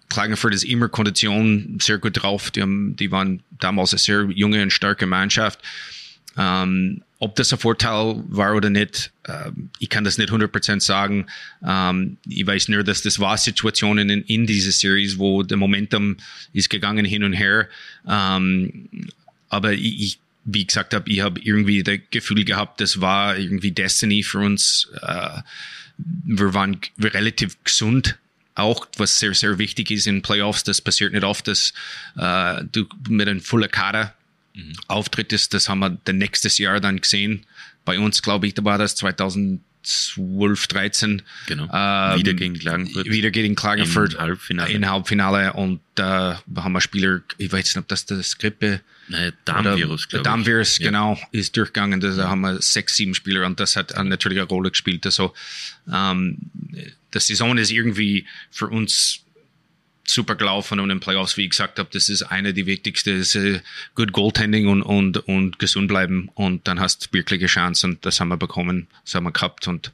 Klagenfurt 0.09 0.53
ist 0.53 0.63
immer 0.63 0.87
Kondition 0.87 1.77
sehr 1.81 1.97
gut 1.97 2.21
drauf. 2.21 2.51
Die, 2.51 2.61
haben, 2.61 2.95
die 2.95 3.11
waren 3.11 3.41
damals 3.59 3.91
eine 3.91 3.99
sehr 3.99 4.23
junge 4.29 4.61
und 4.61 4.71
starke 4.71 5.05
Mannschaft. 5.05 5.59
Ähm, 6.37 7.01
ob 7.19 7.35
das 7.35 7.51
ein 7.53 7.59
Vorteil 7.59 8.23
war 8.27 8.55
oder 8.55 8.69
nicht, 8.69 9.11
äh, 9.23 9.51
ich 9.79 9.89
kann 9.89 10.03
das 10.03 10.17
nicht 10.17 10.29
100% 10.29 10.81
sagen. 10.81 11.27
Ähm, 11.65 12.17
ich 12.27 12.45
weiß 12.45 12.69
nur, 12.69 12.83
dass 12.83 13.01
das 13.01 13.19
war 13.19 13.37
Situationen 13.37 14.09
in, 14.09 14.21
in 14.23 14.45
dieser 14.45 14.71
Series, 14.71 15.17
wo 15.17 15.43
der 15.43 15.57
Momentum 15.57 16.17
ist 16.53 16.69
gegangen 16.69 17.05
hin 17.05 17.23
und 17.23 17.33
her. 17.33 17.67
Ähm, 18.07 18.89
aber 19.49 19.73
ich, 19.73 20.01
ich 20.01 20.19
wie 20.45 20.61
ich 20.61 20.67
gesagt 20.67 20.93
habe, 20.93 21.09
ich 21.11 21.21
habe 21.21 21.39
irgendwie 21.41 21.83
das 21.83 21.99
Gefühl 22.11 22.45
gehabt, 22.45 22.79
das 22.79 23.01
war 23.01 23.37
irgendwie 23.37 23.71
Destiny 23.71 24.23
für 24.23 24.39
uns. 24.39 24.89
Äh, 25.01 25.41
wir 25.97 26.53
waren 26.53 26.79
relativ 26.99 27.57
gesund 27.63 28.17
auch, 28.55 28.87
was 28.97 29.19
sehr, 29.19 29.33
sehr 29.33 29.57
wichtig 29.57 29.91
ist 29.91 30.07
in 30.07 30.21
Playoffs, 30.21 30.63
das 30.63 30.81
passiert 30.81 31.13
nicht 31.13 31.25
oft, 31.25 31.47
dass 31.47 31.73
äh, 32.17 32.63
du 32.71 32.85
mit 33.09 33.27
einem 33.27 33.41
voller 33.41 33.67
Kader 33.67 34.13
mhm. 34.53 34.73
auftrittest. 34.87 35.53
Das 35.53 35.69
haben 35.69 35.79
wir 35.79 36.13
nächstes 36.13 36.57
Jahr 36.57 36.79
dann 36.79 37.01
gesehen. 37.01 37.45
Bei 37.83 37.99
uns, 37.99 38.21
glaube 38.21 38.47
ich, 38.47 38.53
da 38.53 38.63
war 38.63 38.77
das 38.77 38.95
2012, 38.95 40.67
13. 40.67 41.21
Genau. 41.47 41.63
Ähm, 41.71 42.19
wieder 42.19 42.33
gegen 42.33 42.57
Klagenfurt. 42.57 43.05
Wieder 43.05 43.31
gegen 43.31 43.55
Klagenfurt. 43.55 44.13
Im 44.13 44.19
Halbfinale. 44.19 44.71
In 44.71 44.89
Halbfinale. 44.89 45.53
Und 45.53 45.81
da 45.95 46.41
äh, 46.55 46.59
haben 46.59 46.71
wir 46.71 46.81
Spieler, 46.81 47.21
ich 47.37 47.51
weiß 47.51 47.65
nicht, 47.65 47.77
ob 47.77 47.87
das 47.89 48.05
das 48.05 48.37
Grippe 48.37 48.79
Nein, 49.07 49.33
Darmvirus, 49.45 50.09
glaube 50.09 50.21
ich. 50.21 50.23
Darmvirus, 50.23 50.79
ja. 50.79 50.87
genau, 50.87 51.19
ist 51.31 51.55
durchgegangen. 51.55 51.99
Da 51.99 52.29
haben 52.29 52.41
wir 52.41 52.61
sechs, 52.61 52.95
sieben 52.95 53.13
Spieler 53.13 53.45
und 53.45 53.59
das 53.59 53.75
hat 53.75 53.93
natürlich 54.03 54.39
eine 54.39 54.47
Rolle 54.47 54.71
gespielt. 54.71 55.05
Also, 55.05 55.33
ähm, 55.91 56.37
die 56.71 57.19
Saison 57.19 57.57
ist 57.57 57.71
irgendwie 57.71 58.25
für 58.51 58.67
uns 58.67 59.25
super 60.07 60.35
gelaufen 60.35 60.79
und 60.79 60.89
in 60.89 60.97
den 60.97 60.99
Playoffs, 60.99 61.37
wie 61.37 61.43
ich 61.43 61.49
gesagt 61.51 61.79
habe, 61.79 61.89
das 61.91 62.09
ist 62.09 62.23
eine 62.23 62.53
der 62.53 62.65
wichtigsten, 62.65 63.19
ist 63.19 63.35
äh, 63.35 63.61
good 63.95 64.11
Goaltending 64.11 64.67
und, 64.67 64.81
und, 64.81 65.17
und 65.27 65.59
gesund 65.59 65.87
bleiben 65.87 66.29
und 66.35 66.67
dann 66.67 66.79
hast 66.79 67.07
du 67.07 67.13
wirkliche 67.13 67.47
Chancen 67.47 67.91
und 67.91 68.05
das 68.05 68.19
haben 68.19 68.29
wir 68.29 68.37
bekommen, 68.37 68.87
das 69.03 69.15
haben 69.15 69.23
wir 69.23 69.31
gehabt 69.31 69.67
und 69.67 69.91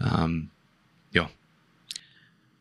ähm, 0.00 0.50
ja. 1.12 1.28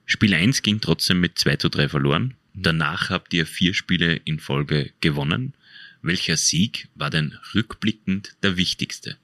Spiel 0.05 0.33
1 0.33 0.61
ging 0.61 0.81
trotzdem 0.81 1.19
mit 1.19 1.37
2 1.37 1.57
zu 1.57 1.69
3 1.69 1.89
verloren. 1.89 2.35
Danach 2.55 3.09
habt 3.09 3.33
ihr 3.33 3.45
vier 3.45 3.73
Spiele 3.73 4.15
in 4.15 4.39
Folge 4.39 4.91
gewonnen. 5.01 5.53
Welcher 6.01 6.37
Sieg 6.37 6.87
war 6.95 7.09
denn 7.09 7.37
rückblickend 7.53 8.35
der 8.43 8.55
wichtigste? 8.57 9.17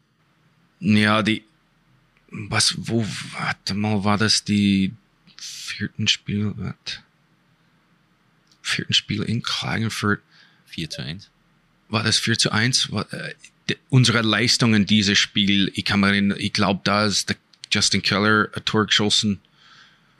Ja, 0.79 1.21
die, 1.23 1.43
was, 2.29 2.75
wo, 2.77 3.05
warte 3.33 3.73
mal, 3.73 4.03
war 4.03 4.17
das 4.17 4.43
die 4.43 4.93
vierten 5.37 6.07
Spiel, 6.07 6.53
was? 6.57 6.75
Vierten 8.61 8.93
Spiel 8.93 9.23
in 9.23 9.41
Klagenfurt. 9.41 10.21
4 10.65 10.89
zu 10.89 11.01
1. 11.01 11.29
War 11.89 12.03
das 12.03 12.17
4 12.17 12.37
zu 12.37 12.51
1? 12.51 12.91
War, 12.91 13.11
äh, 13.13 13.33
die, 13.69 13.77
unsere 13.89 14.21
Leistung 14.21 14.73
in 14.73 14.85
diesem 14.85 15.15
Spiel, 15.15 15.71
ich 15.75 15.85
kann 15.85 15.99
mir 15.99 16.37
ich 16.37 16.53
glaube, 16.53 16.81
da 16.83 17.05
ist 17.05 17.29
der 17.29 17.35
Justin 17.71 18.01
Keller 18.01 18.49
ein 18.53 18.65
Tor 18.65 18.85
geschossen. 18.85 19.39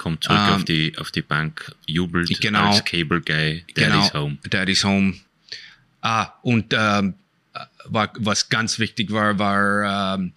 Kommt 0.02 0.24
zurück 0.24 0.40
um, 0.40 0.50
auf, 0.50 0.60
ähm, 0.62 0.66
die, 0.66 0.98
auf 0.98 1.12
die 1.12 1.22
Bank, 1.22 1.76
jubelt 1.86 2.42
genau, 2.42 2.72
als 2.72 2.84
Cable 2.86 3.22
Guy, 3.22 3.64
Daddy's 3.76 4.12
genau, 4.12 4.14
Home. 4.14 4.38
Daddy's 4.50 4.84
Home. 4.84 5.14
Ah, 6.02 6.34
und 6.42 6.74
ähm, 6.76 7.14
war, 7.86 8.12
was 8.18 8.50
ganz 8.50 8.80
wichtig 8.80 9.12
war, 9.12 9.38
war 9.38 10.16
ähm, 10.16 10.34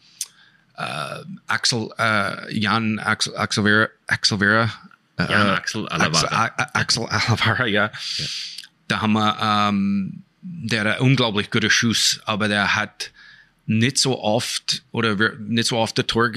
äh, 0.76 1.24
Axel, 1.46 1.88
äh, 1.98 2.54
Jan 2.54 2.98
Axel, 2.98 3.34
Axel 3.38 3.64
Vera, 3.64 3.88
Axel 4.06 4.38
Vera. 4.38 4.70
Äh, 5.16 5.32
Jan 5.32 5.48
Axel 5.48 5.88
Alavara. 5.88 6.44
Axel, 6.44 6.68
Axel 6.74 7.06
Alavara, 7.06 7.66
ja. 7.66 7.90
ja. 8.18 8.26
Da 8.88 9.00
haben 9.00 9.14
wir, 9.14 9.38
ähm, 9.40 10.24
der 10.42 10.84
hat 10.84 11.00
unglaublich 11.00 11.50
guter 11.50 11.70
Schuss, 11.70 12.20
aber 12.26 12.48
der 12.48 12.74
hat 12.74 13.12
nicht 13.66 13.98
so 13.98 14.20
oft 14.20 14.82
oder 14.92 15.18
wir, 15.18 15.36
nicht 15.38 15.68
so 15.68 15.78
oft 15.78 15.96
der 15.96 16.06
Tor, 16.06 16.30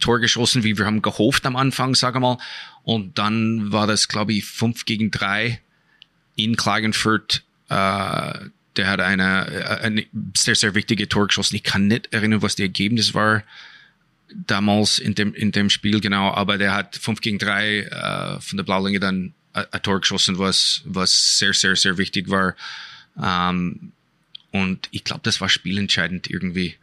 Tor 0.00 0.18
geschossen, 0.18 0.64
wie 0.64 0.76
wir 0.76 0.86
haben 0.86 1.02
gehofft 1.02 1.46
am 1.46 1.56
Anfang, 1.56 1.94
sage 1.94 2.20
mal. 2.20 2.38
Und 2.82 3.18
dann 3.18 3.72
war 3.72 3.86
das, 3.86 4.08
glaube 4.08 4.32
ich, 4.32 4.44
fünf 4.44 4.84
gegen 4.84 5.10
drei 5.10 5.60
in 6.34 6.56
Klagenfurt. 6.56 7.44
Äh, 7.68 8.48
der 8.76 8.86
hat 8.86 9.00
eine, 9.00 9.46
äh, 9.48 9.84
eine 9.84 10.06
sehr, 10.36 10.56
sehr 10.56 10.74
wichtige 10.74 11.08
Tor 11.08 11.28
geschossen. 11.28 11.56
Ich 11.56 11.62
kann 11.62 11.86
nicht 11.86 12.12
erinnern, 12.12 12.42
was 12.42 12.56
die 12.56 12.62
Ergebnis 12.62 13.14
war 13.14 13.44
damals 14.34 14.98
in 14.98 15.14
dem, 15.14 15.34
in 15.34 15.52
dem 15.52 15.70
Spiel 15.70 16.00
genau, 16.00 16.32
aber 16.32 16.58
der 16.58 16.74
hat 16.74 16.96
5 16.96 17.20
gegen 17.20 17.38
3 17.38 17.78
äh, 17.80 18.40
von 18.40 18.56
der 18.56 18.64
Blaulinge 18.64 19.00
dann 19.00 19.34
ein 19.52 19.82
Tor 19.82 20.00
geschossen, 20.00 20.38
was, 20.38 20.82
was 20.84 21.38
sehr, 21.38 21.52
sehr, 21.52 21.74
sehr 21.76 21.98
wichtig 21.98 22.30
war. 22.30 22.54
Ähm, 23.20 23.92
und 24.52 24.88
ich 24.90 25.04
glaube, 25.04 25.20
das 25.24 25.40
war 25.40 25.48
spielentscheidend 25.48 26.28
irgendwie. 26.28 26.76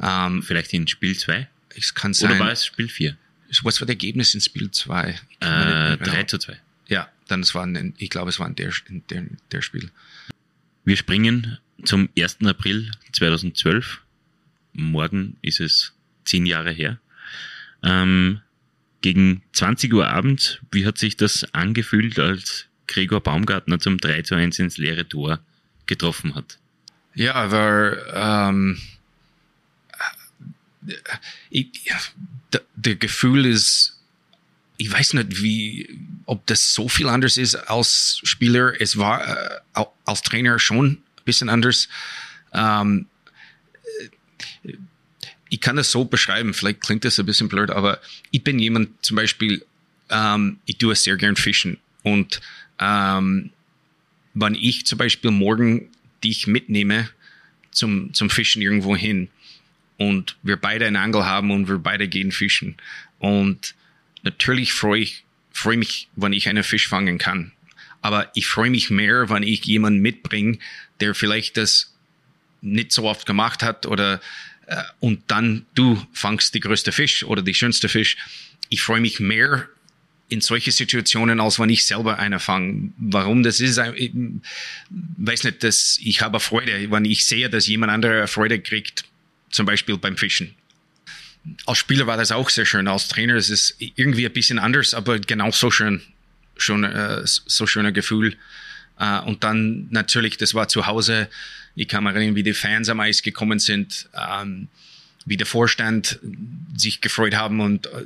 Ähm, 0.00 0.42
Vielleicht 0.42 0.72
in 0.72 0.86
Spiel 0.86 1.16
2? 1.16 1.48
Es 1.76 1.94
kann 1.94 2.14
sein. 2.14 2.30
Oder 2.30 2.40
war 2.40 2.52
es 2.52 2.64
Spiel 2.64 2.88
4? 2.88 3.16
Was 3.48 3.64
war 3.64 3.86
das 3.86 3.88
Ergebnis 3.90 4.34
in 4.34 4.40
Spiel 4.40 4.70
2? 4.70 5.14
Äh, 5.40 5.96
3 5.98 6.22
zu 6.24 6.38
2. 6.38 6.56
Ja, 6.88 7.10
dann 7.28 7.40
es 7.40 7.54
war 7.54 7.64
ein, 7.64 7.94
ich 7.98 8.10
glaube, 8.10 8.30
es 8.30 8.40
war 8.40 8.46
in 8.46 8.54
der, 8.54 8.72
in 8.88 9.02
der, 9.08 9.24
der 9.50 9.62
Spiel. 9.62 9.90
Wir 10.84 10.96
springen 10.96 11.58
zum 11.84 12.08
1. 12.18 12.38
April 12.44 12.90
2012. 13.12 14.00
Morgen 14.72 15.36
ist 15.42 15.60
es 15.60 15.92
zehn 16.24 16.46
Jahre 16.46 16.72
her. 16.72 16.98
Ähm, 17.82 18.40
gegen 19.02 19.42
20 19.52 19.92
Uhr 19.92 20.08
abends, 20.08 20.58
wie 20.70 20.86
hat 20.86 20.96
sich 20.96 21.16
das 21.16 21.44
angefühlt, 21.52 22.18
als 22.18 22.66
Gregor 22.86 23.20
Baumgartner 23.20 23.78
zum 23.78 23.98
3 23.98 24.22
zu 24.22 24.34
1 24.34 24.58
ins 24.60 24.78
leere 24.78 25.06
Tor 25.06 25.40
getroffen 25.86 26.34
hat? 26.34 26.58
Ja, 27.14 27.34
aber 27.34 28.50
ähm, 28.50 28.80
ich, 31.50 31.68
der 32.76 32.96
Gefühl 32.96 33.46
ist, 33.46 33.98
ich 34.76 34.90
weiß 34.90 35.14
nicht, 35.14 35.42
wie, 35.42 35.98
ob 36.26 36.46
das 36.46 36.74
so 36.74 36.88
viel 36.88 37.08
anders 37.08 37.36
ist 37.36 37.54
als 37.54 38.20
Spieler. 38.24 38.80
Es 38.80 38.96
war 38.96 39.60
äh, 39.74 39.84
als 40.04 40.22
Trainer 40.22 40.58
schon 40.58 40.86
ein 40.86 41.24
bisschen 41.24 41.48
anders. 41.48 41.88
Ähm, 42.52 43.06
ich 45.48 45.60
kann 45.60 45.76
das 45.76 45.90
so 45.90 46.04
beschreiben, 46.04 46.54
vielleicht 46.54 46.80
klingt 46.80 47.04
das 47.04 47.18
ein 47.20 47.26
bisschen 47.26 47.48
blöd, 47.48 47.70
aber 47.70 48.00
ich 48.30 48.42
bin 48.42 48.58
jemand 48.58 48.90
zum 49.04 49.16
Beispiel, 49.16 49.64
ähm, 50.08 50.58
ich 50.64 50.78
tue 50.78 50.96
sehr 50.96 51.16
gern 51.16 51.36
fischen. 51.36 51.78
Und 52.02 52.40
ähm, 52.80 53.50
wenn 54.34 54.54
ich 54.54 54.86
zum 54.86 54.98
Beispiel 54.98 55.30
morgen 55.30 55.91
dich 56.24 56.46
mitnehme 56.46 57.08
zum, 57.70 58.12
zum 58.14 58.30
Fischen 58.30 58.62
irgendwo 58.62 58.96
hin 58.96 59.28
und 59.98 60.36
wir 60.42 60.56
beide 60.56 60.86
einen 60.86 60.96
Angel 60.96 61.24
haben 61.24 61.50
und 61.50 61.68
wir 61.68 61.78
beide 61.78 62.08
gehen 62.08 62.32
fischen 62.32 62.76
und 63.18 63.74
natürlich 64.22 64.72
freue 64.72 65.00
ich, 65.00 65.24
freue 65.52 65.76
mich, 65.76 66.08
wenn 66.16 66.32
ich 66.32 66.48
einen 66.48 66.64
Fisch 66.64 66.88
fangen 66.88 67.18
kann. 67.18 67.52
Aber 68.00 68.30
ich 68.34 68.48
freue 68.48 68.70
mich 68.70 68.90
mehr, 68.90 69.30
wenn 69.30 69.44
ich 69.44 69.64
jemanden 69.64 70.00
mitbringe, 70.00 70.58
der 71.00 71.14
vielleicht 71.14 71.56
das 71.56 71.94
nicht 72.60 72.92
so 72.92 73.04
oft 73.04 73.26
gemacht 73.26 73.62
hat 73.62 73.86
oder 73.86 74.20
äh, 74.66 74.82
und 75.00 75.22
dann 75.28 75.66
du 75.74 76.04
fangst 76.12 76.54
die 76.54 76.60
größte 76.60 76.92
Fisch 76.92 77.24
oder 77.24 77.42
die 77.42 77.54
schönste 77.54 77.88
Fisch. 77.88 78.16
Ich 78.68 78.82
freue 78.82 79.00
mich 79.00 79.20
mehr 79.20 79.68
in 80.32 80.40
solche 80.40 80.72
Situationen, 80.72 81.40
als 81.40 81.58
wenn 81.58 81.70
ich 81.70 81.84
selber 81.84 82.18
einer 82.18 82.40
fange. 82.40 82.90
Warum 82.96 83.42
das 83.42 83.60
ist, 83.60 83.78
ich 83.96 84.12
weiß 84.90 85.44
nicht, 85.44 85.62
dass 85.62 85.98
ich 86.02 86.22
habe 86.22 86.40
Freude, 86.40 86.90
wenn 86.90 87.04
ich 87.04 87.24
sehe, 87.24 87.48
dass 87.48 87.66
jemand 87.66 87.92
anderer 87.92 88.26
Freude 88.26 88.58
kriegt, 88.60 89.04
zum 89.50 89.66
Beispiel 89.66 89.98
beim 89.98 90.16
Fischen 90.16 90.54
als 91.66 91.78
Spieler 91.78 92.06
war 92.06 92.16
das 92.16 92.32
auch 92.32 92.50
sehr 92.50 92.66
schön. 92.66 92.88
Als 92.88 93.08
Trainer 93.08 93.36
ist 93.36 93.50
es 93.50 93.76
irgendwie 93.78 94.26
ein 94.26 94.32
bisschen 94.32 94.58
anders, 94.58 94.94
aber 94.94 95.18
genau 95.18 95.50
so 95.50 95.70
schön. 95.70 96.02
Schon 96.56 96.84
äh, 96.84 97.22
so 97.24 97.66
schöner 97.66 97.92
Gefühl. 97.92 98.36
Äh, 98.98 99.20
und 99.20 99.42
dann 99.42 99.88
natürlich, 99.90 100.36
das 100.36 100.54
war 100.54 100.68
zu 100.68 100.86
Hause, 100.86 101.28
ich 101.74 101.88
kann 101.88 102.04
mich 102.04 102.14
erinnern, 102.14 102.36
wie 102.36 102.42
die 102.42 102.52
Fans 102.52 102.88
am 102.88 103.00
Eis 103.00 103.22
gekommen 103.22 103.58
sind, 103.58 104.08
ähm, 104.14 104.68
wie 105.24 105.36
der 105.36 105.46
Vorstand 105.46 106.18
sich 106.76 107.00
gefreut 107.00 107.34
haben 107.34 107.60
und 107.60 107.86
äh, 107.86 108.04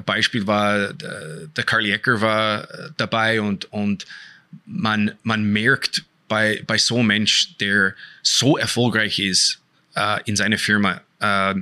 Beispiel 0.00 0.46
war, 0.46 0.90
äh, 0.90 1.48
der 1.56 1.64
Carl 1.64 1.86
Ecker 1.86 2.20
war 2.20 2.70
äh, 2.70 2.90
dabei 2.96 3.40
und, 3.40 3.70
und 3.72 4.06
man, 4.66 5.12
man 5.22 5.44
merkt 5.44 6.04
bei, 6.28 6.62
bei 6.66 6.78
so 6.78 6.98
einem 6.98 7.08
Mensch, 7.08 7.56
der 7.58 7.94
so 8.22 8.56
erfolgreich 8.56 9.18
ist 9.18 9.60
äh, 9.94 10.20
in 10.24 10.36
seiner 10.36 10.58
Firma, 10.58 11.00
äh, 11.20 11.54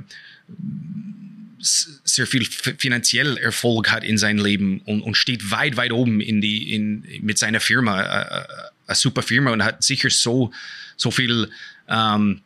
sehr 1.59 2.27
viel 2.27 2.45
finanziell 2.45 3.37
Erfolg 3.37 3.89
hat 3.89 4.03
in 4.03 4.17
seinem 4.17 4.43
Leben 4.43 4.81
und, 4.81 5.01
und 5.01 5.15
steht 5.15 5.49
weit, 5.49 5.77
weit 5.77 5.93
oben 5.93 6.19
in 6.19 6.41
die, 6.41 6.73
in, 6.75 7.05
mit 7.21 7.37
seiner 7.37 7.61
Firma, 7.61 8.01
äh, 8.01 8.39
äh 8.39 8.45
eine 8.85 8.95
super 8.95 9.21
Firma 9.21 9.51
und 9.51 9.63
hat 9.63 9.81
sicher 9.81 10.09
so, 10.09 10.51
so 10.97 11.09
viel, 11.09 11.49
ähm, 11.87 12.41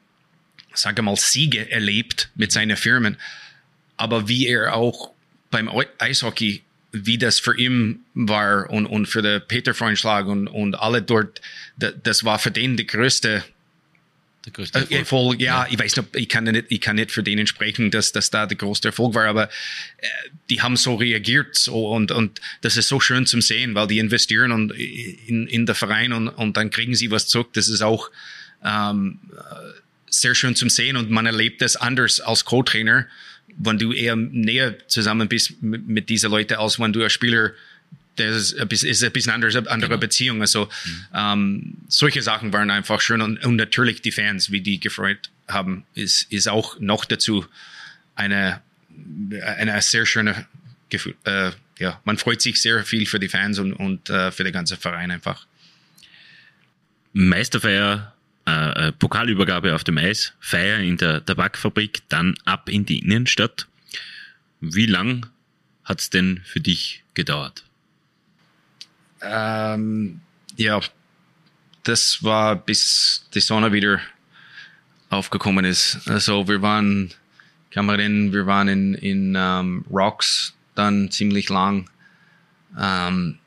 sage 0.74 1.02
mal, 1.02 1.16
Siege 1.16 1.72
erlebt 1.72 2.30
mit 2.36 2.52
seinen 2.52 2.78
Firmen. 2.78 3.18
Aber 3.96 4.28
wie 4.28 4.46
er 4.46 4.76
auch 4.76 5.14
beim 5.50 5.70
Eishockey, 6.00 6.64
wie 6.92 7.18
das 7.18 7.40
für 7.40 7.58
ihn 7.58 8.02
war 8.14 8.70
und, 8.70 8.86
und 8.86 9.08
für 9.08 9.22
den 9.22 9.42
Peter 9.48 9.74
Freundschlag 9.74 10.28
und, 10.28 10.48
und 10.48 10.76
alle 10.76 11.02
dort, 11.02 11.42
das 11.78 12.24
war 12.24 12.40
für 12.40 12.52
den 12.52 12.78
die 12.78 12.88
größte 12.88 13.44
der 14.48 14.54
größte 14.54 14.80
Erfolg. 14.80 15.00
Erfolg 15.00 15.42
ja, 15.42 15.66
ja, 15.66 15.68
ich 15.70 15.78
weiß 15.78 15.98
nicht, 15.98 16.16
ich 16.16 16.30
kann 16.30 16.46
nicht, 16.46 16.66
ich 16.70 16.80
kann 16.80 16.96
nicht 16.96 17.12
für 17.12 17.22
denen 17.22 17.48
sprechen, 17.48 17.92
dass 17.92 18.14
das 18.14 18.30
da 18.30 18.46
der 18.46 18.58
größte 18.58 18.90
Erfolg 18.90 19.14
war, 19.14 19.26
aber 19.26 19.50
äh, 19.98 20.08
die 20.50 20.62
haben 20.62 20.78
so 20.78 20.96
reagiert 20.96 21.56
so 21.56 21.90
und 21.90 22.12
und 22.12 22.40
das 22.62 22.78
ist 22.78 22.88
so 22.88 23.02
schön 23.02 23.26
zum 23.26 23.42
sehen, 23.42 23.76
weil 23.76 23.88
die 23.88 24.00
investieren 24.00 24.54
und 24.54 24.72
in, 24.72 25.48
in 25.48 25.66
der 25.66 25.76
Verein 25.76 26.14
und, 26.14 26.30
und 26.30 26.56
dann 26.56 26.70
kriegen 26.70 26.96
sie 26.96 27.12
was 27.12 27.28
zurück. 27.28 27.50
Das 27.54 27.68
ist 27.68 27.82
auch 27.82 28.10
ähm, 28.64 29.20
sehr 30.10 30.34
schön 30.34 30.56
zum 30.56 30.70
sehen 30.70 30.96
und 30.96 31.12
man 31.12 31.26
erlebt 31.26 31.62
das 31.62 31.76
anders 31.76 32.22
als 32.22 32.46
Co-Trainer, 32.46 33.06
wenn 33.58 33.78
du 33.78 33.92
eher 33.92 34.16
näher 34.16 34.76
zusammen 34.88 35.28
bist 35.28 35.62
mit, 35.62 35.88
mit 35.88 36.10
diesen 36.10 36.32
Leuten, 36.32 36.56
als 36.56 36.80
wenn 36.80 36.94
du 36.94 37.04
als 37.04 37.14
Spieler 37.14 37.52
das 38.18 38.36
ist 38.36 38.60
ein 38.60 38.68
bisschen, 38.68 38.90
ist 38.90 39.04
ein 39.04 39.12
bisschen 39.12 39.32
anders, 39.32 39.56
eine 39.56 39.70
andere 39.70 39.92
genau. 39.92 40.00
Beziehung. 40.00 40.42
Also 40.42 40.66
mhm. 40.66 41.06
ähm, 41.14 41.78
solche 41.88 42.22
Sachen 42.22 42.52
waren 42.52 42.72
einfach 42.72 43.00
schön 43.00 43.22
und, 43.22 43.44
und, 43.46 43.56
natürlich 43.56 44.02
die 44.02 44.12
Fans, 44.12 44.52
wie 44.52 44.62
die 44.62 44.80
gefreut 44.80 45.30
haben, 45.48 45.86
ist, 45.94 46.24
ist 46.32 46.48
auch 46.48 46.80
noch 46.80 47.06
dazu 47.06 47.46
eine, 48.16 48.62
eine 49.32 49.82
sehr 49.82 50.06
schöne 50.06 50.48
Gefühl. 50.90 51.16
Äh, 51.26 51.52
ja, 51.80 52.02
man 52.06 52.18
freut 52.18 52.42
sich 52.42 52.62
sehr 52.62 52.84
viel 52.84 53.06
für 53.06 53.20
die 53.20 53.30
Fans 53.30 53.60
und, 53.60 53.74
und 53.74 54.10
äh, 54.10 54.32
für 54.32 54.44
den 54.44 54.54
ganzen 54.54 54.78
Verein 54.78 55.12
einfach. 55.12 55.46
Meisterfeier, 57.14 58.14
äh, 58.48 58.88
äh, 58.88 58.92
Pokalübergabe 58.94 59.76
auf 59.76 59.84
dem 59.84 59.98
Eis, 59.98 60.32
Feier 60.40 60.80
in 60.80 60.96
der 60.96 61.26
Tabakfabrik, 61.26 62.04
dann 62.08 62.36
ab 62.46 62.70
in 62.70 62.86
die 62.86 63.00
Innenstadt. 63.00 63.68
Wie 64.62 64.86
lang 64.86 65.26
hat 65.84 66.00
es 66.00 66.10
denn 66.10 66.40
für 66.46 66.62
dich 66.62 67.04
gedauert? 67.14 67.66
Ähm, 69.22 70.22
ja, 70.56 70.80
das 71.84 72.24
war 72.24 72.56
bis 72.56 73.26
die 73.34 73.42
Sonne 73.42 73.74
wieder 73.74 74.00
aufgekommen 75.10 75.66
ist. 75.66 76.00
Also 76.08 76.48
wir 76.48 76.62
waren, 76.62 77.14
erinnern, 77.74 78.32
wir 78.32 78.46
waren 78.46 78.70
in, 78.70 78.94
in 78.94 79.36
um, 79.36 79.42
ähm, 79.42 79.86
Rocks 79.92 80.54
dann 80.74 81.12
ziemlich 81.12 81.50
lang. 81.50 81.90
Ähm, 82.80 83.40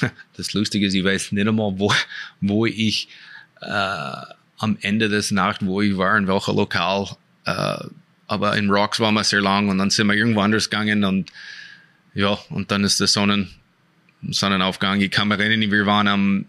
das 0.36 0.52
Lustige 0.52 0.86
ist, 0.86 0.94
ich 0.94 1.02
weiß 1.02 1.32
nicht 1.32 1.48
einmal, 1.48 1.72
wo, 1.80 1.92
wo 2.40 2.64
ich 2.64 3.08
am 3.66 4.78
Ende 4.80 5.08
des 5.08 5.30
Nacht, 5.30 5.64
wo 5.64 5.82
ich 5.82 5.96
war, 5.96 6.16
in 6.16 6.28
welcher 6.28 6.54
Lokal. 6.54 7.16
Äh, 7.44 7.84
aber 8.28 8.56
in 8.56 8.70
Rocks 8.70 9.00
waren 9.00 9.14
wir 9.14 9.24
sehr 9.24 9.40
lang 9.40 9.68
und 9.68 9.78
dann 9.78 9.90
sind 9.90 10.06
wir 10.06 10.14
irgendwo 10.14 10.40
anders 10.40 10.70
gegangen 10.70 11.04
und 11.04 11.30
ja, 12.14 12.38
und 12.50 12.70
dann 12.70 12.84
ist 12.84 13.00
der 13.00 13.06
Sonnen 13.06 13.50
Sonnenaufgang. 14.30 15.00
Ich 15.00 15.10
kann 15.10 15.28
mich 15.28 15.40
erinnern, 15.40 15.70
wir 15.70 15.86
waren 15.86 16.08
am, 16.08 16.46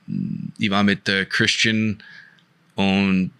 ich 0.57 0.69
war 0.69 0.83
mit 0.83 1.09
äh, 1.09 1.25
Christian 1.25 2.03
und 2.75 3.31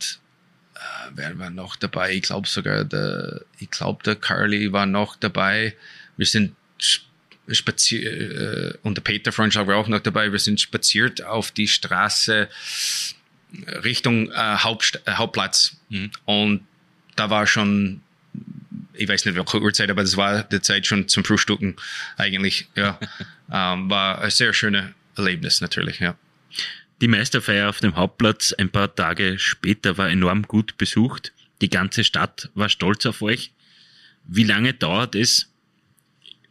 äh, 0.76 0.80
wer 1.14 1.38
war 1.38 1.52
noch 1.52 1.76
dabei? 1.76 2.14
Ich 2.14 2.24
glaube 2.24 2.48
sogar 2.48 2.84
der, 2.84 3.42
ich 3.60 3.70
glaube 3.70 4.04
der 4.04 4.16
Carly 4.16 4.74
war 4.74 4.86
noch 4.86 5.16
dabei. 5.16 5.76
Wir 6.18 6.26
sind 6.26 6.56
spaziert, 7.48 8.06
äh, 8.06 8.78
und 8.82 8.98
der 8.98 9.04
Peter 9.04 9.32
Freundschaft 9.32 9.68
war 9.68 9.78
auch 9.78 9.88
noch 9.88 10.00
dabei. 10.00 10.32
Wir 10.32 10.40
sind 10.40 10.60
spaziert 10.60 11.24
auf 11.24 11.52
die 11.52 11.68
Straße 11.68 12.50
Richtung 13.84 14.32
äh, 14.32 14.58
Haupt, 14.58 15.02
äh, 15.06 15.12
Hauptplatz. 15.14 15.78
Mhm. 15.90 16.12
Und 16.26 16.62
da 17.16 17.30
war 17.30 17.46
schon 17.48 18.02
ich 18.94 19.10
weiß 19.10 19.26
nicht 19.26 19.36
welche 19.36 19.62
Uhrzeit, 19.62 19.90
aber 19.90 20.04
das 20.04 20.18
war 20.18 20.44
die 20.44 20.62
Zeit 20.62 20.86
schon 20.86 21.08
zum 21.08 21.24
Frühstücken 21.24 21.76
eigentlich. 22.18 22.68
Ja, 22.76 23.00
ähm, 23.52 23.90
war 23.90 24.22
ein 24.22 24.30
sehr 24.30 24.54
schönes 24.54 24.86
Erlebnis 25.18 25.62
natürlich. 25.62 26.00
Ja. 26.00 26.16
Die 27.02 27.08
Meisterfeier 27.08 27.70
auf 27.70 27.80
dem 27.80 27.96
Hauptplatz 27.96 28.54
ein 28.54 28.70
paar 28.70 28.94
Tage 28.94 29.40
später 29.40 29.98
war 29.98 30.10
enorm 30.10 30.44
gut 30.44 30.78
besucht. 30.78 31.34
Die 31.62 31.70
ganze 31.70 32.04
Stadt 32.04 32.50
war 32.56 32.70
stolz 32.70 33.06
auf 33.06 33.22
euch. 33.22 33.52
Wie 34.26 34.44
lange 34.44 34.74
dauert 34.74 35.16
es? 35.16 35.50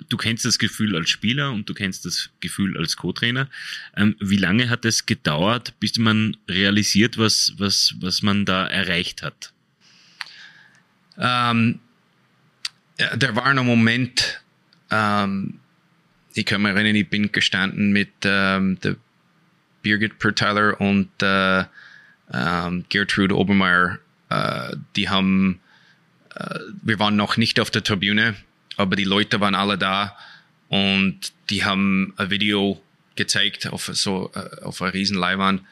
Du 0.08 0.16
kennst 0.16 0.44
das 0.44 0.58
Gefühl 0.58 0.96
als 0.96 1.10
Spieler 1.10 1.52
und 1.52 1.68
du 1.68 1.74
kennst 1.74 2.04
das 2.04 2.30
Gefühl 2.40 2.76
als 2.78 2.96
Co-Trainer. 2.96 3.48
Ähm, 3.96 4.16
wie 4.20 4.36
lange 4.36 4.70
hat 4.70 4.84
es 4.84 5.06
gedauert, 5.06 5.74
bis 5.80 5.98
man 5.98 6.36
realisiert, 6.48 7.18
was, 7.18 7.54
was, 7.58 7.94
was 8.00 8.22
man 8.22 8.44
da 8.44 8.66
erreicht 8.66 9.22
hat? 9.22 9.52
Ähm, 11.18 11.80
der 12.98 13.36
war 13.36 13.46
ein 13.46 13.64
Moment, 13.64 14.42
ähm, 14.90 15.58
ich 16.34 16.46
kann 16.46 16.62
mich 16.62 16.72
erinnern, 16.72 16.94
ich 16.94 17.08
bin 17.08 17.32
gestanden 17.32 17.92
mit 17.92 18.10
ähm, 18.24 18.78
der 18.80 18.96
Birgit 19.82 20.18
Perteiler 20.18 20.80
und 20.80 21.10
äh, 21.22 21.64
ähm, 22.32 22.84
Gertrude 22.88 23.36
Obermeier. 23.36 23.98
Äh, 24.30 24.76
die 24.96 25.08
haben, 25.08 25.60
äh, 26.34 26.58
wir 26.82 26.98
waren 26.98 27.16
noch 27.16 27.36
nicht 27.36 27.60
auf 27.60 27.70
der 27.70 27.82
Tribüne, 27.82 28.34
aber 28.76 28.96
die 28.96 29.04
Leute 29.04 29.40
waren 29.40 29.54
alle 29.54 29.78
da 29.78 30.16
und 30.68 31.32
die 31.50 31.64
haben 31.64 32.14
ein 32.16 32.30
Video 32.30 32.80
gezeigt 33.14 33.66
auf 33.66 33.90
so 33.92 34.30
äh, 34.34 34.62
auf 34.62 34.80
einer 34.80 34.94
riesen 34.94 35.18
Leinwand 35.18 35.62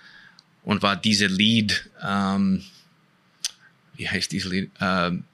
und 0.62 0.82
war 0.82 0.96
diese 0.96 1.26
Lied, 1.26 1.88
ähm, 2.06 2.64
wie 3.96 4.08
heißt 4.08 4.32
dieses 4.32 4.50
Lied? 4.50 4.70
Ähm, 4.80 5.24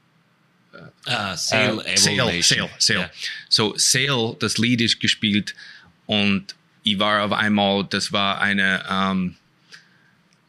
Ah, 1.06 1.36
Sale 1.36 1.84
äh, 1.86 1.96
Sale, 1.96 2.42
Sale, 2.42 2.68
Sale. 2.78 3.00
Ja. 3.00 3.10
So, 3.48 3.74
Sale, 3.76 4.36
das 4.40 4.58
Lied 4.58 4.80
ist 4.80 5.00
gespielt 5.00 5.54
und 6.06 6.54
ich 6.82 6.98
war 6.98 7.24
auf 7.24 7.32
einmal, 7.32 7.86
das 7.88 8.12
war 8.12 8.40
eine 8.40 8.84
ähm, 8.88 9.36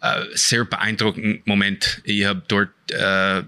äh, 0.02 0.26
sehr 0.34 0.66
beeindruckender 0.66 1.40
Moment. 1.46 2.02
Ich 2.04 2.26
habe 2.26 2.44
dort 2.48 2.70
äh, 2.92 3.44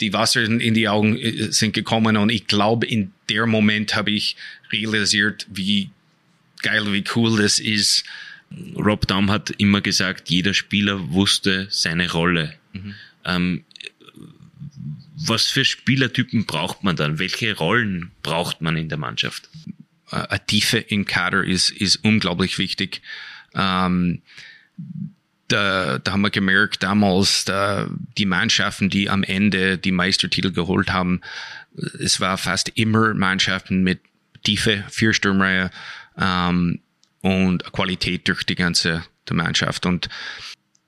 die 0.00 0.12
Wasser 0.12 0.42
in 0.42 0.74
die 0.74 0.88
Augen 0.88 1.16
äh, 1.16 1.52
sind 1.52 1.72
gekommen 1.72 2.16
und 2.16 2.30
ich 2.30 2.46
glaube, 2.46 2.86
in 2.86 3.12
der 3.28 3.46
Moment 3.46 3.94
habe 3.96 4.10
ich 4.10 4.36
realisiert, 4.72 5.46
wie 5.50 5.90
geil, 6.62 6.92
wie 6.92 7.04
cool 7.14 7.40
das 7.40 7.58
ist. 7.58 8.04
Rob 8.76 9.06
Daum 9.06 9.30
hat 9.30 9.50
immer 9.58 9.80
gesagt, 9.80 10.30
jeder 10.30 10.54
Spieler 10.54 11.10
wusste 11.12 11.66
seine 11.70 12.10
Rolle. 12.10 12.54
Mhm. 12.72 12.94
Ähm, 13.24 13.64
was 15.16 15.46
für 15.46 15.64
Spielertypen 15.64 16.44
braucht 16.44 16.84
man 16.84 16.94
dann? 16.94 17.18
Welche 17.18 17.56
Rollen 17.56 18.12
braucht 18.22 18.60
man 18.60 18.76
in 18.76 18.88
der 18.88 18.98
Mannschaft? 18.98 19.48
Eine 20.10 20.46
Tiefe 20.46 20.78
im 20.78 21.06
Kader 21.06 21.42
ist, 21.42 21.70
ist 21.70 21.96
unglaublich 21.96 22.58
wichtig. 22.58 23.02
Ähm, 23.54 24.22
da, 25.48 25.98
da 25.98 26.12
haben 26.12 26.22
wir 26.22 26.30
gemerkt 26.30 26.82
damals, 26.82 27.44
da, 27.44 27.88
die 28.16 28.26
Mannschaften, 28.26 28.90
die 28.90 29.08
am 29.08 29.22
Ende 29.22 29.78
die 29.78 29.92
Meistertitel 29.92 30.52
geholt 30.52 30.92
haben, 30.92 31.20
es 32.00 32.20
war 32.20 32.38
fast 32.38 32.70
immer 32.70 33.14
Mannschaften 33.14 33.82
mit 33.82 34.00
Tiefe, 34.44 34.84
vier 34.88 35.12
Sturmreihe 35.12 35.70
ähm, 36.18 36.80
und 37.20 37.72
Qualität 37.72 38.28
durch 38.28 38.44
die 38.44 38.54
ganze 38.54 39.04
der 39.28 39.36
Mannschaft. 39.36 39.86
Und 39.86 40.08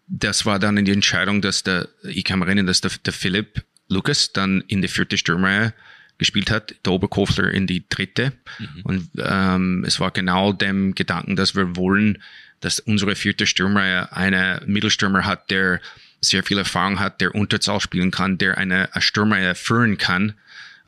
das 0.07 0.47
war 0.47 0.59
dann 0.59 0.83
die 0.85 0.93
Entscheidung, 0.93 1.43
dass 1.43 1.63
der, 1.63 1.89
ich 2.05 2.25
kann 2.25 2.39
mich 2.39 2.47
erinnern, 2.47 2.67
dass 2.67 2.81
der, 2.81 2.93
der 3.05 3.13
Philipp 3.13 3.65
Lukas 3.89 4.33
dann 4.33 4.63
in 4.69 4.83
die 4.83 4.89
vierte 4.89 5.19
Stürmerreihe 5.19 5.75
gespielt 6.19 6.51
hat, 6.51 6.75
der 6.85 6.93
Oberkofler 6.93 7.51
in 7.51 7.67
die 7.67 7.85
dritte. 7.89 8.33
Mhm. 8.59 8.81
Und 8.83 9.11
ähm, 9.19 9.85
es 9.87 10.01
war 10.01 10.11
genau 10.11 10.53
dem 10.53 10.95
Gedanken, 10.95 11.37
dass 11.37 11.55
wir 11.55 11.77
wollen, 11.77 12.23
dass 12.61 12.81
unsere 12.81 13.15
vierte 13.15 13.47
Stürmerreihe 13.47 14.13
eine 14.13 14.63
Mittelstürmer 14.67 15.25
hat, 15.25 15.51
der 15.51 15.81
sehr 16.21 16.43
viel 16.43 16.59
Erfahrung 16.59 16.99
hat, 16.99 17.21
der 17.21 17.35
Unterzahl 17.35 17.81
spielen 17.81 18.11
kann, 18.11 18.39
der 18.39 18.59
eine, 18.59 18.93
eine 18.93 19.03
Stürmerreihe 19.03 19.55
führen 19.55 19.99
kann 19.99 20.35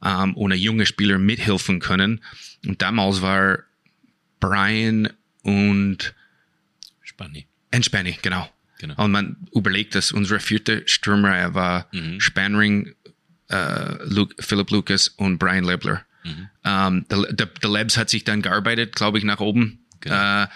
ähm, 0.04 0.34
und 0.34 0.52
junge 0.54 0.86
Spieler 0.86 1.18
mithelfen 1.18 1.80
können. 1.80 2.20
Und 2.66 2.82
damals 2.82 3.22
war 3.22 3.60
Brian 4.40 5.08
und 5.42 6.14
Spanny. 7.02 7.46
Entspanny, 7.70 8.18
genau. 8.22 8.50
Genau. 8.78 8.94
Und 9.04 9.10
man 9.10 9.36
überlegt, 9.54 9.94
dass 9.94 10.10
unsere 10.10 10.40
vierte 10.40 10.82
Sturmreihe 10.86 11.52
war 11.54 11.86
mhm. 11.92 12.18
Spanring, 12.18 12.94
äh, 13.48 14.02
Luke, 14.04 14.34
Philip 14.42 14.70
Lucas 14.70 15.08
und 15.08 15.38
Brian 15.38 15.64
Lebler. 15.64 16.02
Mhm. 16.24 16.48
Ähm, 16.64 17.06
der, 17.10 17.32
der, 17.32 17.46
der 17.46 17.70
Labs 17.70 17.98
hat 17.98 18.08
sich 18.08 18.24
dann 18.24 18.40
gearbeitet, 18.40 18.96
glaube 18.96 19.18
ich, 19.18 19.24
nach 19.24 19.40
oben. 19.40 19.84
Genau. 20.00 20.44
Äh, 20.44 20.46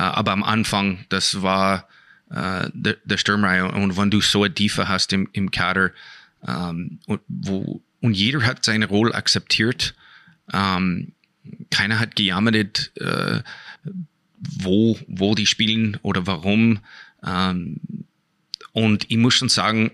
aber 0.00 0.32
am 0.32 0.42
Anfang, 0.42 1.04
das 1.08 1.42
war 1.42 1.88
äh, 2.30 2.68
der, 2.72 2.96
der 3.04 3.18
Sturmreihe. 3.18 3.70
Und 3.70 3.96
wenn 3.96 4.10
du 4.10 4.20
so 4.20 4.44
eine 4.44 4.54
Tiefe 4.54 4.88
hast 4.88 5.12
im, 5.12 5.28
im 5.32 5.50
Kader, 5.50 5.92
ähm, 6.46 6.98
und, 7.06 7.20
wo, 7.28 7.82
und 8.00 8.14
jeder 8.14 8.44
hat 8.44 8.64
seine 8.64 8.86
Rolle 8.86 9.14
akzeptiert, 9.14 9.94
ähm, 10.52 11.12
keiner 11.70 11.98
hat 11.98 12.16
gejammert, 12.16 12.92
äh, 12.96 13.42
wo, 14.38 14.98
wo 15.06 15.34
die 15.34 15.46
spielen 15.46 15.98
oder 16.02 16.26
warum. 16.26 16.80
Ähm, 17.24 17.80
und 18.72 19.10
ich 19.10 19.16
muss 19.16 19.34
schon 19.34 19.48
sagen, 19.48 19.92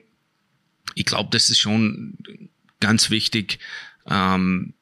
ich 0.94 1.05
glaube, 1.05 1.30
das 1.30 1.48
ist 1.48 1.59
schon 1.61 2.18
ganz 2.80 3.11
wichtig, 3.11 3.61
ähm, 4.07 4.74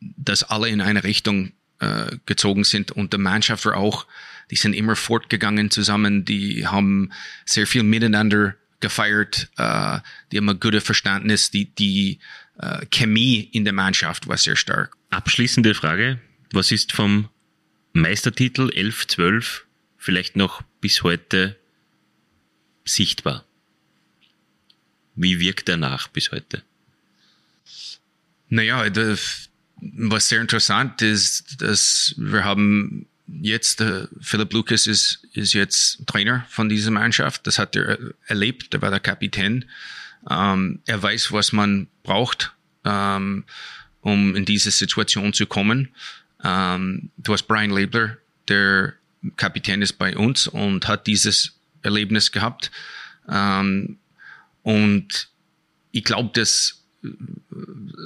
dass 0.00 0.44
alle 0.44 0.68
in 0.68 0.80
eine 0.80 1.02
Richtung 1.02 1.52
äh, 1.80 2.16
gezogen 2.26 2.64
sind 2.64 2.92
und 2.92 3.12
der 3.12 3.20
Mannschaft 3.20 3.66
auch. 3.66 4.06
Die 4.50 4.56
sind 4.56 4.72
immer 4.72 4.96
fortgegangen 4.96 5.70
zusammen, 5.70 6.24
die 6.24 6.66
haben 6.66 7.12
sehr 7.44 7.66
viel 7.66 7.82
miteinander 7.82 8.54
gefeiert, 8.80 9.50
äh, 9.58 10.00
die 10.32 10.38
haben 10.38 10.48
ein 10.48 10.60
gutes 10.60 10.84
Verständnis, 10.84 11.50
die, 11.50 11.66
die 11.66 12.18
äh, 12.58 12.86
Chemie 12.86 13.48
in 13.52 13.64
der 13.64 13.72
Mannschaft 13.72 14.26
war 14.28 14.36
sehr 14.36 14.56
stark. 14.56 14.96
Abschließende 15.10 15.74
Frage, 15.74 16.20
was 16.52 16.70
ist 16.70 16.92
vom 16.92 17.28
Meistertitel 17.92 18.70
11, 18.74 19.06
12 19.08 19.66
vielleicht 19.96 20.36
noch 20.36 20.62
bis 20.80 21.02
heute 21.02 21.56
sichtbar? 22.84 23.44
Wie 25.14 25.40
wirkt 25.40 25.68
er 25.68 25.76
nach 25.76 26.08
bis 26.08 26.30
heute? 26.30 26.62
Naja, 28.48 28.88
das, 28.88 29.47
was 29.80 30.28
sehr 30.28 30.40
interessant 30.40 31.02
ist, 31.02 31.60
dass 31.62 32.14
wir 32.16 32.44
haben 32.44 33.06
jetzt, 33.26 33.80
äh, 33.80 34.06
Philipp 34.20 34.52
Lucas 34.52 34.86
ist, 34.86 35.20
ist 35.32 35.52
jetzt 35.52 36.06
Trainer 36.06 36.46
von 36.48 36.68
dieser 36.68 36.90
Mannschaft. 36.90 37.46
Das 37.46 37.58
hat 37.58 37.76
er 37.76 37.98
erlebt, 38.26 38.74
er 38.74 38.82
war 38.82 38.90
der 38.90 39.00
Kapitän. 39.00 39.64
Ähm, 40.28 40.80
er 40.86 41.02
weiß, 41.02 41.32
was 41.32 41.52
man 41.52 41.88
braucht, 42.02 42.52
ähm, 42.84 43.44
um 44.00 44.34
in 44.34 44.44
diese 44.44 44.70
Situation 44.70 45.32
zu 45.32 45.46
kommen. 45.46 45.88
Ähm, 46.42 47.10
du 47.18 47.32
hast 47.32 47.44
Brian 47.44 47.70
Labler, 47.70 48.16
der 48.48 48.94
Kapitän 49.36 49.82
ist 49.82 49.94
bei 49.94 50.16
uns 50.16 50.46
und 50.46 50.88
hat 50.88 51.06
dieses 51.06 51.58
Erlebnis 51.82 52.32
gehabt. 52.32 52.70
Ähm, 53.28 53.98
und 54.62 55.28
ich 55.92 56.04
glaube, 56.04 56.30
dass 56.32 56.70
äh, 56.70 56.77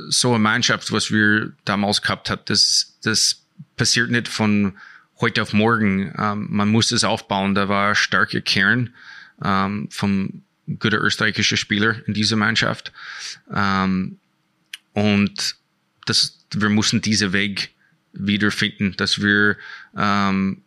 so 0.08 0.30
eine 0.30 0.38
Mannschaft, 0.38 0.92
was 0.92 1.10
wir 1.10 1.52
damals 1.64 2.02
gehabt 2.02 2.30
haben, 2.30 2.42
das, 2.46 2.98
das 3.02 3.42
passiert 3.76 4.10
nicht 4.10 4.28
von 4.28 4.76
heute 5.20 5.42
auf 5.42 5.52
morgen. 5.52 6.12
Ähm, 6.18 6.48
man 6.50 6.68
muss 6.68 6.92
es 6.92 7.04
aufbauen. 7.04 7.54
Da 7.54 7.68
war 7.68 7.90
ein 7.90 7.94
starker 7.94 8.40
Kern 8.40 8.90
ähm, 9.42 9.88
vom 9.90 10.42
guter 10.78 11.00
österreichischer 11.00 11.56
Spieler 11.56 11.96
in 12.06 12.14
dieser 12.14 12.36
Mannschaft. 12.36 12.92
Ähm, 13.52 14.18
und 14.92 15.56
das, 16.06 16.44
wir 16.54 16.68
mussten 16.68 17.00
diesen 17.00 17.32
Weg 17.32 17.70
wiederfinden, 18.12 18.94
dass 18.96 19.22
wir 19.22 19.56
ähm, 19.96 20.62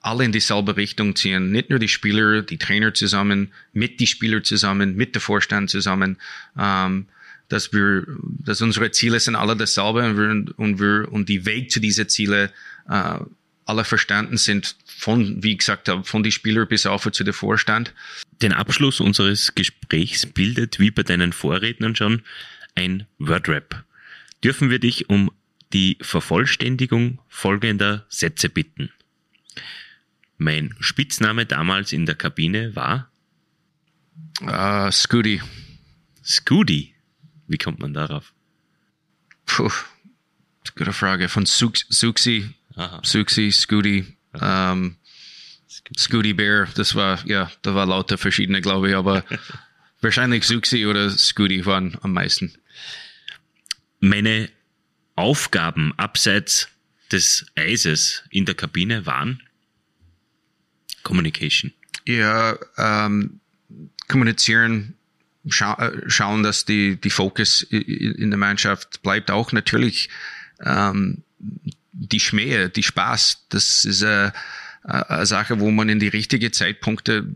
alle 0.00 0.24
in 0.24 0.32
dieselbe 0.32 0.76
Richtung 0.76 1.16
ziehen. 1.16 1.50
Nicht 1.50 1.68
nur 1.68 1.78
die 1.78 1.88
Spieler, 1.88 2.42
die 2.42 2.58
Trainer 2.58 2.94
zusammen, 2.94 3.52
mit 3.72 4.00
die 4.00 4.06
Spieler 4.06 4.42
zusammen, 4.42 4.94
mit 4.94 5.14
der 5.14 5.20
Vorstand 5.20 5.68
zusammen. 5.68 6.16
Ähm, 6.56 7.06
dass 7.48 7.72
wir, 7.72 8.06
dass 8.22 8.60
unsere 8.60 8.90
Ziele 8.90 9.20
sind 9.20 9.36
alle 9.36 9.56
dasselbe 9.56 10.04
und 10.04 10.16
wir, 10.16 10.58
und 10.58 10.80
wir, 10.80 11.12
und 11.12 11.28
die 11.28 11.46
Weg 11.46 11.70
zu 11.70 11.80
diesen 11.80 12.08
Ziele, 12.08 12.52
äh, 12.88 13.18
alle 13.64 13.84
verstanden 13.84 14.36
sind 14.36 14.76
von, 14.86 15.42
wie 15.42 15.56
gesagt 15.56 15.88
habe, 15.88 16.04
von 16.04 16.22
die 16.22 16.32
Spieler 16.32 16.66
bis 16.66 16.86
auf 16.86 17.10
zu 17.10 17.24
der 17.24 17.34
Vorstand. 17.34 17.92
Den 18.40 18.52
Abschluss 18.52 19.00
unseres 19.00 19.54
Gesprächs 19.54 20.24
bildet, 20.24 20.78
wie 20.78 20.90
bei 20.90 21.02
deinen 21.02 21.32
Vorrednern 21.32 21.96
schon, 21.96 22.22
ein 22.74 23.06
Wordrap. 23.18 23.84
Dürfen 24.44 24.70
wir 24.70 24.78
dich 24.78 25.10
um 25.10 25.32
die 25.72 25.98
Vervollständigung 26.00 27.20
folgender 27.28 28.06
Sätze 28.08 28.48
bitten. 28.48 28.90
Mein 30.38 30.74
Spitzname 30.80 31.46
damals 31.46 31.92
in 31.92 32.06
der 32.06 32.14
Kabine 32.14 32.76
war? 32.76 33.10
Uh, 34.40 34.90
Scooty. 34.90 35.40
Scooty? 36.24 36.95
Wie 37.48 37.58
kommt 37.58 37.78
man 37.80 37.94
darauf? 37.94 38.32
Puh, 39.46 39.70
gute 40.76 40.92
Frage. 40.92 41.28
Von 41.28 41.46
Suxi, 41.46 42.54
Suxi, 43.02 43.50
Scooty, 43.52 44.16
ähm, 44.40 44.96
Scooty 45.96 46.32
Bear, 46.32 46.68
das 46.74 46.94
war, 46.94 47.24
ja, 47.26 47.50
da 47.62 47.74
war 47.74 47.86
lauter 47.86 48.18
verschiedene, 48.18 48.60
glaube 48.60 48.90
ich, 48.90 48.96
aber 48.96 49.24
wahrscheinlich 50.00 50.44
Suxi 50.44 50.86
oder 50.86 51.10
Scooty 51.10 51.64
waren 51.66 51.96
am 52.02 52.12
meisten. 52.12 52.52
Meine 54.00 54.50
Aufgaben 55.14 55.92
abseits 55.96 56.68
des 57.12 57.46
Eises 57.54 58.24
in 58.30 58.44
der 58.44 58.54
Kabine 58.54 59.06
waren 59.06 59.42
Communication. 61.02 61.72
Ja, 62.04 62.58
ähm, 62.76 63.40
kommunizieren, 64.08 64.94
scha 65.48 65.74
äh, 65.74 66.08
schauen, 66.08 66.42
dass 66.42 66.64
die, 66.64 66.96
die 66.96 67.10
Fokus 67.10 67.62
in 67.62 68.30
der 68.30 68.38
Mannschaft 68.38 69.02
bleibt. 69.02 69.30
Auch 69.30 69.52
natürlich 69.52 70.08
ähm, 70.64 71.22
die 71.92 72.20
Schmähe, 72.20 72.68
die 72.68 72.82
Spaß. 72.82 73.46
Das 73.48 73.84
ist 73.84 74.02
eine, 74.02 74.32
eine 74.82 75.26
Sache, 75.26 75.60
wo 75.60 75.70
man 75.70 75.88
in 75.88 75.98
die 75.98 76.08
richtigen 76.08 76.52
Zeitpunkte, 76.52 77.26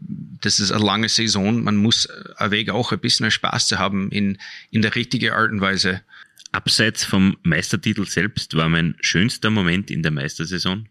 das 0.40 0.60
ist 0.60 0.70
eine 0.72 0.84
lange 0.84 1.08
Saison, 1.08 1.62
man 1.62 1.76
muss 1.76 2.08
ein 2.36 2.50
Weg 2.50 2.70
auch 2.70 2.92
ein 2.92 3.00
bisschen 3.00 3.30
Spaß 3.30 3.68
zu 3.68 3.78
haben 3.78 4.10
in, 4.10 4.38
in 4.70 4.82
der 4.82 4.94
richtigen 4.94 5.32
Art 5.32 5.50
und 5.50 5.60
Weise. 5.60 6.02
Abseits 6.52 7.04
vom 7.04 7.36
Meistertitel 7.42 8.06
selbst 8.06 8.56
war 8.56 8.68
mein 8.68 8.96
schönster 9.00 9.50
Moment 9.50 9.90
in 9.90 10.02
der 10.02 10.10
Meistersaison? 10.10 10.88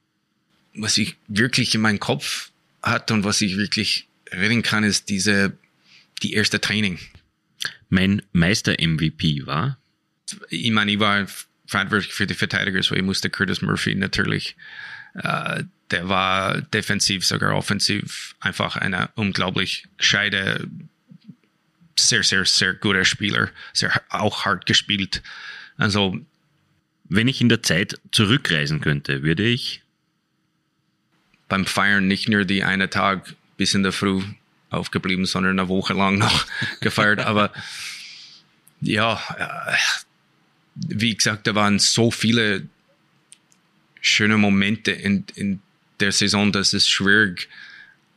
Was 0.75 0.97
ich 0.97 1.17
wirklich 1.27 1.75
in 1.75 1.81
meinem 1.81 1.99
Kopf 1.99 2.51
hatte 2.81 3.13
und 3.13 3.23
was 3.23 3.41
ich 3.41 3.57
wirklich 3.57 4.07
reden 4.31 4.61
kann, 4.61 4.83
ist 4.83 5.09
diese, 5.09 5.57
die 6.19 6.33
erste 6.33 6.59
Training. 6.59 6.99
Mein 7.89 8.21
Meister-MVP 8.31 9.45
war? 9.45 9.77
Ich 10.49 10.71
meine, 10.71 10.91
ich 10.91 10.99
war 10.99 11.27
verantwortlich 11.65 12.13
für 12.13 12.27
die 12.27 12.33
Verteidiger, 12.35 12.81
so 12.83 12.95
ich 12.95 13.03
musste 13.03 13.29
Curtis 13.29 13.61
Murphy 13.61 13.95
natürlich, 13.95 14.55
äh, 15.15 15.63
der 15.91 16.07
war 16.07 16.61
defensiv, 16.61 17.25
sogar 17.25 17.55
offensiv 17.55 18.35
einfach 18.39 18.75
eine 18.75 19.09
unglaublich 19.15 19.87
gescheite, 19.97 20.67
sehr, 21.97 22.23
sehr, 22.23 22.45
sehr 22.45 22.73
guter 22.73 23.05
Spieler, 23.05 23.49
sehr 23.73 24.01
auch 24.09 24.45
hart 24.45 24.65
gespielt. 24.65 25.21
Also, 25.77 26.19
wenn 27.05 27.27
ich 27.27 27.41
in 27.41 27.49
der 27.49 27.63
Zeit 27.63 27.99
zurückreisen 28.11 28.81
könnte, 28.81 29.23
würde 29.23 29.43
ich 29.43 29.81
beim 31.47 31.65
Feiern 31.65 32.07
nicht 32.07 32.29
nur 32.29 32.45
die 32.45 32.63
eine 32.63 32.89
Tag 32.89 33.35
bis 33.57 33.73
in 33.73 33.83
der 33.83 33.91
Früh 33.91 34.21
aufgeblieben, 34.69 35.25
sondern 35.25 35.59
eine 35.59 35.69
Woche 35.69 35.93
lang 35.93 36.17
noch 36.17 36.45
gefeiert. 36.81 37.19
Aber 37.19 37.51
ja, 38.81 39.21
äh, 39.37 39.75
wie 40.75 41.15
gesagt, 41.15 41.47
da 41.47 41.55
waren 41.55 41.79
so 41.79 42.11
viele 42.11 42.67
schöne 44.01 44.37
Momente 44.37 44.91
in, 44.91 45.25
in 45.35 45.61
der 45.99 46.11
Saison, 46.11 46.51
dass 46.51 46.73
es 46.73 46.87
schwierig, 46.87 47.49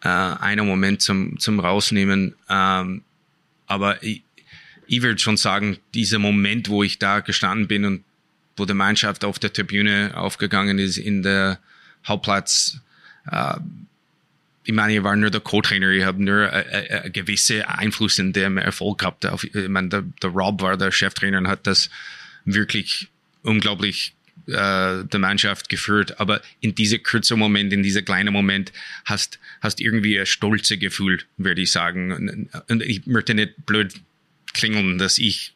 äh, 0.03 0.09
einen 0.09 0.67
Moment 0.67 1.03
zum, 1.03 1.39
zum 1.39 1.61
rausnehmen. 1.61 2.35
Ähm, 2.49 3.03
aber 3.67 4.03
ich, 4.03 4.23
ich 4.87 5.03
würde 5.03 5.19
schon 5.19 5.37
sagen, 5.37 5.79
dieser 5.95 6.19
Moment, 6.19 6.69
wo 6.69 6.83
ich 6.83 6.99
da 6.99 7.21
gestanden 7.21 7.69
bin 7.69 7.85
und 7.85 8.05
wo 8.57 8.67
die 8.67 8.75
Mannschaft 8.75 9.25
auf 9.25 9.39
der 9.39 9.53
Tribüne 9.53 10.13
aufgegangen 10.15 10.79
ist 10.79 10.99
in 10.99 11.23
der 11.23 11.59
Hauptplatz, 12.07 12.81
äh, 13.31 13.55
ich 14.65 14.73
meine, 14.73 14.95
ich 14.95 15.03
war 15.03 15.17
nur 15.17 15.31
der 15.31 15.41
Co-Trainer, 15.41 15.91
ich 15.91 16.05
habe 16.05 16.23
nur 16.23 16.51
einen 16.53 17.13
gewissen 17.13 17.63
Einfluss 17.63 18.19
in 18.19 18.33
dem 18.33 18.59
Erfolg 18.59 18.99
gehabt. 18.99 19.27
Auf, 19.27 19.45
ich 19.45 19.69
meine, 19.69 19.89
der, 19.89 20.03
der 20.23 20.31
Rob 20.31 20.63
war 20.63 20.77
der 20.77 20.93
Cheftrainer 20.93 21.39
und 21.39 21.49
hat 21.49 21.67
das 21.67 21.91
wirklich 22.45 23.09
unglaublich 23.43 24.15
äh, 24.47 25.05
der 25.05 25.19
Mannschaft 25.19 25.69
geführt. 25.69 26.21
Aber 26.21 26.41
in 26.61 26.75
diesem 26.75 27.03
kurzen 27.03 27.39
Moment, 27.39 27.73
in 27.73 27.83
diesem 27.83 28.05
kleinen 28.05 28.33
Moment, 28.33 28.73
hast 29.05 29.41
hast 29.61 29.81
irgendwie 29.81 30.19
ein 30.19 30.27
stolze 30.27 30.79
Gefühl, 30.79 31.23
würde 31.37 31.63
ich 31.63 31.73
sagen. 31.73 32.49
Und 32.69 32.83
ich 32.83 33.07
möchte 33.07 33.35
nicht 33.35 33.67
blöd 33.67 33.95
klingeln, 34.53 34.99
dass 34.99 35.19
ich 35.19 35.55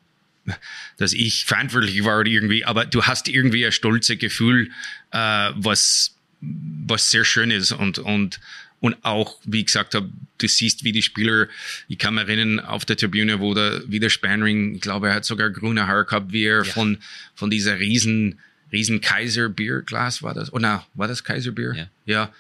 dass 0.96 1.12
ich 1.12 1.44
verantwortlich 1.44 2.04
war 2.04 2.20
oder 2.20 2.28
irgendwie, 2.28 2.64
aber 2.64 2.86
du 2.86 3.02
hast 3.02 3.26
irgendwie 3.28 3.66
ein 3.66 3.72
stolze 3.72 4.16
Gefühl, 4.16 4.70
äh, 5.11 5.50
was 5.57 6.16
was 6.40 7.11
sehr 7.11 7.24
schön 7.24 7.50
ist 7.50 7.72
und, 7.72 7.98
und, 7.98 8.40
und 8.81 8.97
auch, 9.03 9.39
wie 9.45 9.61
ich 9.61 9.66
gesagt 9.66 9.95
habe, 9.95 10.11
du 10.39 10.49
siehst, 10.49 10.85
wie 10.85 10.93
die 10.93 11.03
Spieler, 11.03 11.49
ich 11.89 11.99
kann 11.99 12.14
mich 12.14 12.29
erinnern, 12.29 12.61
auf 12.61 12.85
der 12.85 12.97
Tribüne, 12.97 13.41
wo 13.41 13.55
der, 13.55 13.83
wie 13.87 14.01
der 14.01 14.11
Spanring, 14.11 14.77
ich 14.77 14.81
glaube, 14.81 15.09
er 15.09 15.14
hat 15.14 15.24
sogar 15.24 15.51
grüne 15.51 15.87
Haare 15.87 16.05
gehabt, 16.05 16.33
wie 16.33 16.45
er 16.45 16.64
ja. 16.64 16.72
von, 16.72 16.99
von 17.35 17.51
dieser 17.51 17.79
riesen, 17.79 18.39
riesen 18.72 19.01
Kaiser 19.01 19.49
Bierglas 19.49 20.22
war 20.22 20.35
das, 20.35 20.53
oh 20.53 20.59
na, 20.59 20.87
war 20.95 21.09
das 21.09 21.24
Kaiser 21.24 21.53
Bier? 21.53 21.74
Ja. 21.74 22.31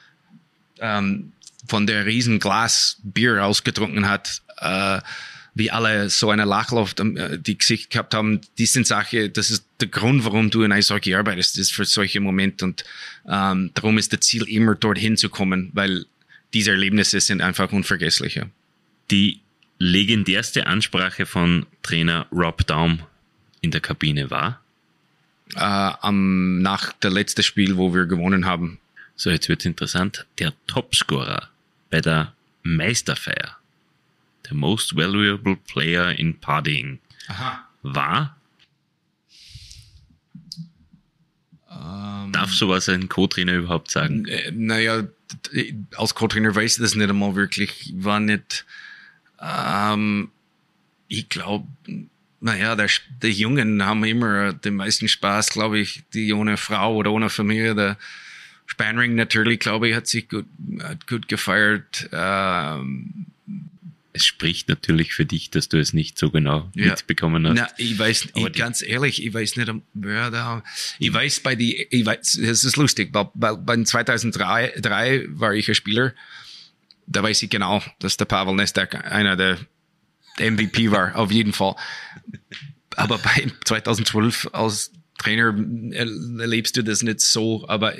ja 0.78 0.98
ähm, 0.98 1.32
von 1.68 1.86
der 1.86 2.06
riesen 2.06 2.38
Glas 2.38 2.98
Bier 3.02 3.44
ausgetrunken 3.44 4.08
hat, 4.08 4.42
äh, 4.58 5.00
wie 5.54 5.70
alle 5.70 6.10
so 6.10 6.30
eine 6.30 6.44
Lachluft 6.44 7.00
äh, 7.00 7.38
die 7.38 7.56
Gesicht 7.56 7.90
gehabt 7.90 8.12
haben, 8.12 8.42
die 8.58 8.66
sind 8.66 8.86
Sache, 8.86 9.30
das 9.30 9.50
ist 9.50 9.64
der 9.80 9.88
Grund, 9.88 10.24
warum 10.24 10.50
du 10.50 10.62
in 10.62 10.72
Eishockey 10.72 11.14
arbeitest, 11.14 11.56
ist 11.58 11.72
für 11.72 11.86
solche 11.86 12.20
Momente 12.20 12.66
und 12.66 12.84
ähm, 13.26 13.70
darum 13.72 13.96
ist 13.96 14.12
das 14.12 14.20
Ziel 14.20 14.42
immer 14.44 14.74
dorthin 14.74 15.16
zu 15.16 15.30
kommen, 15.30 15.70
weil 15.72 16.04
diese 16.54 16.70
Erlebnisse 16.70 17.20
sind 17.20 17.40
einfach 17.40 17.72
unvergesslicher. 17.72 18.48
Die 19.10 19.40
legendärste 19.78 20.66
Ansprache 20.66 21.26
von 21.26 21.66
Trainer 21.82 22.26
Rob 22.32 22.66
Daum 22.66 23.00
in 23.60 23.70
der 23.70 23.80
Kabine 23.80 24.30
war? 24.30 24.60
Äh, 25.54 25.60
am, 25.60 26.60
nach 26.62 26.92
der 26.92 27.10
letzten 27.10 27.42
Spiel, 27.42 27.76
wo 27.76 27.94
wir 27.94 28.06
gewonnen 28.06 28.46
haben. 28.46 28.78
So, 29.16 29.30
jetzt 29.30 29.48
wird's 29.48 29.64
interessant. 29.64 30.26
Der 30.38 30.52
Topscorer 30.66 31.48
bei 31.90 32.00
der 32.00 32.32
Meisterfeier 32.62 33.56
the 34.48 34.54
most 34.54 34.94
valuable 34.96 35.56
player 35.56 36.10
in 36.10 36.34
partying 36.34 36.98
Aha. 37.28 37.66
war? 37.82 38.35
Ähm, 41.76 42.32
Darf 42.32 42.52
sowas 42.52 42.88
ein 42.88 43.08
Co-Trainer 43.08 43.54
überhaupt 43.54 43.90
sagen? 43.90 44.26
Äh, 44.26 44.50
naja, 44.52 45.04
als 45.96 46.14
Co-Trainer 46.14 46.54
weiß 46.54 46.74
ich 46.76 46.82
das 46.82 46.94
nicht 46.94 47.10
einmal 47.10 47.34
wirklich. 47.34 47.92
War 47.96 48.20
nicht, 48.20 48.64
ähm, 49.40 50.30
ich 51.08 51.28
glaube, 51.28 51.66
naja, 52.40 52.76
der, 52.76 52.88
die 53.22 53.28
Jungen 53.28 53.84
haben 53.84 54.04
immer 54.04 54.52
den 54.52 54.76
meisten 54.76 55.08
Spaß, 55.08 55.50
glaube 55.50 55.78
ich, 55.78 56.02
die 56.12 56.32
ohne 56.32 56.56
Frau 56.56 56.94
oder 56.96 57.12
ohne 57.12 57.30
Familie. 57.30 57.74
Der 57.74 57.96
Spanring 58.66 59.14
natürlich, 59.14 59.60
glaube 59.60 59.88
ich, 59.88 59.94
hat 59.94 60.06
sich 60.06 60.28
gut, 60.28 60.46
hat 60.80 61.06
gut 61.06 61.28
gefeiert. 61.28 62.08
Ähm, 62.12 63.26
es 64.16 64.24
spricht 64.24 64.68
natürlich 64.68 65.12
für 65.12 65.26
dich, 65.26 65.50
dass 65.50 65.68
du 65.68 65.78
es 65.78 65.92
nicht 65.92 66.18
so 66.18 66.30
genau 66.30 66.70
ja. 66.74 66.86
mitbekommen 66.86 67.46
hast. 67.46 67.54
Na, 67.54 67.68
ich 67.76 67.98
weiß, 67.98 68.28
ich, 68.34 68.52
ganz 68.52 68.82
ehrlich, 68.82 69.24
ich 69.24 69.32
weiß 69.32 69.56
nicht, 69.56 69.70
wer 69.92 70.30
da, 70.30 70.64
ich 70.98 71.12
weiß 71.12 71.40
bei 71.40 71.54
die, 71.54 71.86
ich 71.90 72.04
weiß, 72.04 72.38
es 72.38 72.64
ist 72.64 72.76
lustig, 72.76 73.10
weil, 73.12 73.28
weil 73.34 73.58
bei 73.58 73.82
2003 73.82 74.80
drei 74.80 75.26
war 75.28 75.54
ich 75.54 75.68
ein 75.68 75.74
Spieler, 75.74 76.14
da 77.06 77.22
weiß 77.22 77.42
ich 77.42 77.50
genau, 77.50 77.82
dass 77.98 78.16
der 78.16 78.24
Pavel 78.24 78.54
Nestak 78.54 79.04
einer 79.12 79.36
der 79.36 79.58
MVP 80.38 80.90
war, 80.90 81.14
auf 81.14 81.30
jeden 81.30 81.52
Fall. 81.52 81.76
Aber 82.96 83.18
bei 83.18 83.52
2012 83.64 84.48
als 84.52 84.92
Trainer 85.26 85.54
erlebst 85.92 86.76
du 86.76 86.84
das 86.84 87.02
nicht 87.02 87.20
so, 87.20 87.68
aber 87.68 87.94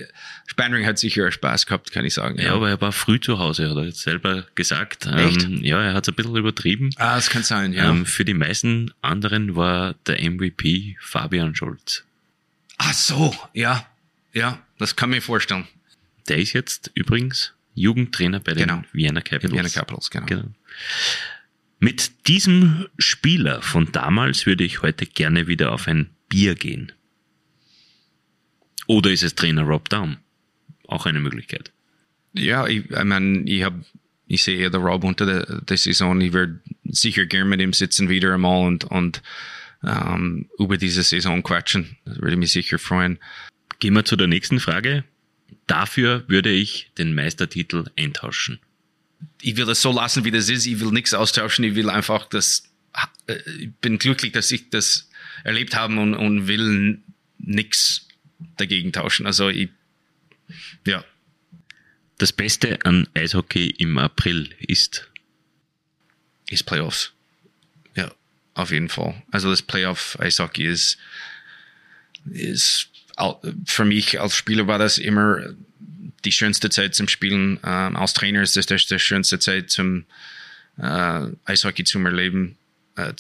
Spannring 0.47 0.87
hat 0.87 0.99
sicher 0.99 1.31
Spaß 1.33 1.67
gehabt, 1.67 1.91
kann 1.91 2.05
ich 2.05 2.15
sagen. 2.15 2.39
Ja, 2.39 2.45
ja, 2.45 2.55
aber 2.55 2.69
er 2.69 2.81
war 2.81 2.93
früh 2.93 3.19
zu 3.19 3.39
Hause, 3.39 3.69
hat 3.69 3.77
er 3.77 3.85
jetzt 3.85 4.03
selber 4.03 4.47
gesagt. 4.55 5.07
Echt? 5.07 5.43
Ähm, 5.43 5.65
ja, 5.65 5.83
er 5.83 5.95
hat 5.95 6.05
es 6.05 6.13
ein 6.13 6.15
bisschen 6.15 6.37
übertrieben. 6.37 6.91
Ah, 6.97 7.17
das 7.17 7.29
kann 7.29 7.43
sein, 7.43 7.73
ja. 7.73 7.91
Ähm, 7.91 8.07
für 8.07 8.25
die 8.25 8.35
meisten 8.35 8.93
anderen 9.03 9.57
war 9.57 9.95
der 10.07 10.23
MVP 10.23 10.97
Fabian 11.01 11.55
Scholz. 11.57 12.05
Ach 12.79 12.95
so, 12.95 13.35
ja, 13.53 13.87
ja, 14.33 14.63
das 14.79 14.95
kann 14.95 15.11
mir 15.11 15.23
vorstellen. 15.23 15.67
Der 16.29 16.39
ist 16.39 16.53
jetzt 16.53 16.93
übrigens 16.95 17.55
Jugendtrainer 17.75 18.39
bei 18.39 18.53
den 18.53 18.69
genau. 18.69 18.85
Vienna 18.93 19.21
Capitals. 19.21 19.53
Vienna 19.53 19.69
Capitals, 19.69 20.11
genau. 20.11 20.27
genau. 20.27 20.45
Mit 21.79 22.29
diesem 22.29 22.87
Spieler 22.99 23.63
von 23.63 23.91
damals 23.93 24.47
würde 24.47 24.65
ich 24.65 24.83
heute 24.83 25.07
gerne 25.07 25.47
wieder 25.47 25.73
auf 25.73 25.89
ein 25.89 26.11
Bier 26.29 26.55
gehen. 26.55 26.93
Oder 28.87 29.11
ist 29.11 29.23
es 29.23 29.35
Trainer 29.35 29.63
Rob 29.63 29.89
Down? 29.89 30.19
Auch 30.87 31.07
eine 31.07 31.21
Möglichkeit. 31.21 31.73
Ja, 32.35 32.67
ich, 32.67 32.91
ich 32.91 33.05
meine, 33.05 33.43
ich 33.49 33.63
habe, 33.63 33.85
ich 34.27 34.43
sehe 34.43 34.61
ja 34.61 34.71
der 34.71 34.81
Rob 34.81 35.05
unter 35.05 35.27
der, 35.27 35.61
der 35.63 35.77
Saison. 35.77 36.21
Ich 36.21 36.33
würde 36.33 36.61
sicher 36.85 37.27
gern 37.27 37.49
mit 37.49 37.61
ihm 37.61 37.73
sitzen 37.73 38.09
wieder 38.09 38.35
einmal 38.35 38.67
und, 38.67 38.85
und 38.85 39.23
ähm, 39.83 40.49
über 40.59 40.77
diese 40.77 41.03
Saison 41.03 41.43
quatschen. 41.43 41.97
Das 42.05 42.21
würde 42.21 42.37
mich 42.37 42.53
sicher 42.53 42.79
freuen. 42.79 43.19
Gehen 43.79 43.95
wir 43.95 44.05
zu 44.05 44.17
der 44.17 44.27
nächsten 44.27 44.61
Frage. 44.61 45.05
Dafür 45.67 46.25
würde 46.29 46.51
ich 46.51 46.91
den 46.99 47.15
Meistertitel 47.15 47.85
eintauschen. 47.99 48.59
Ich 49.41 49.57
will 49.57 49.65
das 49.65 49.83
so 49.83 49.93
lassen, 49.93 50.25
wie 50.25 50.31
das 50.31 50.49
ist. 50.49 50.67
Ich 50.67 50.81
will 50.81 50.93
nichts 50.93 51.15
austauschen. 51.15 51.65
Ich 51.65 51.75
will 51.75 51.91
einfach 51.91 52.27
das, 52.27 52.65
äh, 53.27 53.37
ich 53.59 53.75
bin 53.81 53.99
glücklich, 53.99 54.33
dass 54.33 54.51
ich 54.51 54.71
das 54.71 55.09
erlebt 55.45 55.75
habe 55.75 55.99
und, 55.99 56.15
und 56.15 56.47
will 56.47 57.01
nichts 57.39 58.06
dagegen 58.57 58.93
tauschen. 58.93 59.27
Also 59.27 59.49
ich, 59.49 59.71
ja. 60.87 61.05
Das 62.19 62.33
Beste 62.33 62.79
an 62.85 63.09
Eishockey 63.15 63.69
im 63.79 63.99
April 63.99 64.55
ist? 64.59 65.11
Ist 66.49 66.65
Playoffs. 66.65 67.13
Ja, 67.95 68.11
auf 68.55 68.71
jeden 68.71 68.89
Fall. 68.89 69.23
Also 69.31 69.51
das 69.51 69.61
Playoff-Eishockey 69.61 70.65
ist, 70.67 70.99
ist, 72.31 72.89
für 73.67 73.85
mich 73.85 74.21
als 74.21 74.35
Spieler 74.35 74.67
war 74.67 74.79
das 74.79 74.99
immer 74.99 75.41
die 76.25 76.33
schönste 76.33 76.71
Zeit 76.71 76.95
zum 76.95 77.09
Spielen. 77.09 77.61
Ähm, 77.65 77.97
als 77.97 78.15
Trainer 78.15 78.43
ist 78.43 78.57
das 78.57 78.67
die 78.67 78.99
schönste 78.99 79.39
Zeit 79.39 79.71
zum 79.71 80.07
äh, 80.79 81.27
Eishockey 81.45 81.85
zu 81.85 81.99
erleben. 81.99 82.57
Äh, 82.97 83.13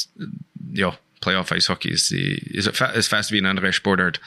ja, 0.72 0.98
Playoff-Eishockey 1.20 1.90
ist, 1.90 2.12
ist, 2.12 2.66
ist 2.66 3.08
fast 3.08 3.30
wie 3.30 3.38
eine 3.38 3.50
andere 3.50 3.72
Sportart. 3.72 4.20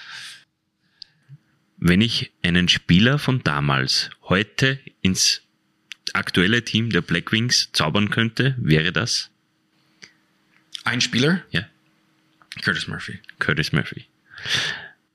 Wenn 1.81 2.01
ich 2.01 2.31
einen 2.41 2.67
Spieler 2.67 3.19
von 3.19 3.41
damals 3.43 4.09
heute 4.23 4.79
ins 5.01 5.41
aktuelle 6.13 6.63
Team 6.63 6.89
der 6.89 7.01
Black 7.01 7.31
Wings 7.31 7.69
zaubern 7.71 8.09
könnte, 8.09 8.55
wäre 8.59 8.91
das? 8.91 9.29
Ein 10.83 10.99
Spieler? 10.99 11.43
Ja. 11.51 11.65
Curtis 12.61 12.87
Murphy. 12.87 13.19
Curtis 13.39 13.71
Murphy. 13.71 14.05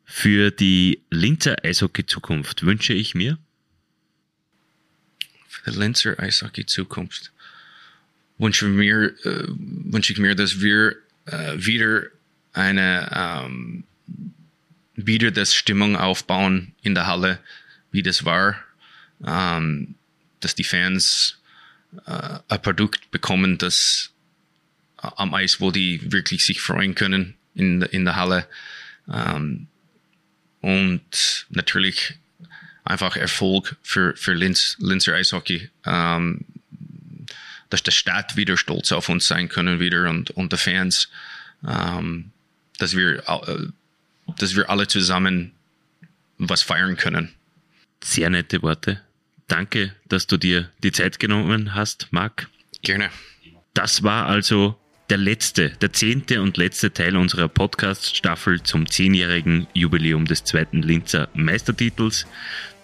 Für 0.07 0.51
die 0.51 1.03
Linzer 1.11 1.63
Eishockey-Zukunft 1.63 2.65
wünsche 2.65 2.95
ich 2.95 3.15
mir? 3.15 3.39
Für 5.49 5.71
die 5.71 5.79
Linzer 5.79 6.19
Eishockey-Zukunft 6.19 7.33
wünsche, 8.39 8.69
mir, 8.69 9.13
äh, 9.25 9.45
wünsche 9.49 10.13
ich 10.13 10.19
mir, 10.19 10.35
dass 10.35 10.61
wir 10.61 10.97
äh, 11.27 11.55
wieder 11.57 12.05
eine 12.53 13.11
ähm, 13.13 13.85
wieder 14.97 15.31
das 15.31 15.55
Stimmung 15.55 15.97
aufbauen 15.97 16.75
in 16.83 16.95
der 16.95 17.07
Halle, 17.07 17.39
wie 17.91 18.03
das 18.03 18.25
war, 18.25 18.57
ähm, 19.27 19.95
dass 20.41 20.55
die 20.55 20.65
Fans 20.65 21.39
äh, 22.07 22.39
ein 22.49 22.63
Produkt 22.63 23.11
bekommen, 23.11 23.59
das 23.59 24.13
äh, 25.03 25.09
am 25.17 25.35
Eis, 25.35 25.61
wo 25.61 25.71
die 25.71 26.13
wirklich 26.13 26.45
sich 26.45 26.61
freuen 26.61 26.95
können 26.95 27.35
in, 27.55 27.83
in 27.83 28.05
der 28.05 28.17
Halle. 28.17 28.47
Ähm, 29.13 29.69
und 30.61 31.47
natürlich 31.51 32.15
einfach 32.85 33.17
Erfolg 33.17 33.77
für, 33.83 34.17
für 34.17 34.35
Linz, 34.35 34.77
Linzer 34.79 35.15
Eishockey, 35.15 35.71
ähm, 35.85 36.45
dass 37.71 37.83
der 37.83 37.93
Stadt 37.93 38.37
wieder 38.37 38.57
stolz 38.57 38.93
auf 38.93 39.09
uns 39.09 39.27
sein 39.27 39.49
können 39.49 39.81
wieder 39.81 40.09
und, 40.09 40.31
und 40.31 40.53
die 40.53 40.57
Fans, 40.57 41.09
ähm, 41.67 42.31
dass 42.79 42.97
wir 42.97 43.29
äh, 43.29 43.69
dass 44.39 44.57
wir 44.57 44.71
alle 44.71 44.87
zusammen 44.87 45.53
was 46.39 46.63
feiern 46.63 46.97
können. 46.97 47.33
Sehr 48.03 48.31
nette 48.31 48.63
Worte. 48.63 49.01
Danke, 49.49 49.95
dass 50.09 50.27
du 50.27 50.37
dir 50.37 50.71
die 50.83 50.93
Zeit 50.93 51.19
genommen 51.19 51.75
hast, 51.75 52.09
Marc. 52.11 52.49
Gerne. 52.83 53.11
Das 53.75 54.03
war 54.03 54.27
also 54.27 54.79
der 55.11 55.19
letzte, 55.19 55.71
der 55.71 55.93
zehnte 55.93 56.41
und 56.41 56.57
letzte 56.57 56.93
Teil 56.93 57.17
unserer 57.17 57.49
Podcast-Staffel 57.49 58.63
zum 58.63 58.89
zehnjährigen 58.89 59.67
Jubiläum 59.75 60.25
des 60.25 60.45
zweiten 60.45 60.83
Linzer 60.83 61.29
Meistertitels. 61.35 62.27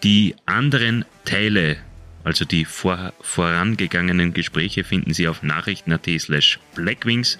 Die 0.02 0.34
anderen 0.46 1.04
Teile, 1.24 1.76
also 2.24 2.44
die 2.44 2.64
vor, 2.64 3.14
vorangegangenen 3.20 4.34
Gespräche, 4.34 4.84
finden 4.84 5.14
Sie 5.14 5.28
auf 5.28 5.42
nachrichten.at 5.42 6.08
slash 6.18 6.58
blackwings 6.74 7.38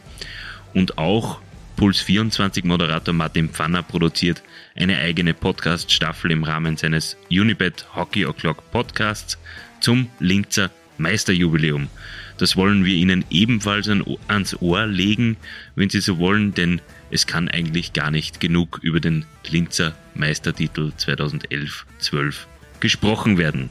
und 0.72 0.96
auch 0.96 1.40
Puls 1.80 2.02
24 2.02 2.64
Moderator 2.64 3.14
Martin 3.14 3.48
Pfanner 3.48 3.82
produziert 3.82 4.42
eine 4.76 4.98
eigene 4.98 5.32
Podcast-Staffel 5.32 6.30
im 6.30 6.44
Rahmen 6.44 6.76
seines 6.76 7.16
Unibet 7.30 7.86
Hockey 7.96 8.26
O'Clock 8.26 8.70
Podcasts 8.70 9.38
zum 9.80 10.10
Linzer 10.18 10.70
Meisterjubiläum. 10.98 11.88
Das 12.36 12.54
wollen 12.54 12.84
wir 12.84 12.92
Ihnen 12.92 13.24
ebenfalls 13.30 13.88
ans 14.28 14.60
Ohr 14.60 14.84
legen, 14.84 15.38
wenn 15.74 15.88
Sie 15.88 16.02
so 16.02 16.18
wollen, 16.18 16.52
denn 16.52 16.82
es 17.10 17.26
kann 17.26 17.48
eigentlich 17.48 17.94
gar 17.94 18.10
nicht 18.10 18.40
genug 18.40 18.80
über 18.82 19.00
den 19.00 19.24
Linzer 19.48 19.94
Meistertitel 20.14 20.92
2011-12 20.98 22.34
gesprochen 22.80 23.38
werden. 23.38 23.70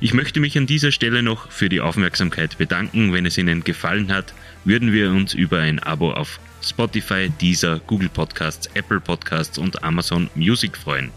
Ich 0.00 0.14
möchte 0.14 0.40
mich 0.40 0.56
an 0.56 0.66
dieser 0.66 0.90
Stelle 0.90 1.22
noch 1.22 1.50
für 1.50 1.68
die 1.68 1.82
Aufmerksamkeit 1.82 2.56
bedanken. 2.56 3.12
Wenn 3.12 3.26
es 3.26 3.36
Ihnen 3.36 3.62
gefallen 3.62 4.10
hat, 4.10 4.32
würden 4.64 4.94
wir 4.94 5.10
uns 5.10 5.34
über 5.34 5.58
ein 5.58 5.80
Abo 5.80 6.12
auf 6.12 6.40
Spotify, 6.62 7.30
Deezer, 7.40 7.80
Google 7.86 8.08
Podcasts, 8.08 8.68
Apple 8.74 9.00
Podcasts 9.00 9.58
und 9.58 9.82
Amazon 9.82 10.30
Music 10.34 10.76
freuen. 10.76 11.10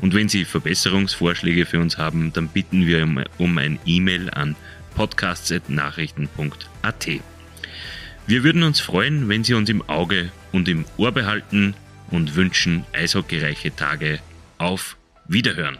Und 0.00 0.14
wenn 0.14 0.28
Sie 0.28 0.44
Verbesserungsvorschläge 0.44 1.66
für 1.66 1.80
uns 1.80 1.98
haben, 1.98 2.32
dann 2.32 2.46
bitten 2.48 2.86
wir 2.86 3.02
um 3.38 3.58
ein 3.58 3.80
E-Mail 3.84 4.30
an 4.30 4.54
podcasts.nachrichten.at. 4.94 7.08
Wir 8.26 8.44
würden 8.44 8.62
uns 8.62 8.78
freuen, 8.80 9.28
wenn 9.28 9.44
Sie 9.44 9.54
uns 9.54 9.68
im 9.70 9.88
Auge 9.88 10.30
und 10.52 10.68
im 10.68 10.84
Ohr 10.96 11.10
behalten 11.12 11.74
und 12.10 12.36
wünschen 12.36 12.84
eishockeyreiche 12.92 13.74
Tage. 13.74 14.20
Auf 14.58 14.96
Wiederhören! 15.26 15.78